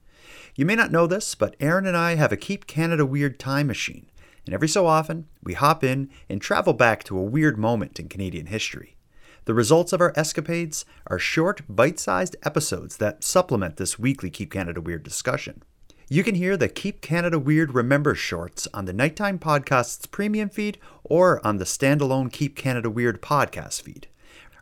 You 0.57 0.65
may 0.65 0.75
not 0.75 0.91
know 0.91 1.07
this, 1.07 1.35
but 1.35 1.55
Aaron 1.61 1.87
and 1.87 1.95
I 1.95 2.15
have 2.15 2.33
a 2.33 2.37
Keep 2.37 2.67
Canada 2.67 3.05
Weird 3.05 3.39
time 3.39 3.67
machine, 3.67 4.07
and 4.47 4.55
every 4.55 4.69
so 4.69 4.87
often 4.87 5.27
we 5.43 5.53
hop 5.53 5.85
in 5.85 6.09
and 6.31 6.41
travel 6.41 6.73
back 6.73 7.05
to 7.05 7.19
a 7.19 7.23
weird 7.23 7.59
moment 7.59 8.01
in 8.01 8.09
Canadian 8.09 8.47
history. 8.47 8.97
The 9.45 9.53
results 9.53 9.93
of 9.93 10.01
our 10.01 10.15
escapades 10.17 10.87
are 11.09 11.19
short, 11.19 11.61
bite 11.69 11.99
sized 11.99 12.37
episodes 12.43 12.97
that 12.97 13.23
supplement 13.23 13.77
this 13.77 13.99
weekly 13.99 14.31
Keep 14.31 14.53
Canada 14.53 14.81
Weird 14.81 15.03
discussion. 15.03 15.63
You 16.09 16.25
can 16.25 16.37
hear 16.37 16.57
the 16.57 16.69
Keep 16.71 17.03
Canada 17.03 17.39
Weird 17.39 17.75
Remember 17.75 18.15
shorts 18.15 18.67
on 18.73 18.87
the 18.87 18.95
Nighttime 18.95 19.39
Podcast's 19.39 20.07
premium 20.07 20.49
feed 20.49 20.79
or 21.05 21.47
on 21.47 21.59
the 21.59 21.67
standalone 21.67 22.33
Keep 22.33 22.57
Canada 22.57 22.89
Weird 22.89 23.21
podcast 23.21 23.83
feed. 23.83 24.09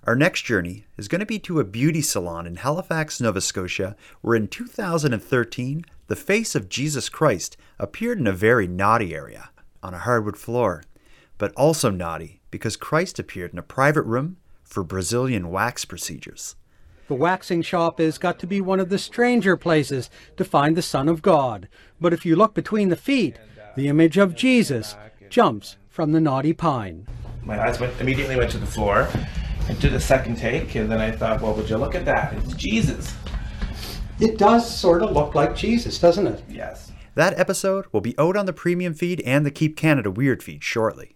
Our 0.06 0.14
next 0.14 0.42
journey 0.42 0.84
is 0.98 1.08
going 1.08 1.20
to 1.20 1.26
be 1.26 1.38
to 1.40 1.60
a 1.60 1.64
beauty 1.64 2.02
salon 2.02 2.46
in 2.46 2.56
Halifax, 2.56 3.22
Nova 3.22 3.40
Scotia, 3.40 3.96
where 4.20 4.36
in 4.36 4.48
2013, 4.48 5.86
the 6.08 6.16
face 6.16 6.54
of 6.54 6.68
Jesus 6.68 7.08
Christ 7.08 7.56
appeared 7.78 8.18
in 8.18 8.26
a 8.26 8.32
very 8.32 8.66
naughty 8.66 9.14
area 9.14 9.48
on 9.82 9.94
a 9.94 10.00
hardwood 10.00 10.36
floor, 10.36 10.84
but 11.38 11.54
also 11.54 11.88
naughty 11.88 12.42
because 12.50 12.76
Christ 12.76 13.18
appeared 13.18 13.54
in 13.54 13.58
a 13.58 13.62
private 13.62 14.02
room 14.02 14.36
for 14.62 14.84
Brazilian 14.84 15.50
wax 15.50 15.86
procedures. 15.86 16.54
The 17.08 17.14
waxing 17.14 17.62
shop 17.62 17.98
has 17.98 18.18
got 18.18 18.38
to 18.40 18.46
be 18.46 18.60
one 18.60 18.80
of 18.80 18.90
the 18.90 18.98
stranger 18.98 19.56
places 19.56 20.10
to 20.36 20.44
find 20.44 20.76
the 20.76 20.82
Son 20.82 21.08
of 21.08 21.22
God. 21.22 21.66
But 21.98 22.12
if 22.12 22.26
you 22.26 22.36
look 22.36 22.52
between 22.52 22.90
the 22.90 22.96
feet, 22.96 23.38
the 23.74 23.88
image 23.88 24.18
of 24.18 24.34
Jesus 24.34 24.96
jumps 25.30 25.78
from 25.88 26.12
the 26.12 26.20
naughty 26.20 26.52
pine. 26.52 27.06
My 27.42 27.58
eyes 27.58 27.80
went 27.80 27.98
immediately 28.02 28.36
went 28.36 28.50
to 28.50 28.58
the 28.58 28.66
floor. 28.66 29.08
I 29.68 29.72
did 29.74 29.94
a 29.94 30.00
second 30.00 30.36
take, 30.36 30.74
and 30.74 30.90
then 30.90 31.00
I 31.00 31.10
thought, 31.10 31.40
well, 31.40 31.54
would 31.54 31.70
you 31.70 31.78
look 31.78 31.94
at 31.94 32.04
that? 32.04 32.34
It's 32.34 32.54
Jesus. 32.54 33.14
It 34.20 34.38
does 34.38 34.78
sort 34.78 35.02
of 35.02 35.12
look 35.12 35.34
like 35.34 35.56
Jesus, 35.56 35.98
doesn't 35.98 36.26
it? 36.26 36.44
Yes. 36.48 36.92
That 37.14 37.38
episode 37.38 37.86
will 37.90 38.00
be 38.00 38.14
out 38.18 38.36
on 38.36 38.46
the 38.46 38.52
premium 38.52 38.92
feed 38.92 39.20
and 39.22 39.46
the 39.46 39.50
Keep 39.50 39.76
Canada 39.76 40.10
Weird 40.10 40.42
feed 40.42 40.62
shortly. 40.62 41.14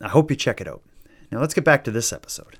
I 0.00 0.08
hope 0.08 0.30
you 0.30 0.36
check 0.36 0.60
it 0.60 0.68
out. 0.68 0.82
Now 1.32 1.40
let's 1.40 1.54
get 1.54 1.64
back 1.64 1.82
to 1.84 1.90
this 1.90 2.12
episode. 2.12 2.58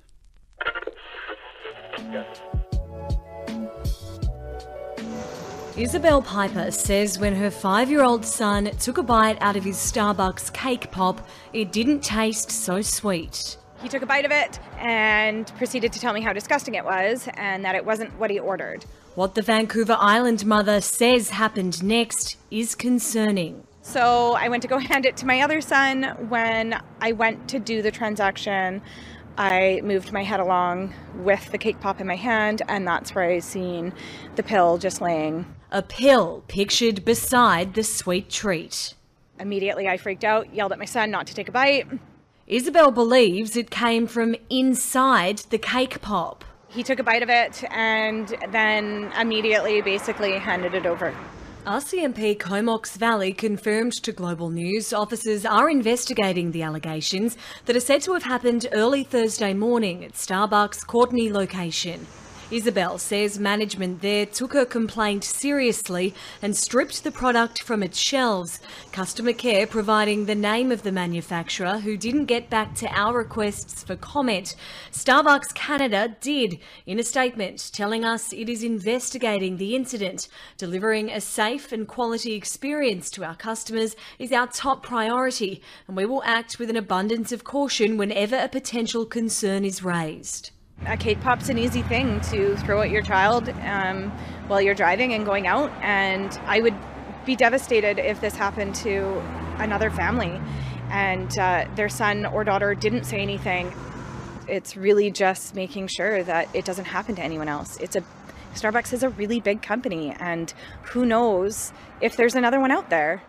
Isabel 5.76 6.20
Piper 6.20 6.70
says 6.70 7.18
when 7.18 7.35
her 7.37 7.51
five 7.51 7.89
year 7.89 8.03
old 8.03 8.24
son 8.24 8.70
took 8.78 8.99
a 8.99 9.03
bite 9.03 9.41
out 9.41 9.57
of 9.57 9.64
his 9.64 9.76
Starbucks 9.76 10.53
cake 10.53 10.91
pop, 10.91 11.26
it 11.53 11.72
didn't 11.72 12.01
taste 12.01 12.51
so 12.51 12.83
sweet. 12.83 13.57
He 13.83 13.89
took 13.89 14.03
a 14.03 14.07
bite 14.07 14.24
of 14.24 14.31
it 14.31 14.59
and 14.78 15.47
proceeded 15.57 15.93
to 15.95 16.01
tell 16.01 16.12
me 16.12 16.20
how 16.20 16.33
disgusting 16.33 16.74
it 16.74 16.85
was 16.85 17.28
and 17.35 17.64
that 17.64 17.74
it 17.74 17.85
wasn't 17.85 18.16
what 18.18 18.31
he 18.31 18.39
ordered. 18.39 18.85
What 19.14 19.35
the 19.35 19.43
Vancouver 19.43 19.97
Island 19.99 20.45
mother 20.45 20.81
says 20.81 21.31
happened 21.31 21.83
next 21.83 22.37
is 22.51 22.74
concerning. 22.74 23.64
So 23.83 24.35
I 24.35 24.49
went 24.49 24.62
to 24.62 24.68
go 24.68 24.78
hand 24.91 25.07
it 25.07 25.16
to 25.18 25.26
my 25.26 25.41
other 25.41 25.61
son. 25.61 26.05
When 26.28 26.81
I 27.01 27.12
went 27.12 27.49
to 27.49 27.59
do 27.59 27.81
the 27.81 27.91
transaction, 27.91 28.83
I 29.39 29.81
moved 29.83 30.12
my 30.12 30.22
head 30.22 30.41
along 30.41 30.93
with 31.14 31.51
the 31.51 31.59
cake 31.59 31.81
pop 31.81 32.01
in 32.01 32.07
my 32.07 32.16
hand, 32.16 32.61
and 32.68 32.87
that's 32.87 33.14
where 33.14 33.24
I 33.24 33.39
seen 33.39 33.95
the 34.37 34.43
pill 34.43 34.76
just 34.76 35.01
laying. 35.01 35.47
A 35.70 35.83
pill 35.83 36.45
pictured 36.47 37.05
beside 37.05 37.72
the 37.74 37.83
sweet 37.83 38.28
treat. 38.28 38.95
Immediately, 39.39 39.89
I 39.89 39.97
freaked 39.97 40.24
out, 40.24 40.55
yelled 40.55 40.72
at 40.72 40.78
my 40.78 40.85
son 40.85 41.11
not 41.11 41.26
to 41.28 41.35
take 41.35 41.49
a 41.49 41.53
bite. 41.53 41.87
Isabel 42.51 42.90
believes 42.90 43.57
it 43.57 43.70
came 43.70 44.09
from 44.09 44.34
inside 44.51 45.38
the 45.51 45.59
cake 45.59 46.01
pop. 46.01 46.44
He 46.66 46.82
took 46.82 46.98
a 46.98 47.05
bite 47.05 47.22
of 47.22 47.30
it 47.30 47.62
and 47.70 48.36
then 48.51 49.12
immediately 49.16 49.80
basically 49.82 50.36
handed 50.36 50.74
it 50.74 50.84
over. 50.84 51.14
RCMP 51.64 52.36
Comox 52.36 52.96
Valley 52.96 53.32
confirmed 53.32 53.92
to 54.03 54.11
Global 54.11 54.51
News 54.51 54.92
officers 54.92 55.46
are 55.46 55.70
investigating 55.70 56.51
the 56.51 56.64
allegations 56.64 57.36
that 57.66 57.76
are 57.76 57.80
said 57.80 58.03
to 58.03 58.14
have 58.14 58.24
happened 58.24 58.66
early 58.72 59.05
Thursday 59.05 59.55
morning 59.55 60.05
at 60.05 60.14
Starbucks 60.14 60.84
Courtenay 60.88 61.30
location. 61.30 62.05
Isabel 62.51 62.98
says 62.98 63.38
management 63.38 64.03
there 64.03 64.26
took 64.26 64.55
her 64.55 64.64
complaint 64.64 65.22
seriously 65.22 66.12
and 66.42 66.57
stripped 66.57 67.05
the 67.05 67.12
product 67.12 67.62
from 67.62 67.80
its 67.80 67.96
shelves. 67.96 68.59
Customer 68.90 69.32
care 69.32 69.68
providing 69.68 70.26
the 70.26 70.34
name 70.34 70.72
of 70.72 70.82
the 70.82 70.90
manufacturer 70.90 71.78
who 71.78 71.96
didn't 71.96 72.24
get 72.24 72.51
back 72.51 72.74
to 72.74 72.88
our 72.88 73.18
requests 73.18 73.84
for 73.84 73.94
comment. 73.94 74.57
Starbucks 74.90 75.55
Canada 75.55 76.16
did 76.20 76.59
in 76.86 76.98
a 76.98 77.05
statement 77.05 77.70
telling 77.72 78.05
us 78.05 78.32
it 78.32 78.48
is 78.48 78.64
investigating 78.64 79.57
the 79.57 79.76
incident. 79.76 80.26
Delivering 80.57 81.09
a 81.09 81.20
safe 81.20 81.70
and 81.70 81.86
quality 81.86 82.32
experience 82.32 83.11
to 83.11 83.24
our 83.24 83.36
customers 83.36 83.94
is 84.18 84.32
our 84.32 84.48
top 84.48 84.82
priority 84.82 85.62
and 85.86 85.96
we 85.96 86.05
will 86.05 86.24
act 86.24 86.59
with 86.59 86.68
an 86.68 86.76
abundance 86.76 87.30
of 87.30 87.44
caution 87.44 87.96
whenever 87.96 88.36
a 88.36 88.48
potential 88.48 89.07
concern 89.07 89.64
is 89.64 89.84
raised 89.84 90.51
a 90.87 90.97
cake 90.97 91.20
pop's 91.20 91.49
an 91.49 91.59
easy 91.59 91.83
thing 91.83 92.20
to 92.22 92.57
throw 92.59 92.81
at 92.83 92.91
your 92.91 93.03
child 93.03 93.49
um, 93.64 94.11
while 94.49 94.61
you're 94.61 94.74
driving 94.74 95.12
and 95.12 95.24
going 95.24 95.47
out. 95.47 95.70
And 95.83 96.33
I 96.45 96.61
would 96.61 96.74
be 97.26 97.37
devastated 97.37 97.99
if 97.99 98.20
this 98.20 98.35
happened 98.35 98.74
to 98.76 99.20
another 99.59 99.91
family 99.91 100.41
and 100.91 101.39
uh, 101.39 101.66
their 101.76 101.89
son 101.89 102.26
or 102.26 102.45
daughter 102.45 102.74
didn't 102.74 103.05
say 103.05 103.20
anything. 103.20 103.72
It's 104.49 104.76
really 104.76 105.11
just 105.11 105.55
making 105.55 105.87
sure 105.87 106.22
that 106.24 106.49
it 106.55 106.64
doesn't 106.64 106.87
happen 106.87 107.14
to 107.16 107.22
anyone 107.22 107.49
else. 107.49 107.76
It's 107.78 107.97
a 107.97 108.03
Starbucks 108.55 108.93
is 108.93 109.05
a 109.05 109.11
really 109.11 109.39
big 109.41 109.62
company, 109.62 110.14
and 110.18 110.53
who 110.83 111.07
knows 111.07 111.72
if 112.01 112.16
there's 112.16 112.35
another 112.35 112.59
one 112.59 112.72
out 112.72 112.91
there. 112.91 113.22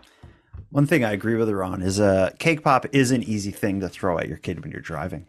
One 0.71 0.87
thing 0.87 1.03
I 1.03 1.11
agree 1.11 1.35
with 1.35 1.47
her 1.47 1.63
on 1.63 1.81
is 1.81 1.99
a 1.99 2.33
cake 2.39 2.63
pop 2.63 2.87
is 2.91 3.11
an 3.11 3.21
easy 3.23 3.51
thing 3.51 3.81
to 3.81 3.89
throw 3.89 4.17
at 4.17 4.27
your 4.27 4.37
kid 4.37 4.63
when 4.63 4.71
you're 4.71 4.81
driving. 4.81 5.27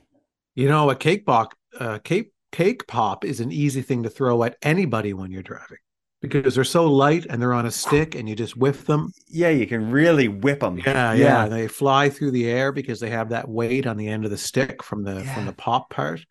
You 0.55 0.69
know, 0.69 0.89
a 0.89 0.97
cake 0.97 1.27
pop, 1.27 1.53
uh, 1.79 1.99
cake 1.99 2.33
cake 2.51 2.87
pop 2.87 3.25
is 3.25 3.41
an 3.41 3.51
easy 3.51 3.83
thing 3.83 4.03
to 4.03 4.11
throw 4.11 4.43
at 4.45 4.57
anybody 4.63 5.15
when 5.15 5.31
you're 5.31 5.43
driving 5.43 5.79
because 6.21 6.55
they're 6.55 6.65
so 6.65 6.87
light 6.91 7.27
and 7.29 7.43
they're 7.43 7.53
on 7.53 7.67
a 7.67 7.71
stick 7.71 8.15
and 8.15 8.29
you 8.29 8.37
just 8.37 8.57
whip 8.57 8.77
them. 8.85 9.13
Yeah, 9.27 9.49
you 9.49 9.67
can 9.67 9.91
really 9.91 10.29
whip 10.29 10.61
them. 10.61 10.79
Yeah, 10.79 11.13
yeah, 11.13 11.15
yeah. 11.15 11.49
They 11.49 11.69
fly 11.69 12.09
through 12.09 12.31
the 12.31 12.49
air 12.49 12.73
because 12.73 13.01
they 13.01 13.11
have 13.11 13.31
that 13.31 13.49
weight 13.49 13.87
on 13.87 13.97
the 13.97 14.09
end 14.09 14.25
of 14.25 14.31
the 14.31 14.39
stick 14.39 14.83
from 14.83 15.03
the 15.03 15.23
yeah. 15.23 15.35
from 15.35 15.47
the 15.47 15.53
pop 15.53 15.91
part. 15.91 16.25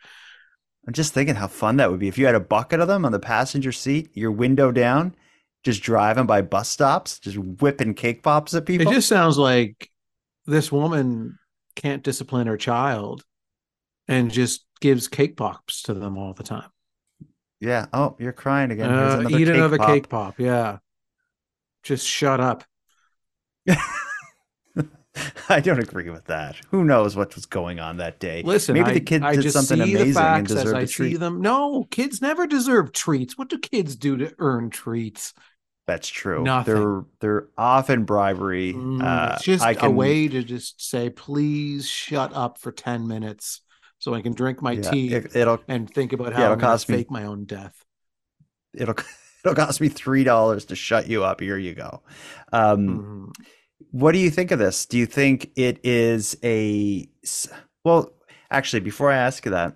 I'm 0.88 0.94
just 0.94 1.14
thinking 1.14 1.36
how 1.36 1.48
fun 1.48 1.78
that 1.78 1.92
would 1.92 2.00
be 2.00 2.08
if 2.08 2.18
you 2.18 2.26
had 2.26 2.36
a 2.36 2.39
bucket 2.39 2.80
of 2.80 2.88
them 2.88 3.06
on 3.06 3.12
the 3.12 3.20
passenger 3.20 3.72
seat, 3.72 4.10
your 4.16 4.32
window 4.32 4.72
down, 4.72 5.16
just 5.64 5.84
driving 5.84 6.26
by 6.26 6.42
bus 6.42 6.70
stops, 6.70 7.20
just 7.20 7.38
whipping 7.38 7.94
cake 7.94 8.24
pops 8.24 8.54
at 8.56 8.66
people. 8.66 8.92
It 8.92 8.96
just 8.96 9.08
sounds 9.08 9.38
like 9.38 9.92
this 10.46 10.72
woman 10.72 11.38
can't 11.76 12.04
discipline 12.04 12.48
her 12.48 12.58
child 12.58 13.24
and 14.08 14.32
just 14.32 14.66
gives 14.82 15.07
cake 15.07 15.38
pops 15.38 15.84
to 15.84 15.93
them 15.93 16.17
all 16.17 16.34
the 16.34 16.43
time. 16.43 16.69
Yeah. 17.61 17.86
Oh, 17.93 18.15
you're 18.19 18.34
crying 18.34 18.71
again. 18.71 18.89
Uh, 18.89 19.19
another 19.19 19.38
eat 19.38 19.45
cake 19.45 19.55
another 19.55 19.77
pop. 19.77 19.88
cake 19.88 20.09
pop. 20.09 20.39
Yeah. 20.39 20.79
Just 21.84 22.05
shut 22.05 22.41
up. 22.41 22.65
I 25.49 25.59
don't 25.59 25.79
agree 25.79 26.09
with 26.09 26.25
that. 26.25 26.55
Who 26.71 26.84
knows 26.84 27.15
what 27.15 27.36
was 27.36 27.45
going 27.45 27.79
on 27.79 27.97
that 27.97 28.19
day? 28.19 28.41
Listen, 28.43 28.73
maybe 28.73 28.91
I, 28.91 28.93
the 28.93 29.01
kids 29.01 29.23
I 29.23 29.36
did 29.36 29.51
something 29.51 29.82
amazing 29.82 30.17
and 30.17 30.47
deserved 30.47 30.75
I 30.75 30.82
a 30.82 30.88
treat. 30.88 31.11
See 31.11 31.17
them. 31.17 31.41
No, 31.41 31.86
kids 31.91 32.21
never 32.21 32.47
deserve 32.47 32.93
treats. 32.93 33.38
What 33.38 33.49
do 33.49 33.59
kids 33.59 33.95
do 33.95 34.17
to 34.17 34.34
earn 34.39 34.69
treats? 34.69 35.34
That's 35.86 36.07
true. 36.07 36.43
Nothing. 36.43 36.73
They're 36.73 37.03
they're 37.19 37.47
often 37.57 38.05
bribery. 38.05 38.73
Mm, 38.73 39.03
uh, 39.03 39.34
it's 39.36 39.43
just 39.43 39.63
can, 39.63 39.77
a 39.86 39.89
way 39.89 40.27
to 40.29 40.43
just 40.43 40.82
say, 40.82 41.09
please 41.09 41.88
shut 41.88 42.32
up 42.34 42.57
for 42.57 42.71
ten 42.71 43.07
minutes 43.07 43.61
so 44.02 44.14
I 44.16 44.22
can 44.22 44.34
drink 44.34 44.62
my 44.62 44.72
Yeah, 44.74 44.82
tea 44.82 45.14
it- 45.14 45.36
it'll- 45.36 45.62
and 45.68 45.88
think 45.89 46.12
about 46.12 46.32
yeah, 46.32 46.38
how 46.38 46.43
it'll 46.45 46.54
I'm 46.56 46.60
cost 46.60 46.89
me- 46.89 46.97
fake 46.97 47.12
my 47.12 47.24
own 47.24 47.45
death. 47.45 47.86
It'll 48.74 48.95
it'll 49.45 49.56
cost 49.56 49.80
me 49.80 49.88
three 49.89 50.24
dollars 50.24 50.66
to 50.66 50.76
shut 50.76 51.08
you 51.08 51.24
up. 51.24 51.39
Here 51.39 51.58
you 51.58 51.74
go. 51.76 52.02
Um, 52.52 52.88
Mm-hmm. 52.88 53.26
What 53.91 54.12
do 54.14 54.20
you 54.20 54.30
think 54.30 54.52
of 54.52 54.60
this? 54.60 54.86
Do 54.86 54.97
you 54.97 55.06
think 55.08 55.52
it 55.56 55.80
is 55.84 56.38
a 56.43 57.10
well? 57.84 58.14
Actually, 58.49 58.82
before 58.82 59.12
I 59.12 59.16
ask 59.18 59.43
you 59.45 59.52
that, 59.52 59.76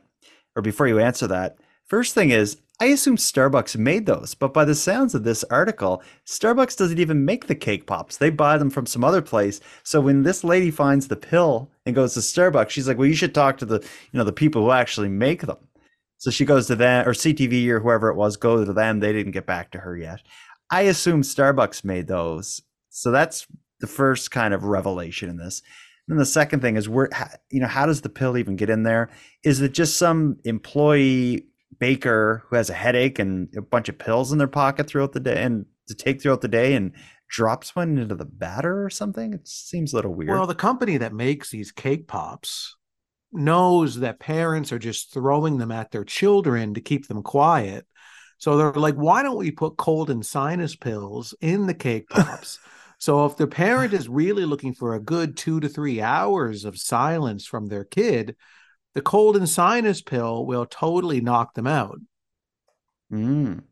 or 0.56 0.62
before 0.62 0.88
you 0.88 1.00
answer 1.00 1.28
that, 1.28 1.58
first 1.88 2.14
thing 2.14 2.30
is 2.30 2.58
I 2.80 2.88
assume 2.88 3.16
Starbucks 3.16 3.78
made 3.78 4.06
those, 4.06 4.36
but 4.36 4.54
by 4.54 4.66
the 4.66 4.76
sounds 4.76 5.16
of 5.16 5.24
this 5.24 5.46
article, 5.46 6.04
Starbucks 6.26 6.76
doesn't 6.76 7.00
even 7.00 7.24
make 7.24 7.48
the 7.48 7.56
cake 7.56 7.88
pops. 7.88 8.18
They 8.18 8.30
buy 8.30 8.58
them 8.58 8.70
from 8.70 8.86
some 8.86 9.04
other 9.04 9.22
place. 9.22 9.62
So 9.84 10.02
when 10.02 10.24
this 10.24 10.44
lady 10.44 10.72
finds 10.72 11.08
the 11.08 11.16
pill 11.16 11.72
and 11.86 11.96
goes 11.96 12.16
to 12.16 12.20
Starbucks, 12.20 12.72
she's 12.72 12.88
like, 12.88 12.98
"Well, 12.98 13.08
you 13.08 13.16
should 13.16 13.34
talk 13.34 13.58
to 13.60 13.66
the 13.66 13.80
you 14.12 14.18
know 14.18 14.26
the 14.26 14.34
people 14.34 14.64
who 14.64 14.72
actually 14.72 15.08
make 15.08 15.44
them." 15.44 15.58
So 16.18 16.32
she 16.32 16.44
goes 16.44 16.68
to 16.68 16.76
them 16.76 17.08
or 17.08 17.14
CTV 17.14 17.70
or 17.70 17.80
whoever 17.80 18.10
it 18.10 18.16
was, 18.16 18.36
go 18.36 18.64
to 18.64 18.74
them. 18.74 19.00
They 19.00 19.14
didn't 19.14 19.34
get 19.34 19.46
back 19.46 19.72
to 19.72 19.80
her 19.80 19.98
yet. 19.98 20.22
I 20.70 20.82
assume 20.82 21.22
Starbucks 21.22 21.86
made 21.86 22.08
those. 22.08 22.62
So 22.90 23.12
that's 23.12 23.48
the 23.80 23.88
first 23.88 24.32
kind 24.32 24.54
of 24.54 24.64
revelation 24.64 25.30
in 25.30 25.38
this. 25.38 25.62
And 26.08 26.16
then 26.16 26.20
the 26.20 26.26
second 26.26 26.62
thing 26.62 26.76
is 26.76 26.90
where 26.90 27.10
you 27.52 27.62
know 27.62 27.68
how 27.68 27.86
does 27.86 28.02
the 28.02 28.10
pill 28.10 28.38
even 28.38 28.58
get 28.58 28.70
in 28.70 28.84
there? 28.84 29.10
Is 29.44 29.62
it 29.62 29.74
just 29.74 29.98
some 29.98 30.40
employee 30.44 31.46
baker 31.80 32.44
who 32.48 32.56
has 32.56 32.70
a 32.70 32.74
headache 32.74 33.20
and 33.20 33.50
a 33.56 33.62
bunch 33.62 33.90
of 33.90 33.98
pills 33.98 34.32
in 34.32 34.38
their 34.38 34.48
pocket 34.48 34.88
throughout 34.88 35.14
the 35.14 35.20
day 35.20 35.44
and 35.44 35.66
to 35.88 35.96
take 35.96 36.22
throughout 36.22 36.42
the 36.42 36.48
day 36.48 36.74
and 36.74 36.94
drops 37.30 37.76
one 37.76 37.98
into 37.98 38.16
the 38.16 38.26
batter 38.26 38.84
or 38.84 38.90
something. 38.90 39.34
It 39.34 39.48
seems 39.48 39.94
a 39.94 39.96
little 39.96 40.14
weird. 40.14 40.30
Well, 40.30 40.48
the 40.48 40.56
company 40.56 40.98
that 40.98 41.14
makes 41.14 41.50
these 41.50 41.72
cake 41.72 42.08
pops 42.08 42.76
knows 43.32 44.00
that 44.00 44.20
parents 44.20 44.72
are 44.72 44.80
just 44.80 45.14
throwing 45.14 45.58
them 45.58 45.72
at 45.72 45.92
their 45.92 46.06
children 46.06 46.74
to 46.74 46.82
keep 46.82 47.08
them 47.08 47.22
quiet. 47.22 47.86
So 48.38 48.58
they're 48.58 48.74
like, 48.74 48.96
why 48.96 49.24
don't 49.24 49.38
we 49.38 49.52
put 49.52 49.78
cold 49.78 50.10
and 50.10 50.26
sinus 50.26 50.76
pills 50.76 51.34
in 51.42 51.68
the 51.68 51.74
cake 51.74 52.10
pops? 52.10 52.60
so 52.98 53.26
if 53.26 53.38
the 53.38 53.48
parent 53.48 53.94
is 53.94 54.08
really 54.08 54.46
looking 54.46 54.74
for 54.74 54.94
a 54.94 55.00
good 55.00 55.38
two 55.38 55.60
to 55.60 55.70
three 55.70 56.02
hours 56.02 56.66
of 56.66 56.78
silence 56.78 57.46
from 57.46 57.68
their 57.68 57.84
kid, 57.84 58.36
the 58.96 59.02
cold 59.02 59.36
and 59.36 59.48
sinus 59.48 60.02
pill 60.02 60.46
will 60.46 60.66
totally 60.66 61.22
knock 61.22 61.54
them 61.54 61.68
out. 61.68 62.00
Mm. 63.12 63.64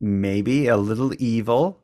Maybe 0.00 0.66
a 0.66 0.76
little 0.76 1.12
evil. 1.18 1.82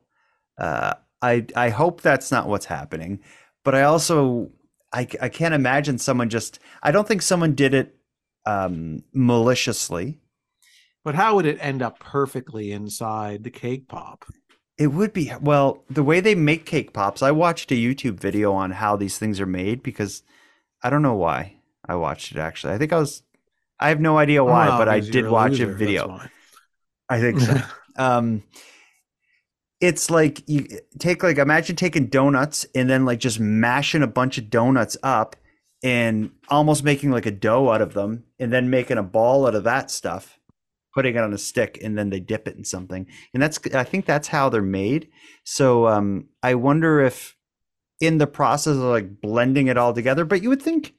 Uh, 0.57 0.93
I 1.21 1.47
I 1.55 1.69
hope 1.69 2.01
that's 2.01 2.31
not 2.31 2.47
what's 2.47 2.65
happening, 2.65 3.21
but 3.63 3.73
I 3.73 3.83
also 3.83 4.51
I 4.91 5.07
I 5.21 5.29
can't 5.29 5.55
imagine 5.55 5.97
someone 5.97 6.29
just. 6.29 6.59
I 6.83 6.91
don't 6.91 7.07
think 7.07 7.21
someone 7.21 7.55
did 7.55 7.73
it 7.73 7.95
um, 8.45 9.03
maliciously. 9.13 10.19
But 11.03 11.15
how 11.15 11.35
would 11.35 11.45
it 11.45 11.57
end 11.59 11.81
up 11.81 11.99
perfectly 11.99 12.71
inside 12.71 13.43
the 13.43 13.49
cake 13.49 13.87
pop? 13.87 14.25
It 14.77 14.87
would 14.87 15.13
be 15.13 15.31
well 15.41 15.83
the 15.89 16.03
way 16.03 16.19
they 16.19 16.35
make 16.35 16.65
cake 16.65 16.93
pops. 16.93 17.21
I 17.23 17.31
watched 17.31 17.71
a 17.71 17.75
YouTube 17.75 18.19
video 18.19 18.53
on 18.53 18.71
how 18.71 18.95
these 18.95 19.17
things 19.17 19.39
are 19.39 19.45
made 19.45 19.81
because 19.81 20.23
I 20.81 20.89
don't 20.89 21.01
know 21.01 21.15
why 21.15 21.55
I 21.87 21.95
watched 21.95 22.31
it. 22.31 22.37
Actually, 22.37 22.73
I 22.73 22.77
think 22.77 22.93
I 22.93 22.99
was. 22.99 23.23
I 23.79 23.89
have 23.89 23.99
no 23.99 24.17
idea 24.17 24.43
why, 24.43 24.67
Oh, 24.69 24.77
but 24.77 24.87
I 24.87 24.99
did 24.99 25.25
a 25.25 25.31
watch 25.31 25.51
loser, 25.51 25.71
a 25.71 25.75
video. 25.75 26.21
I 27.09 27.19
think 27.19 27.39
so. 27.41 27.57
um, 27.97 28.43
it's 29.81 30.09
like 30.09 30.47
you 30.47 30.65
take 30.99 31.23
like 31.23 31.37
imagine 31.37 31.75
taking 31.75 32.07
donuts 32.07 32.65
and 32.73 32.89
then 32.89 33.03
like 33.03 33.19
just 33.19 33.39
mashing 33.39 34.01
a 34.01 34.07
bunch 34.07 34.37
of 34.37 34.49
donuts 34.49 34.95
up 35.03 35.35
and 35.83 36.31
almost 36.47 36.85
making 36.85 37.11
like 37.11 37.25
a 37.25 37.31
dough 37.31 37.69
out 37.69 37.81
of 37.81 37.93
them 37.93 38.23
and 38.39 38.53
then 38.53 38.69
making 38.69 38.97
a 38.97 39.03
ball 39.03 39.45
out 39.45 39.55
of 39.55 39.65
that 39.65 39.91
stuff 39.91 40.39
putting 40.95 41.15
it 41.15 41.19
on 41.19 41.33
a 41.33 41.37
stick 41.37 41.79
and 41.83 41.97
then 41.97 42.09
they 42.09 42.19
dip 42.21 42.47
it 42.47 42.55
in 42.55 42.63
something 42.63 43.05
and 43.33 43.43
that's 43.43 43.59
i 43.73 43.83
think 43.83 44.05
that's 44.05 44.29
how 44.29 44.47
they're 44.47 44.61
made 44.61 45.09
so 45.43 45.87
um 45.87 46.29
i 46.41 46.55
wonder 46.55 47.01
if 47.01 47.35
in 47.99 48.19
the 48.19 48.27
process 48.27 48.75
of 48.75 48.83
like 48.83 49.19
blending 49.19 49.67
it 49.67 49.77
all 49.77 49.91
together 49.93 50.23
but 50.23 50.41
you 50.41 50.49
would 50.49 50.61
think 50.61 50.93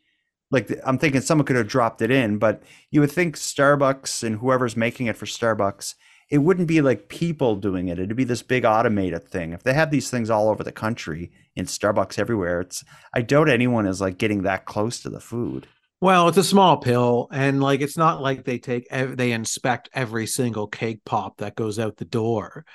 like 0.55 0.70
i'm 0.86 0.98
thinking 0.98 1.20
someone 1.20 1.44
could 1.44 1.57
have 1.57 1.68
dropped 1.68 2.00
it 2.00 2.11
in 2.11 2.38
but 2.38 2.62
you 2.90 3.00
would 3.00 3.12
think 3.12 3.36
starbucks 3.36 4.22
and 4.22 4.38
whoever's 4.38 4.76
making 4.76 5.07
it 5.07 5.16
for 5.16 5.26
starbucks 5.26 5.94
it 6.30 6.38
wouldn't 6.38 6.68
be 6.68 6.80
like 6.80 7.09
people 7.09 7.55
doing 7.55 7.88
it. 7.88 7.98
It'd 7.98 8.16
be 8.16 8.24
this 8.24 8.42
big 8.42 8.64
automated 8.64 9.28
thing. 9.28 9.52
If 9.52 9.62
they 9.62 9.74
have 9.74 9.90
these 9.90 10.11
things 10.11 10.30
all 10.30 10.48
over 10.48 10.64
the 10.64 10.72
country 10.72 11.30
in 11.55 11.66
starbucks 11.66 12.18
everywhere 12.18 12.62
it's 12.62 12.82
i 13.12 13.20
doubt 13.20 13.48
anyone 13.48 13.86
is 13.86 14.00
like 14.00 14.18
getting 14.18 14.42
that 14.42 14.64
close 14.64 15.00
to 15.02 15.11
the 15.11 15.20
food. 15.20 15.68
Well, 16.00 16.28
it's 16.28 16.36
a 16.36 16.44
small 16.44 16.78
pill, 16.78 17.28
and 17.32 17.62
like 17.62 17.80
it's 17.80 17.96
not 17.96 18.20
like 18.20 18.44
they 18.44 18.59
take 18.59 18.88
they 18.90 19.32
inspect 19.32 19.88
every 19.94 20.26
single 20.26 20.66
cake 20.66 21.05
pop 21.05 21.38
that 21.38 21.55
goes 21.55 21.78
out 21.78 21.96
the 21.96 22.05
door. 22.05 22.66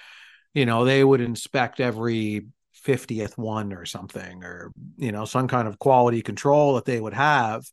You 0.53 0.65
know, 0.65 0.84
they 0.84 1.03
would 1.03 1.21
inspect 1.21 1.80
every 1.80 2.47
50th 2.90 3.38
one 3.38 3.74
or 3.74 3.86
something, 3.86 4.44
or 4.44 4.72
you 4.98 5.12
know, 5.12 5.26
some 5.26 5.48
kind 5.48 5.68
of 5.68 5.80
quality 5.80 6.22
control 6.22 6.76
that 6.76 6.86
they 6.86 7.00
would 7.00 7.14
have 7.14 7.66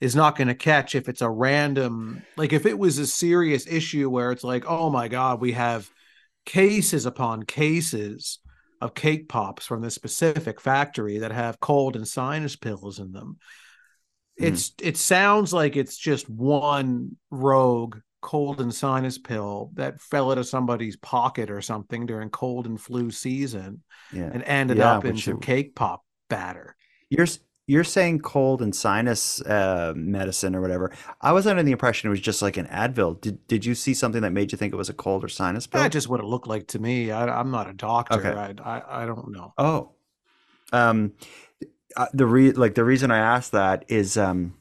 is 0.00 0.16
not 0.16 0.36
going 0.36 0.48
to 0.48 0.54
catch 0.54 0.94
if 0.94 1.08
it's 1.08 1.22
a 1.22 1.30
random 1.30 2.22
like 2.36 2.52
if 2.52 2.66
it 2.66 2.78
was 2.78 2.98
a 2.98 3.06
serious 3.06 3.66
issue 3.66 4.08
where 4.08 4.32
it's 4.32 4.44
like, 4.44 4.64
oh 4.66 4.90
my 4.90 5.08
god, 5.08 5.40
we 5.40 5.52
have 5.52 5.88
cases 6.44 7.06
upon 7.06 7.42
cases 7.42 8.38
of 8.80 8.94
cake 8.94 9.28
pops 9.28 9.66
from 9.66 9.82
this 9.82 9.94
specific 9.94 10.60
factory 10.60 11.18
that 11.18 11.32
have 11.32 11.60
cold 11.60 11.96
and 11.96 12.06
sinus 12.06 12.56
pills 12.56 12.98
in 12.98 13.12
them. 13.12 13.38
Hmm. 14.38 14.44
It's 14.44 14.72
it 14.80 14.96
sounds 14.96 15.52
like 15.52 15.76
it's 15.76 15.96
just 15.96 16.28
one 16.28 17.16
rogue 17.30 17.98
cold 18.20 18.60
and 18.60 18.74
sinus 18.74 19.18
pill 19.18 19.70
that 19.74 20.00
fell 20.00 20.30
out 20.32 20.38
of 20.38 20.46
somebody's 20.46 20.96
pocket 20.96 21.50
or 21.50 21.60
something 21.60 22.06
during 22.06 22.30
cold 22.30 22.66
and 22.66 22.80
flu 22.80 23.10
season 23.10 23.82
yeah 24.12 24.30
and 24.32 24.42
ended 24.44 24.78
Yeah, 24.78 24.96
up 24.96 25.04
in 25.04 25.16
some 25.16 25.34
it- 25.34 25.42
cake 25.42 25.74
pop 25.74 26.04
batter. 26.28 26.76
You're 27.10 27.26
you're 27.66 27.84
saying 27.84 28.20
cold 28.20 28.62
and 28.62 28.74
sinus 28.74 29.42
uh, 29.42 29.92
medicine 29.94 30.54
or 30.56 30.60
whatever. 30.62 30.90
I 31.20 31.32
was 31.32 31.46
under 31.46 31.62
the 31.62 31.72
impression 31.72 32.08
it 32.08 32.10
was 32.10 32.20
just 32.20 32.40
like 32.40 32.56
an 32.56 32.66
Advil. 32.66 33.20
Did 33.20 33.46
did 33.46 33.64
you 33.64 33.74
see 33.74 33.92
something 33.94 34.22
that 34.22 34.32
made 34.32 34.52
you 34.52 34.58
think 34.58 34.72
it 34.72 34.76
was 34.76 34.88
a 34.88 34.94
cold 34.94 35.22
or 35.24 35.28
sinus 35.28 35.66
pill? 35.66 35.82
That's 35.82 35.92
just 35.92 36.08
what 36.08 36.20
it 36.20 36.26
looked 36.26 36.46
like 36.46 36.66
to 36.68 36.78
me. 36.78 37.10
I, 37.10 37.26
I'm 37.40 37.50
not 37.50 37.68
a 37.68 37.74
doctor. 37.74 38.18
Okay. 38.18 38.60
I, 38.62 38.78
I 38.78 39.02
I 39.02 39.06
don't 39.06 39.30
know. 39.32 39.52
Oh, 39.58 39.92
um, 40.72 41.12
uh, 41.96 42.06
the 42.12 42.26
re 42.26 42.52
like 42.52 42.74
the 42.74 42.84
reason 42.84 43.10
I 43.10 43.18
asked 43.18 43.52
that 43.52 43.84
is 43.88 44.16
um, 44.16 44.54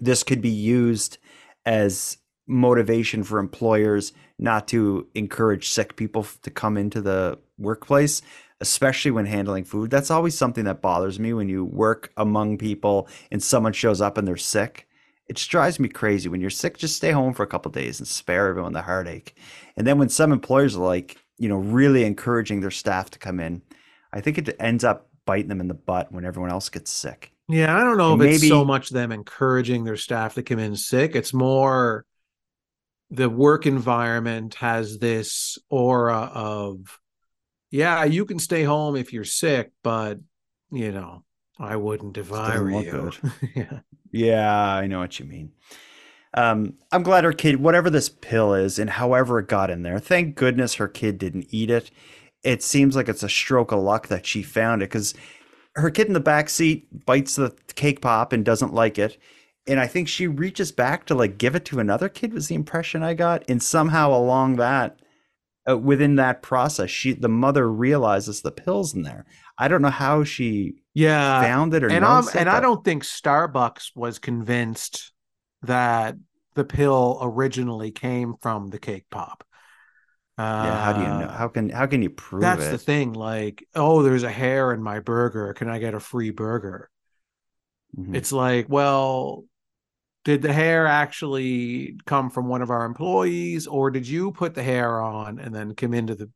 this 0.00 0.22
could 0.22 0.40
be 0.40 0.50
used 0.50 1.18
as 1.66 2.18
motivation 2.46 3.22
for 3.24 3.38
employers 3.38 4.12
not 4.38 4.68
to 4.68 5.06
encourage 5.14 5.68
sick 5.68 5.96
people 5.96 6.26
to 6.42 6.50
come 6.50 6.76
into 6.76 7.00
the 7.00 7.38
workplace, 7.58 8.22
especially 8.60 9.10
when 9.10 9.26
handling 9.26 9.64
food. 9.64 9.90
That's 9.90 10.10
always 10.10 10.36
something 10.36 10.64
that 10.64 10.82
bothers 10.82 11.18
me 11.18 11.32
when 11.32 11.48
you 11.48 11.64
work 11.64 12.12
among 12.16 12.58
people 12.58 13.08
and 13.30 13.42
someone 13.42 13.72
shows 13.72 14.00
up 14.00 14.18
and 14.18 14.26
they're 14.26 14.36
sick. 14.36 14.88
It 15.26 15.36
just 15.36 15.50
drives 15.50 15.80
me 15.80 15.88
crazy. 15.88 16.28
When 16.28 16.40
you're 16.40 16.50
sick, 16.50 16.76
just 16.76 16.96
stay 16.96 17.10
home 17.10 17.32
for 17.32 17.42
a 17.42 17.46
couple 17.46 17.70
days 17.70 17.98
and 17.98 18.06
spare 18.06 18.48
everyone 18.48 18.74
the 18.74 18.82
heartache. 18.82 19.34
And 19.76 19.86
then 19.86 19.98
when 19.98 20.10
some 20.10 20.32
employers 20.32 20.76
are 20.76 20.84
like, 20.84 21.16
you 21.38 21.48
know, 21.48 21.56
really 21.56 22.04
encouraging 22.04 22.60
their 22.60 22.70
staff 22.70 23.10
to 23.10 23.18
come 23.18 23.40
in, 23.40 23.62
I 24.12 24.20
think 24.20 24.36
it 24.36 24.54
ends 24.60 24.84
up 24.84 25.08
biting 25.24 25.48
them 25.48 25.60
in 25.60 25.68
the 25.68 25.74
butt 25.74 26.12
when 26.12 26.26
everyone 26.26 26.50
else 26.50 26.68
gets 26.68 26.90
sick. 26.90 27.32
Yeah, 27.48 27.76
I 27.76 27.80
don't 27.80 27.96
know 27.96 28.14
And 28.14 28.22
if 28.22 28.36
it's 28.36 28.48
so 28.48 28.64
much 28.64 28.90
them 28.90 29.12
encouraging 29.12 29.84
their 29.84 29.96
staff 29.96 30.34
to 30.34 30.42
come 30.42 30.58
in 30.58 30.76
sick. 30.76 31.14
It's 31.14 31.32
more 31.34 32.04
the 33.14 33.30
work 33.30 33.66
environment 33.66 34.54
has 34.54 34.98
this 34.98 35.58
aura 35.68 36.30
of, 36.34 36.98
yeah, 37.70 38.04
you 38.04 38.24
can 38.24 38.38
stay 38.38 38.64
home 38.64 38.96
if 38.96 39.12
you're 39.12 39.24
sick, 39.24 39.72
but 39.82 40.18
you 40.70 40.92
know, 40.92 41.24
I 41.58 41.76
wouldn't 41.76 42.16
if 42.16 42.32
I 42.32 42.58
were 42.58 42.70
you. 42.70 43.12
yeah. 43.54 43.80
Yeah, 44.10 44.74
I 44.74 44.86
know 44.86 45.00
what 45.00 45.18
you 45.18 45.26
mean. 45.26 45.52
Um, 46.34 46.74
I'm 46.92 47.02
glad 47.02 47.24
her 47.24 47.32
kid, 47.32 47.60
whatever 47.60 47.90
this 47.90 48.08
pill 48.08 48.54
is, 48.54 48.78
and 48.78 48.90
however 48.90 49.38
it 49.38 49.48
got 49.48 49.70
in 49.70 49.82
there, 49.82 49.98
thank 49.98 50.34
goodness 50.34 50.74
her 50.74 50.88
kid 50.88 51.18
didn't 51.18 51.46
eat 51.50 51.70
it. 51.70 51.90
It 52.42 52.62
seems 52.62 52.96
like 52.96 53.08
it's 53.08 53.22
a 53.22 53.28
stroke 53.28 53.72
of 53.72 53.80
luck 53.80 54.08
that 54.08 54.26
she 54.26 54.42
found 54.42 54.82
it 54.82 54.86
because 54.86 55.14
her 55.76 55.90
kid 55.90 56.08
in 56.08 56.12
the 56.12 56.20
back 56.20 56.48
seat 56.48 57.06
bites 57.06 57.36
the 57.36 57.54
cake 57.74 58.00
pop 58.00 58.32
and 58.32 58.44
doesn't 58.44 58.74
like 58.74 58.98
it. 58.98 59.18
And 59.66 59.80
I 59.80 59.86
think 59.86 60.08
she 60.08 60.26
reaches 60.26 60.72
back 60.72 61.06
to 61.06 61.14
like 61.14 61.38
give 61.38 61.54
it 61.54 61.64
to 61.66 61.80
another 61.80 62.08
kid 62.08 62.32
was 62.34 62.48
the 62.48 62.54
impression 62.54 63.02
I 63.02 63.14
got. 63.14 63.44
And 63.48 63.62
somehow 63.62 64.10
along 64.14 64.56
that, 64.56 65.00
uh, 65.68 65.78
within 65.78 66.16
that 66.16 66.42
process, 66.42 66.90
she 66.90 67.12
the 67.14 67.28
mother 67.28 67.70
realizes 67.70 68.42
the 68.42 68.52
pills 68.52 68.94
in 68.94 69.02
there. 69.02 69.26
I 69.58 69.68
don't 69.68 69.82
know 69.82 69.90
how 69.90 70.24
she 70.24 70.76
Yeah. 70.94 71.40
found 71.40 71.74
it 71.74 71.84
or 71.84 71.90
and 71.90 72.04
I'm, 72.04 72.28
it, 72.28 72.34
and 72.34 72.48
I 72.48 72.60
don't 72.60 72.84
think 72.84 73.02
Starbucks 73.04 73.92
was 73.94 74.18
convinced 74.18 75.12
that 75.62 76.16
the 76.54 76.64
pill 76.64 77.18
originally 77.22 77.90
came 77.90 78.34
from 78.40 78.70
the 78.70 78.78
cake 78.78 79.06
pop. 79.10 79.44
Yeah, 80.60 80.76
how 80.76 80.92
do 80.92 81.00
you 81.00 81.12
know? 81.12 81.26
Uh, 81.26 81.28
How 81.28 81.48
can 81.48 81.68
how 81.70 81.86
can 81.86 82.02
you 82.02 82.10
prove 82.10 82.58
That's 82.58 82.58
it? 82.58 82.78
the 82.78 82.78
thing. 82.78 83.12
Like, 83.14 83.66
oh, 83.74 84.02
there's 84.02 84.22
a 84.24 84.30
hair 84.32 84.72
in 84.72 84.82
my 84.82 85.00
burger. 85.00 85.52
Can 85.54 85.68
I 85.68 85.78
get 85.80 85.94
a 85.94 86.00
free 86.00 86.30
burger? 86.30 86.90
Mhm. 87.96 88.14
It's 88.14 88.32
like, 88.32 88.68
well, 88.68 89.44
did 90.24 90.42
the 90.42 90.52
hair 90.52 90.86
actually 90.86 91.96
come 92.06 92.30
from 92.30 92.48
one 92.48 92.62
of 92.62 92.70
our 92.70 92.84
employees, 92.84 93.66
or 93.66 93.90
did 93.90 94.08
you 94.08 94.32
put 94.32 94.54
the 94.54 94.62
hair 94.62 95.00
on 95.00 95.38
and 95.38 95.54
then 95.54 95.74
come 95.74 95.94
into 95.94 96.14
the 96.14 96.30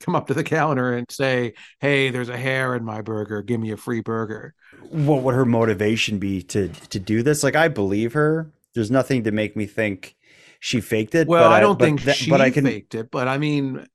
come 0.00 0.16
up 0.16 0.26
to 0.26 0.34
the 0.34 0.44
counter 0.44 0.92
and 0.92 1.06
say, 1.10 1.54
"Hey, 1.80 2.10
there's 2.10 2.28
a 2.28 2.36
hair 2.36 2.74
in 2.74 2.84
my 2.84 3.00
burger. 3.02 3.42
Give 3.42 3.60
me 3.60 3.70
a 3.70 3.76
free 3.76 4.00
burger." 4.00 4.54
what 4.90 5.22
would 5.22 5.34
her 5.34 5.44
motivation 5.46 6.18
be 6.18 6.42
to 6.42 6.68
to 6.68 6.98
do 6.98 7.22
this? 7.22 7.42
Like 7.42 7.56
I 7.56 7.68
believe 7.68 8.12
her. 8.14 8.52
There's 8.74 8.90
nothing 8.90 9.22
to 9.24 9.30
make 9.30 9.56
me 9.56 9.66
think 9.66 10.16
she 10.60 10.80
faked 10.80 11.14
it. 11.14 11.28
Well, 11.28 11.48
but 11.48 11.52
I 11.52 11.60
don't 11.60 11.78
but 11.78 11.84
think 11.84 12.00
she 12.00 12.30
but 12.30 12.40
I 12.40 12.50
can 12.50 12.64
faked 12.64 12.94
it, 12.94 13.10
but 13.10 13.28
I 13.28 13.38
mean, 13.38 13.86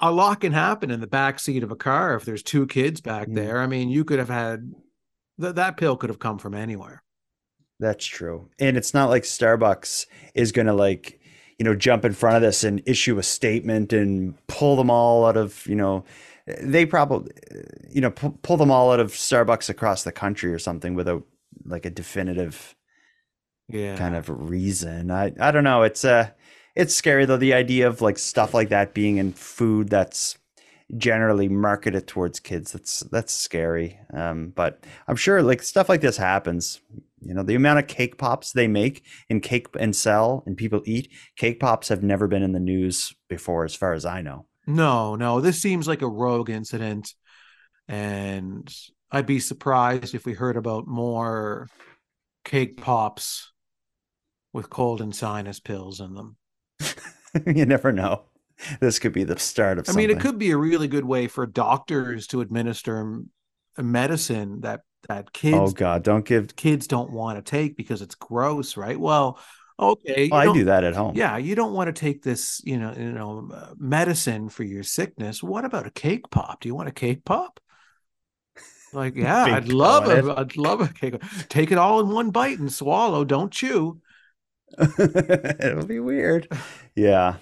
a 0.00 0.12
lot 0.12 0.40
can 0.40 0.52
happen 0.52 0.90
in 0.90 1.00
the 1.00 1.06
back 1.06 1.38
seat 1.40 1.62
of 1.62 1.70
a 1.70 1.76
car 1.76 2.14
if 2.16 2.24
there's 2.24 2.42
two 2.42 2.66
kids 2.66 3.00
back 3.00 3.28
Mm. 3.28 3.34
there. 3.34 3.60
I 3.60 3.66
mean, 3.66 3.88
you 3.88 4.04
could 4.04 4.18
have 4.18 4.28
had 4.28 4.72
th- 5.40 5.54
that 5.54 5.76
pill 5.78 5.96
could 5.96 6.10
have 6.10 6.18
come 6.18 6.38
from 6.38 6.54
anywhere. 6.54 7.02
That's 7.78 8.04
true. 8.04 8.48
And 8.58 8.76
it's 8.76 8.94
not 8.94 9.10
like 9.10 9.24
Starbucks 9.24 10.06
is 10.34 10.52
going 10.52 10.66
to 10.66 10.72
like, 10.72 11.20
you 11.58 11.64
know, 11.64 11.74
jump 11.74 12.04
in 12.04 12.12
front 12.12 12.36
of 12.36 12.42
this 12.42 12.64
and 12.64 12.82
issue 12.86 13.18
a 13.18 13.22
statement 13.22 13.92
and 13.92 14.34
pull 14.46 14.76
them 14.76 14.90
all 14.90 15.26
out 15.26 15.36
of, 15.36 15.66
you 15.66 15.74
know, 15.76 16.04
they 16.62 16.86
probably, 16.86 17.32
you 17.90 18.00
know, 18.00 18.10
pull, 18.10 18.38
pull 18.42 18.56
them 18.56 18.70
all 18.70 18.92
out 18.92 19.00
of 19.00 19.12
Starbucks 19.12 19.68
across 19.68 20.04
the 20.04 20.12
country 20.12 20.52
or 20.52 20.58
something 20.58 20.94
without 20.94 21.24
like 21.64 21.84
a 21.84 21.90
definitive 21.90 22.74
Yeah. 23.68 23.96
kind 23.96 24.14
of 24.14 24.28
reason. 24.28 25.10
I 25.10 25.32
I 25.40 25.50
don't 25.50 25.64
know. 25.64 25.82
It's 25.82 26.04
uh 26.04 26.30
it's 26.74 26.94
scary 26.94 27.24
though 27.24 27.36
the 27.36 27.54
idea 27.54 27.88
of 27.88 28.00
like 28.00 28.18
stuff 28.18 28.54
like 28.54 28.68
that 28.68 28.94
being 28.94 29.16
in 29.16 29.32
food 29.32 29.88
that's 29.88 30.38
generally 30.96 31.48
marketed 31.48 32.06
towards 32.06 32.38
kids. 32.38 32.72
That's 32.72 33.00
that's 33.10 33.32
scary. 33.32 33.98
Um, 34.12 34.52
but 34.54 34.84
I'm 35.08 35.16
sure 35.16 35.42
like 35.42 35.62
stuff 35.62 35.88
like 35.88 36.00
this 36.00 36.16
happens. 36.16 36.80
You 37.26 37.34
know, 37.34 37.42
the 37.42 37.54
amount 37.54 37.78
of 37.78 37.86
cake 37.86 38.18
pops 38.18 38.52
they 38.52 38.68
make 38.68 39.04
and 39.28 39.42
cake 39.42 39.66
and 39.78 39.94
sell 39.94 40.42
and 40.46 40.56
people 40.56 40.82
eat, 40.84 41.12
cake 41.36 41.60
pops 41.60 41.88
have 41.88 42.02
never 42.02 42.28
been 42.28 42.42
in 42.42 42.52
the 42.52 42.60
news 42.60 43.14
before, 43.28 43.64
as 43.64 43.74
far 43.74 43.92
as 43.92 44.04
I 44.04 44.22
know. 44.22 44.46
No, 44.66 45.14
no, 45.14 45.40
this 45.40 45.60
seems 45.60 45.86
like 45.86 46.02
a 46.02 46.08
rogue 46.08 46.50
incident, 46.50 47.14
and 47.88 48.72
I'd 49.10 49.26
be 49.26 49.38
surprised 49.38 50.14
if 50.14 50.26
we 50.26 50.32
heard 50.32 50.56
about 50.56 50.86
more 50.88 51.68
cake 52.44 52.80
pops 52.80 53.52
with 54.52 54.70
cold 54.70 55.00
and 55.00 55.14
sinus 55.14 55.60
pills 55.60 56.00
in 56.00 56.14
them. 56.14 56.36
you 57.46 57.66
never 57.66 57.92
know. 57.92 58.22
This 58.80 58.98
could 58.98 59.12
be 59.12 59.24
the 59.24 59.38
start 59.38 59.78
of 59.78 59.84
I 59.84 59.92
something. 59.92 60.08
mean, 60.08 60.16
it 60.16 60.20
could 60.20 60.38
be 60.38 60.50
a 60.50 60.56
really 60.56 60.88
good 60.88 61.04
way 61.04 61.28
for 61.28 61.46
doctors 61.46 62.26
to 62.28 62.40
administer 62.40 63.20
medicine 63.76 64.62
that 64.62 64.80
that 65.08 65.32
kids 65.32 65.56
Oh 65.56 65.70
God, 65.70 66.02
don't 66.02 66.24
give 66.24 66.56
kids 66.56 66.86
don't 66.86 67.10
want 67.12 67.38
to 67.44 67.48
take 67.50 67.76
because 67.76 68.02
it's 68.02 68.14
gross, 68.14 68.76
right? 68.76 68.98
Well, 68.98 69.38
okay, 69.78 70.28
Well, 70.30 70.40
I 70.40 70.44
don't- 70.46 70.64
that 70.64 70.84
at 70.84 70.94
home. 70.94 71.16
Yeah, 71.16 71.36
you 71.36 71.54
don't 71.54 71.72
want 71.72 71.88
to 71.88 71.98
take 71.98 72.22
this, 72.22 72.60
you 72.64 72.78
know, 72.78 72.92
you 72.96 73.12
know, 73.12 73.50
uh, 73.52 73.74
medicine 73.78 74.48
for 74.48 74.64
your 74.64 74.82
sickness. 74.82 75.42
What 75.42 75.64
about 75.64 75.86
a 75.86 75.90
cake 75.90 76.30
pop? 76.30 76.60
Do 76.60 76.68
you 76.68 76.74
want 76.74 76.88
a 76.88 76.92
cake 76.92 77.24
pop? 77.24 77.60
Like, 78.92 79.14
yeah, 79.16 79.44
I'd 79.44 79.68
love 79.68 80.08
it. 80.08 80.24
I'd 80.26 80.56
love 80.56 80.80
a 80.80 80.88
cake. 80.88 81.20
Take 81.48 81.72
it 81.72 81.78
all 81.78 82.00
in 82.00 82.08
one 82.08 82.30
bite 82.30 82.58
and 82.58 82.72
swallow. 82.72 83.24
Don't 83.24 83.52
chew. 83.52 84.00
It'll 84.98 85.86
be 85.86 86.00
weird. 86.00 86.48
Yeah. 86.94 87.36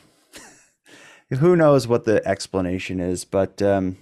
Who 1.39 1.57
knows 1.57 1.89
what 1.89 2.05
the 2.05 2.27
explanation 2.27 3.01
is, 3.01 3.25
but 3.25 3.63
um, 3.63 3.97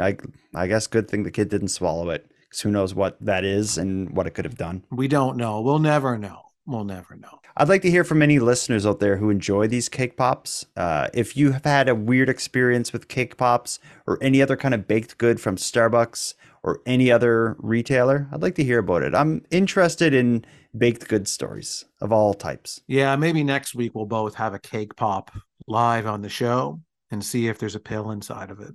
I 0.00 0.16
I 0.54 0.66
guess 0.66 0.86
good 0.86 1.08
thing 1.08 1.22
the 1.22 1.30
kid 1.30 1.48
didn't 1.48 1.68
swallow 1.68 2.10
it. 2.10 2.30
'Cause 2.56 2.62
who 2.62 2.70
knows 2.70 2.94
what 2.94 3.18
that 3.20 3.44
is 3.44 3.76
and 3.76 4.16
what 4.16 4.26
it 4.26 4.30
could 4.30 4.46
have 4.46 4.56
done. 4.56 4.82
We 4.90 5.08
don't 5.08 5.36
know. 5.36 5.60
We'll 5.60 5.78
never 5.78 6.16
know. 6.16 6.42
We'll 6.66 6.84
never 6.84 7.14
know. 7.14 7.38
I'd 7.58 7.68
like 7.68 7.82
to 7.82 7.90
hear 7.90 8.02
from 8.02 8.22
any 8.22 8.38
listeners 8.38 8.84
out 8.86 8.98
there 8.98 9.18
who 9.18 9.30
enjoy 9.30 9.68
these 9.68 9.88
cake 9.88 10.16
pops. 10.16 10.64
Uh, 10.76 11.08
if 11.14 11.36
you 11.36 11.52
have 11.52 11.64
had 11.64 11.88
a 11.88 11.94
weird 11.94 12.28
experience 12.28 12.92
with 12.92 13.08
cake 13.08 13.36
pops 13.36 13.78
or 14.06 14.18
any 14.20 14.42
other 14.42 14.56
kind 14.56 14.74
of 14.74 14.88
baked 14.88 15.16
good 15.18 15.40
from 15.40 15.56
Starbucks 15.56 16.34
or 16.62 16.80
any 16.86 17.12
other 17.12 17.56
retailer, 17.60 18.26
I'd 18.32 18.42
like 18.42 18.56
to 18.56 18.64
hear 18.64 18.78
about 18.80 19.02
it. 19.02 19.14
I'm 19.14 19.44
interested 19.50 20.12
in 20.12 20.44
baked 20.76 21.08
good 21.08 21.28
stories 21.28 21.84
of 22.00 22.10
all 22.10 22.34
types. 22.34 22.80
Yeah, 22.88 23.14
maybe 23.16 23.44
next 23.44 23.74
week 23.74 23.94
we'll 23.94 24.06
both 24.06 24.34
have 24.34 24.54
a 24.54 24.58
cake 24.58 24.96
pop 24.96 25.30
live 25.68 26.06
on 26.06 26.22
the 26.22 26.28
show 26.28 26.80
and 27.10 27.24
see 27.24 27.48
if 27.48 27.58
there's 27.58 27.76
a 27.76 27.80
pill 27.80 28.10
inside 28.10 28.50
of 28.50 28.60
it. 28.60 28.72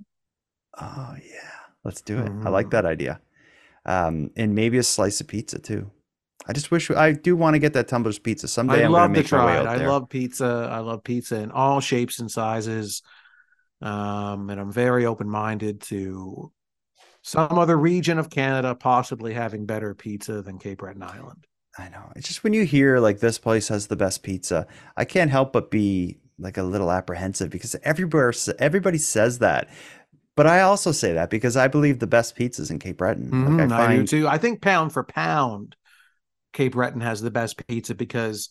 Oh 0.80 1.14
yeah, 1.22 1.50
let's 1.84 2.00
do 2.00 2.18
it. 2.20 2.32
I 2.44 2.48
like 2.48 2.70
that 2.70 2.86
idea. 2.86 3.20
Um, 3.84 4.30
and 4.36 4.54
maybe 4.54 4.78
a 4.78 4.82
slice 4.82 5.20
of 5.20 5.26
pizza 5.26 5.58
too. 5.58 5.90
I 6.46 6.52
just 6.52 6.70
wish 6.70 6.90
I 6.90 7.12
do 7.12 7.36
want 7.36 7.54
to 7.54 7.58
get 7.58 7.72
that 7.74 7.88
Tumblers 7.88 8.18
pizza 8.18 8.48
someday. 8.48 8.80
I'd 8.80 8.84
I'm 8.84 8.92
love 8.92 9.02
gonna 9.02 9.18
make 9.20 9.32
my 9.32 9.46
way 9.46 9.52
try 9.52 9.60
it. 9.60 9.66
I 9.66 9.78
there. 9.78 9.88
love 9.88 10.08
pizza. 10.08 10.68
I 10.70 10.78
love 10.78 11.04
pizza 11.04 11.36
in 11.36 11.50
all 11.50 11.80
shapes 11.80 12.18
and 12.18 12.30
sizes. 12.30 13.02
Um, 13.80 14.50
and 14.50 14.60
I'm 14.60 14.72
very 14.72 15.06
open 15.06 15.28
minded 15.28 15.80
to 15.82 16.52
some 17.22 17.58
other 17.58 17.76
region 17.76 18.18
of 18.18 18.30
Canada 18.30 18.74
possibly 18.74 19.34
having 19.34 19.66
better 19.66 19.94
pizza 19.94 20.42
than 20.42 20.58
Cape 20.58 20.78
Breton 20.78 21.02
Island. 21.02 21.46
I 21.78 21.88
know. 21.88 22.12
It's 22.16 22.28
just 22.28 22.44
when 22.44 22.52
you 22.52 22.64
hear 22.64 22.98
like 22.98 23.20
this 23.20 23.38
place 23.38 23.68
has 23.68 23.86
the 23.86 23.96
best 23.96 24.22
pizza, 24.22 24.66
I 24.96 25.04
can't 25.04 25.30
help 25.30 25.52
but 25.52 25.70
be 25.70 26.18
like 26.38 26.58
a 26.58 26.62
little 26.62 26.90
apprehensive 26.90 27.50
because 27.50 27.76
everywhere 27.82 28.32
everybody 28.58 28.98
says 28.98 29.38
that. 29.38 29.68
But 30.34 30.46
I 30.46 30.60
also 30.62 30.92
say 30.92 31.12
that 31.12 31.30
because 31.30 31.56
I 31.56 31.68
believe 31.68 31.98
the 31.98 32.06
best 32.06 32.36
pizzas 32.36 32.70
in 32.70 32.78
Cape 32.78 32.96
Breton. 32.98 33.30
Like 33.44 33.58
Mhm, 33.58 33.72
I 33.72 33.86
I, 33.86 33.96
do 33.96 34.06
too. 34.06 34.28
I 34.28 34.38
think 34.38 34.60
pound 34.60 34.92
for 34.92 35.04
pound, 35.04 35.76
Cape 36.52 36.72
Breton 36.72 37.00
has 37.02 37.20
the 37.20 37.30
best 37.30 37.66
pizza 37.66 37.94
because 37.94 38.50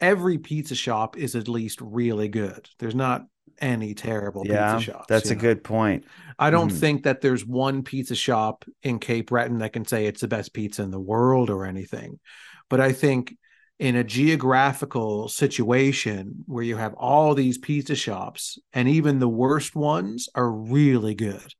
every 0.00 0.38
pizza 0.38 0.74
shop 0.74 1.16
is 1.16 1.36
at 1.36 1.48
least 1.48 1.80
really 1.80 2.28
good. 2.28 2.68
There's 2.78 2.94
not 2.94 3.26
any 3.60 3.94
terrible 3.94 4.44
yeah, 4.44 4.74
pizza 4.74 4.92
shops. 4.92 5.06
that's 5.08 5.30
a 5.30 5.34
know? 5.34 5.40
good 5.40 5.64
point. 5.64 6.04
I 6.38 6.50
don't 6.50 6.70
Mhm. 6.70 6.78
think 6.80 7.04
that 7.04 7.20
there's 7.20 7.46
one 7.46 7.82
pizza 7.84 8.14
shop 8.14 8.64
in 8.82 8.98
Cape 8.98 9.28
Breton 9.28 9.58
that 9.58 9.72
can 9.72 9.84
say 9.86 10.06
it's 10.06 10.22
the 10.22 10.28
best 10.28 10.52
pizza 10.52 10.82
in 10.82 10.90
the 10.90 11.00
world 11.00 11.50
or 11.50 11.64
anything. 11.66 12.20
But 12.68 12.80
I 12.80 12.92
think 12.92 13.36
in 13.82 13.96
a 13.96 14.04
geographical 14.04 15.28
situation 15.28 16.44
where 16.46 16.62
you 16.62 16.76
have 16.76 16.94
all 16.94 17.34
these 17.34 17.58
pizza 17.58 17.96
shops 17.96 18.56
and 18.72 18.88
even 18.88 19.18
the 19.18 19.28
worst 19.28 19.74
ones 19.74 20.28
are 20.36 20.48
really 20.52 21.16
good. 21.16 21.52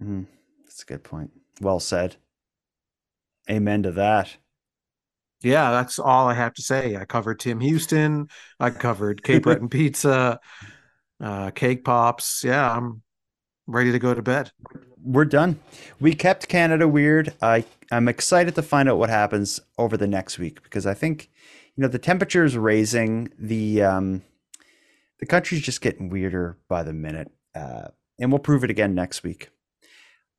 Mhm. 0.00 0.26
That's 0.64 0.82
a 0.84 0.86
good 0.86 1.04
point. 1.04 1.30
Well 1.60 1.80
said. 1.80 2.16
Amen 3.50 3.82
to 3.82 3.92
that. 3.92 4.38
Yeah, 5.42 5.70
that's 5.70 5.98
all 5.98 6.28
I 6.28 6.34
have 6.34 6.54
to 6.54 6.62
say. 6.62 6.96
I 6.96 7.04
covered 7.04 7.40
Tim 7.40 7.60
Houston. 7.60 8.28
I 8.58 8.70
covered 8.70 9.22
Cape 9.22 9.42
Breton 9.42 9.68
Pizza, 9.68 10.40
uh, 11.20 11.50
Cake 11.50 11.84
Pops. 11.84 12.42
Yeah, 12.42 12.74
I'm 12.74 13.02
ready 13.66 13.92
to 13.92 13.98
go 13.98 14.14
to 14.14 14.22
bed. 14.22 14.50
We're 15.04 15.24
done. 15.24 15.60
We 16.00 16.14
kept 16.14 16.48
Canada 16.48 16.88
weird. 16.88 17.32
I 17.40 17.64
I'm 17.90 18.08
excited 18.08 18.54
to 18.56 18.62
find 18.62 18.88
out 18.88 18.98
what 18.98 19.10
happens 19.10 19.60
over 19.78 19.96
the 19.96 20.06
next 20.06 20.38
week 20.38 20.62
because 20.62 20.86
I 20.86 20.94
think 20.94 21.30
you 21.76 21.82
know 21.82 21.88
the 21.88 21.98
temperature 21.98 22.44
is 22.44 22.56
raising. 22.56 23.30
The 23.38 23.82
um 23.82 24.22
the 25.20 25.26
country's 25.26 25.62
just 25.62 25.80
getting 25.80 26.08
weirder 26.08 26.58
by 26.68 26.82
the 26.82 26.92
minute. 26.92 27.30
Uh, 27.54 27.88
and 28.20 28.30
we'll 28.30 28.38
prove 28.38 28.64
it 28.64 28.70
again 28.70 28.94
next 28.94 29.22
week. 29.22 29.50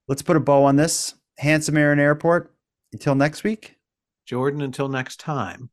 Let's 0.08 0.22
put 0.22 0.38
a 0.38 0.40
bow 0.40 0.64
on 0.64 0.76
this. 0.76 1.16
Handsome 1.38 1.78
Aaron 1.78 2.00
Airport. 2.00 2.54
Until 2.92 3.16
next 3.16 3.44
week. 3.44 3.76
Jordan, 4.26 4.62
until 4.62 4.90
next 4.90 5.20
time. 5.20 5.70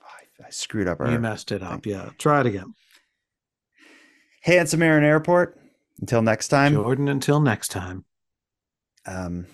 I 0.00 0.46
I 0.46 0.50
screwed 0.50 0.88
up. 0.88 0.98
You 1.00 1.18
messed 1.18 1.52
it 1.52 1.62
up. 1.62 1.86
Yeah, 1.86 2.10
try 2.18 2.40
it 2.40 2.46
again. 2.46 2.74
Handsome 4.42 4.82
Aaron 4.82 5.04
Airport. 5.04 5.58
Until 6.00 6.22
next 6.22 6.48
time. 6.48 6.74
Jordan, 6.74 7.08
until 7.08 7.40
next 7.40 7.68
time. 7.68 8.04
Um, 9.06 9.46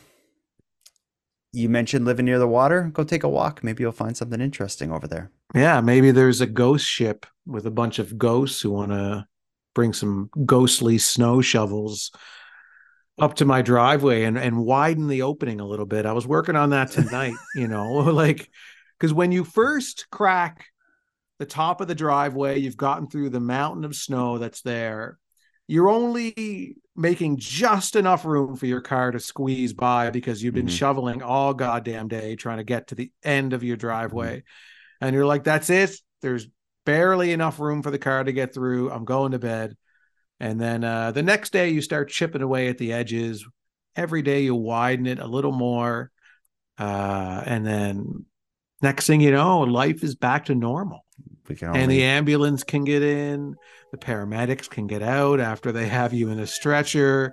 you 1.52 1.68
mentioned 1.68 2.04
living 2.04 2.26
near 2.26 2.38
the 2.38 2.46
water. 2.46 2.90
Go 2.92 3.04
take 3.04 3.24
a 3.24 3.28
walk. 3.28 3.64
Maybe 3.64 3.82
you'll 3.82 3.92
find 3.92 4.16
something 4.16 4.40
interesting 4.40 4.92
over 4.92 5.06
there. 5.06 5.30
Yeah, 5.54 5.80
maybe 5.80 6.10
there's 6.10 6.40
a 6.40 6.46
ghost 6.46 6.86
ship 6.86 7.26
with 7.46 7.66
a 7.66 7.70
bunch 7.70 7.98
of 7.98 8.18
ghosts 8.18 8.60
who 8.60 8.70
want 8.70 8.92
to 8.92 9.26
bring 9.74 9.92
some 9.92 10.30
ghostly 10.44 10.98
snow 10.98 11.40
shovels 11.40 12.10
up 13.18 13.34
to 13.34 13.44
my 13.44 13.62
driveway 13.62 14.24
and, 14.24 14.38
and 14.38 14.64
widen 14.64 15.08
the 15.08 15.22
opening 15.22 15.60
a 15.60 15.66
little 15.66 15.86
bit. 15.86 16.06
I 16.06 16.12
was 16.12 16.26
working 16.26 16.56
on 16.56 16.70
that 16.70 16.90
tonight, 16.90 17.34
you 17.54 17.68
know, 17.68 17.92
like 17.94 18.50
because 18.98 19.12
when 19.12 19.32
you 19.32 19.44
first 19.44 20.06
crack 20.10 20.66
the 21.38 21.46
top 21.46 21.80
of 21.80 21.88
the 21.88 21.94
driveway, 21.94 22.58
you've 22.58 22.76
gotten 22.76 23.08
through 23.08 23.30
the 23.30 23.40
mountain 23.40 23.84
of 23.84 23.94
snow 23.94 24.38
that's 24.38 24.62
there. 24.62 25.18
You're 25.68 25.88
only 25.90 26.76
making 26.96 27.36
just 27.36 27.94
enough 27.94 28.24
room 28.24 28.56
for 28.56 28.66
your 28.66 28.80
car 28.80 29.12
to 29.12 29.20
squeeze 29.20 29.72
by 29.72 30.10
because 30.10 30.42
you've 30.42 30.54
been 30.54 30.66
Mhm. 30.66 30.70
shoveling 30.76 31.22
all 31.22 31.54
goddamn 31.54 32.08
day 32.08 32.34
trying 32.34 32.56
to 32.56 32.64
get 32.64 32.88
to 32.88 32.96
the 32.96 33.12
end 33.22 33.52
of 33.52 33.62
your 33.62 33.76
driveway. 33.76 34.42
And 35.00 35.14
you're 35.14 35.26
like, 35.26 35.44
that's 35.44 35.70
it. 35.70 35.94
There's 36.22 36.48
barely 36.84 37.32
enough 37.32 37.60
room 37.60 37.82
for 37.82 37.92
the 37.92 37.98
car 37.98 38.24
to 38.24 38.32
get 38.32 38.52
through. 38.52 38.90
I'm 38.90 39.04
going 39.04 39.32
to 39.32 39.38
bed. 39.38 39.76
And 40.40 40.60
then 40.60 40.82
uh, 40.82 41.12
the 41.12 41.22
next 41.22 41.52
day, 41.52 41.68
you 41.68 41.82
start 41.82 42.08
chipping 42.08 42.42
away 42.42 42.68
at 42.68 42.78
the 42.78 42.92
edges. 42.92 43.46
Every 43.94 44.22
day, 44.22 44.42
you 44.42 44.54
widen 44.54 45.06
it 45.06 45.18
a 45.18 45.26
little 45.26 45.52
more. 45.52 46.10
Uh, 46.78 47.42
and 47.44 47.66
then 47.66 48.24
next 48.80 49.06
thing 49.06 49.20
you 49.20 49.32
know, 49.32 49.60
life 49.60 50.02
is 50.02 50.14
back 50.14 50.46
to 50.46 50.54
normal. 50.54 51.04
We 51.48 51.56
can 51.56 51.74
And 51.74 51.90
the 51.90 52.04
ambulance 52.04 52.62
can 52.62 52.84
get 52.84 53.02
in, 53.02 53.56
the 53.90 53.96
paramedics 53.96 54.68
can 54.68 54.86
get 54.86 55.02
out 55.02 55.40
after 55.40 55.72
they 55.72 55.88
have 55.88 56.12
you 56.12 56.28
in 56.28 56.38
a 56.38 56.46
stretcher. 56.46 57.32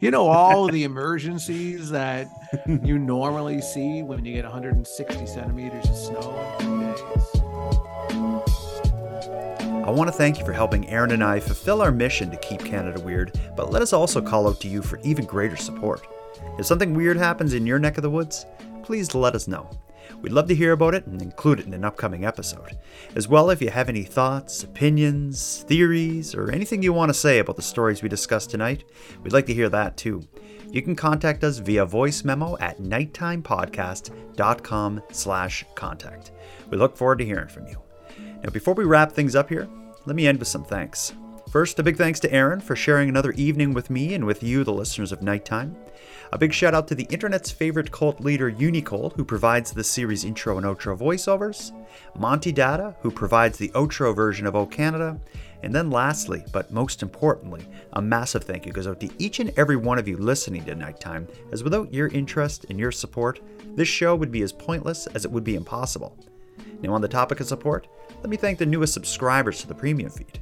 You 0.00 0.10
know, 0.10 0.28
all 0.28 0.68
the 0.68 0.84
emergencies 0.90 1.90
that 1.90 2.28
you 2.84 2.98
normally 2.98 3.60
see 3.60 4.02
when 4.02 4.24
you 4.24 4.34
get 4.34 4.44
160 4.44 5.26
centimeters 5.26 5.88
of 5.88 5.96
snow 5.96 6.56
in 6.60 6.94
three 6.94 7.02
days. 7.02 7.46
I 9.86 9.90
want 9.90 10.08
to 10.08 10.12
thank 10.12 10.38
you 10.38 10.44
for 10.44 10.52
helping 10.52 10.88
Aaron 10.88 11.12
and 11.12 11.22
I 11.22 11.38
fulfill 11.38 11.80
our 11.80 11.92
mission 11.92 12.28
to 12.32 12.36
keep 12.38 12.64
Canada 12.64 13.00
weird, 13.00 13.38
but 13.56 13.70
let 13.70 13.82
us 13.82 13.92
also 13.92 14.20
call 14.20 14.48
out 14.48 14.60
to 14.60 14.68
you 14.68 14.82
for 14.82 14.98
even 15.04 15.24
greater 15.24 15.56
support. 15.56 16.06
If 16.58 16.66
something 16.66 16.92
weird 16.94 17.16
happens 17.16 17.54
in 17.54 17.66
your 17.66 17.78
neck 17.78 17.96
of 17.96 18.02
the 18.02 18.10
woods, 18.10 18.46
please 18.82 19.14
let 19.14 19.34
us 19.34 19.46
know. 19.46 19.70
We'd 20.20 20.32
love 20.32 20.48
to 20.48 20.54
hear 20.54 20.72
about 20.72 20.94
it 20.94 21.06
and 21.06 21.20
include 21.20 21.60
it 21.60 21.66
in 21.66 21.74
an 21.74 21.84
upcoming 21.84 22.24
episode. 22.24 22.78
As 23.14 23.28
well, 23.28 23.50
if 23.50 23.62
you 23.62 23.70
have 23.70 23.88
any 23.88 24.02
thoughts, 24.02 24.64
opinions, 24.64 25.64
theories, 25.68 26.34
or 26.34 26.50
anything 26.50 26.82
you 26.82 26.92
want 26.92 27.10
to 27.10 27.14
say 27.14 27.38
about 27.38 27.56
the 27.56 27.62
stories 27.62 28.02
we 28.02 28.08
discussed 28.08 28.50
tonight, 28.50 28.84
we'd 29.22 29.32
like 29.32 29.46
to 29.46 29.54
hear 29.54 29.68
that 29.68 29.96
too. 29.96 30.26
You 30.70 30.82
can 30.82 30.96
contact 30.96 31.44
us 31.44 31.58
via 31.58 31.86
voice 31.86 32.24
memo 32.24 32.56
at 32.58 32.78
nighttimepodcast.com 32.78 35.02
slash 35.12 35.64
contact. 35.74 36.32
We 36.70 36.76
look 36.76 36.96
forward 36.96 37.18
to 37.18 37.24
hearing 37.24 37.48
from 37.48 37.68
you. 37.68 37.80
Now, 38.42 38.50
before 38.50 38.74
we 38.74 38.84
wrap 38.84 39.12
things 39.12 39.36
up 39.36 39.48
here, 39.48 39.68
let 40.06 40.16
me 40.16 40.26
end 40.26 40.38
with 40.38 40.48
some 40.48 40.64
thanks. 40.64 41.12
First, 41.50 41.78
a 41.78 41.82
big 41.82 41.96
thanks 41.96 42.20
to 42.20 42.32
Aaron 42.32 42.60
for 42.60 42.76
sharing 42.76 43.08
another 43.08 43.32
evening 43.32 43.72
with 43.72 43.88
me 43.88 44.12
and 44.14 44.26
with 44.26 44.42
you, 44.42 44.64
the 44.64 44.72
listeners 44.72 45.12
of 45.12 45.22
Nighttime. 45.22 45.76
A 46.36 46.38
big 46.38 46.52
shout 46.52 46.74
out 46.74 46.86
to 46.88 46.94
the 46.94 47.08
internet's 47.08 47.50
favorite 47.50 47.90
cult 47.90 48.20
leader, 48.20 48.50
Unicole, 48.50 49.08
who 49.16 49.24
provides 49.24 49.72
the 49.72 49.82
series 49.82 50.22
intro 50.22 50.58
and 50.58 50.66
outro 50.66 50.94
voiceovers, 50.94 51.72
Monty 52.18 52.52
Data, 52.52 52.94
who 53.00 53.10
provides 53.10 53.56
the 53.56 53.70
outro 53.70 54.14
version 54.14 54.46
of 54.46 54.54
O 54.54 54.66
Canada, 54.66 55.18
and 55.62 55.74
then 55.74 55.90
lastly, 55.90 56.44
but 56.52 56.70
most 56.70 57.02
importantly, 57.02 57.64
a 57.94 58.02
massive 58.02 58.44
thank 58.44 58.66
you 58.66 58.72
goes 58.72 58.86
out 58.86 59.00
to 59.00 59.08
each 59.16 59.40
and 59.40 59.50
every 59.56 59.76
one 59.76 59.98
of 59.98 60.06
you 60.06 60.18
listening 60.18 60.62
to 60.66 60.74
Nighttime, 60.74 61.26
as 61.52 61.64
without 61.64 61.90
your 61.90 62.08
interest 62.08 62.66
and 62.68 62.78
your 62.78 62.92
support, 62.92 63.40
this 63.74 63.88
show 63.88 64.14
would 64.14 64.30
be 64.30 64.42
as 64.42 64.52
pointless 64.52 65.06
as 65.14 65.24
it 65.24 65.30
would 65.30 65.42
be 65.42 65.54
impossible. 65.54 66.18
Now, 66.82 66.92
on 66.92 67.00
the 67.00 67.08
topic 67.08 67.40
of 67.40 67.48
support, 67.48 67.86
let 68.20 68.28
me 68.28 68.36
thank 68.36 68.58
the 68.58 68.66
newest 68.66 68.92
subscribers 68.92 69.62
to 69.62 69.68
the 69.68 69.74
premium 69.74 70.10
feed 70.10 70.38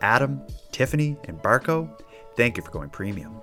Adam, 0.00 0.42
Tiffany, 0.72 1.16
and 1.28 1.40
Barco. 1.40 1.88
Thank 2.36 2.56
you 2.56 2.64
for 2.64 2.72
going 2.72 2.90
premium. 2.90 3.40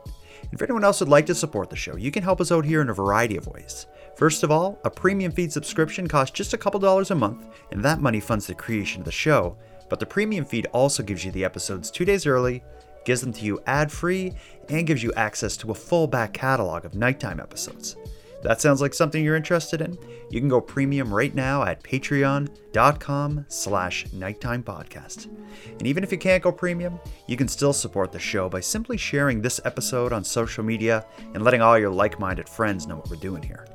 For 0.57 0.63
anyone 0.63 0.85
else 0.85 0.99
who'd 0.99 1.09
like 1.09 1.25
to 1.25 1.35
support 1.35 1.69
the 1.69 1.75
show, 1.75 1.97
you 1.97 2.11
can 2.11 2.23
help 2.23 2.39
us 2.39 2.49
out 2.49 2.63
here 2.63 2.79
in 2.79 2.89
a 2.89 2.93
variety 2.93 3.35
of 3.35 3.47
ways. 3.47 3.87
First 4.15 4.41
of 4.41 4.51
all, 4.51 4.79
a 4.85 4.89
premium 4.89 5.33
feed 5.33 5.51
subscription 5.51 6.07
costs 6.07 6.33
just 6.33 6.53
a 6.53 6.57
couple 6.57 6.79
dollars 6.79 7.11
a 7.11 7.15
month, 7.15 7.45
and 7.71 7.83
that 7.83 7.99
money 7.99 8.21
funds 8.21 8.47
the 8.47 8.55
creation 8.55 9.01
of 9.01 9.05
the 9.05 9.11
show. 9.11 9.57
But 9.89 9.99
the 9.99 10.05
premium 10.05 10.45
feed 10.45 10.67
also 10.71 11.03
gives 11.03 11.25
you 11.25 11.31
the 11.33 11.43
episodes 11.43 11.91
two 11.91 12.05
days 12.05 12.25
early, 12.25 12.63
gives 13.03 13.19
them 13.19 13.33
to 13.33 13.43
you 13.43 13.61
ad 13.67 13.91
free, 13.91 14.33
and 14.69 14.87
gives 14.87 15.03
you 15.03 15.11
access 15.13 15.57
to 15.57 15.71
a 15.71 15.75
full 15.75 16.07
back 16.07 16.31
catalog 16.31 16.85
of 16.85 16.95
nighttime 16.95 17.41
episodes. 17.41 17.97
That 18.45 18.61
sounds 18.61 18.79
like 18.79 18.93
something 18.93 19.23
you're 19.23 19.35
interested 19.35 19.81
in? 19.81 19.97
You 20.29 20.39
can 20.39 20.49
go 20.49 20.61
premium 20.61 21.11
right 21.11 21.33
now 21.33 21.63
at 21.63 21.81
patreon.com 21.81 23.45
slash 23.47 24.05
nighttime 24.13 24.61
podcast. 24.61 25.25
And 25.71 25.87
even 25.87 26.03
if 26.03 26.11
you 26.11 26.19
can't 26.19 26.43
go 26.43 26.51
premium, 26.51 26.99
you 27.25 27.37
can 27.37 27.47
still 27.47 27.73
support 27.73 28.11
the 28.11 28.19
show 28.19 28.47
by 28.47 28.59
simply 28.59 28.97
sharing 28.97 29.41
this 29.41 29.59
episode 29.65 30.13
on 30.13 30.23
social 30.23 30.63
media 30.63 31.07
and 31.33 31.43
letting 31.43 31.63
all 31.63 31.79
your 31.79 31.89
like-minded 31.89 32.47
friends 32.47 32.85
know 32.85 32.97
what 32.97 33.09
we're 33.09 33.15
doing 33.15 33.41
here. 33.41 33.65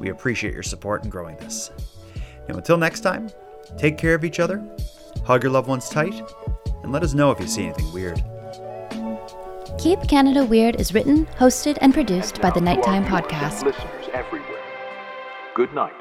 We 0.00 0.08
appreciate 0.08 0.52
your 0.52 0.64
support 0.64 1.04
in 1.04 1.10
growing 1.10 1.36
this. 1.36 1.70
Now 2.48 2.56
until 2.56 2.76
next 2.76 3.02
time, 3.02 3.30
take 3.76 3.98
care 3.98 4.16
of 4.16 4.24
each 4.24 4.40
other, 4.40 4.68
hug 5.24 5.44
your 5.44 5.52
loved 5.52 5.68
ones 5.68 5.88
tight, 5.88 6.20
and 6.82 6.90
let 6.90 7.04
us 7.04 7.14
know 7.14 7.30
if 7.30 7.38
you 7.38 7.46
see 7.46 7.66
anything 7.66 7.92
weird. 7.92 8.20
Keep 9.78 10.08
Canada 10.08 10.44
Weird 10.44 10.80
is 10.80 10.92
written, 10.92 11.24
hosted, 11.38 11.78
and 11.80 11.94
produced 11.94 12.40
by 12.42 12.50
the 12.50 12.60
Nighttime 12.60 13.04
Podcast. 13.04 13.97
Everywhere. 14.12 14.62
Good 15.54 15.72
night. 15.74 15.94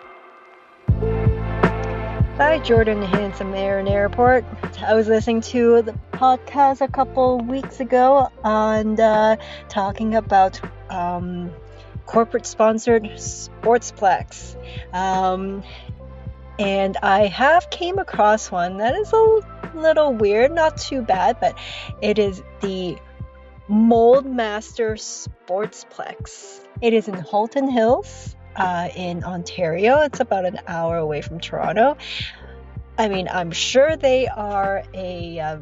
Hi, 2.37 2.59
Jordan 2.59 3.01
Handsome 3.01 3.53
Aaron 3.53 3.87
Airport. 3.87 4.45
I 4.85 4.93
was 4.93 5.07
listening 5.07 5.41
to 5.41 5.81
the 5.81 5.93
podcast 6.11 6.81
a 6.81 6.87
couple 6.87 7.39
weeks 7.39 7.79
ago 7.79 8.31
and 8.43 8.99
uh, 8.99 9.37
talking 9.69 10.15
about 10.15 10.61
um, 10.91 11.51
corporate 12.05 12.45
sponsored 12.45 13.03
sportsplex. 13.03 14.55
Um, 14.93 15.63
and 16.59 16.97
I 17.03 17.27
have 17.27 17.69
came 17.69 17.99
across 17.99 18.51
one 18.51 18.77
that 18.77 18.95
is 18.95 19.11
a 19.13 19.41
little 19.75 20.13
weird, 20.13 20.51
not 20.51 20.77
too 20.77 21.01
bad, 21.01 21.39
but 21.39 21.57
it 22.01 22.19
is 22.19 22.41
the 22.61 22.97
Mold 23.67 24.25
Master 24.25 24.95
Sportsplex. 24.95 26.61
It 26.81 26.93
is 26.93 27.07
in 27.07 27.15
Halton 27.15 27.69
Hills 27.69 28.35
uh, 28.55 28.89
in 28.95 29.23
Ontario. 29.23 30.01
It's 30.01 30.19
about 30.19 30.45
an 30.45 30.59
hour 30.67 30.97
away 30.97 31.21
from 31.21 31.39
Toronto. 31.39 31.97
I 32.97 33.09
mean, 33.09 33.27
I'm 33.27 33.51
sure 33.51 33.95
they 33.97 34.27
are 34.27 34.83
a 34.93 35.39
uh, 35.39 35.57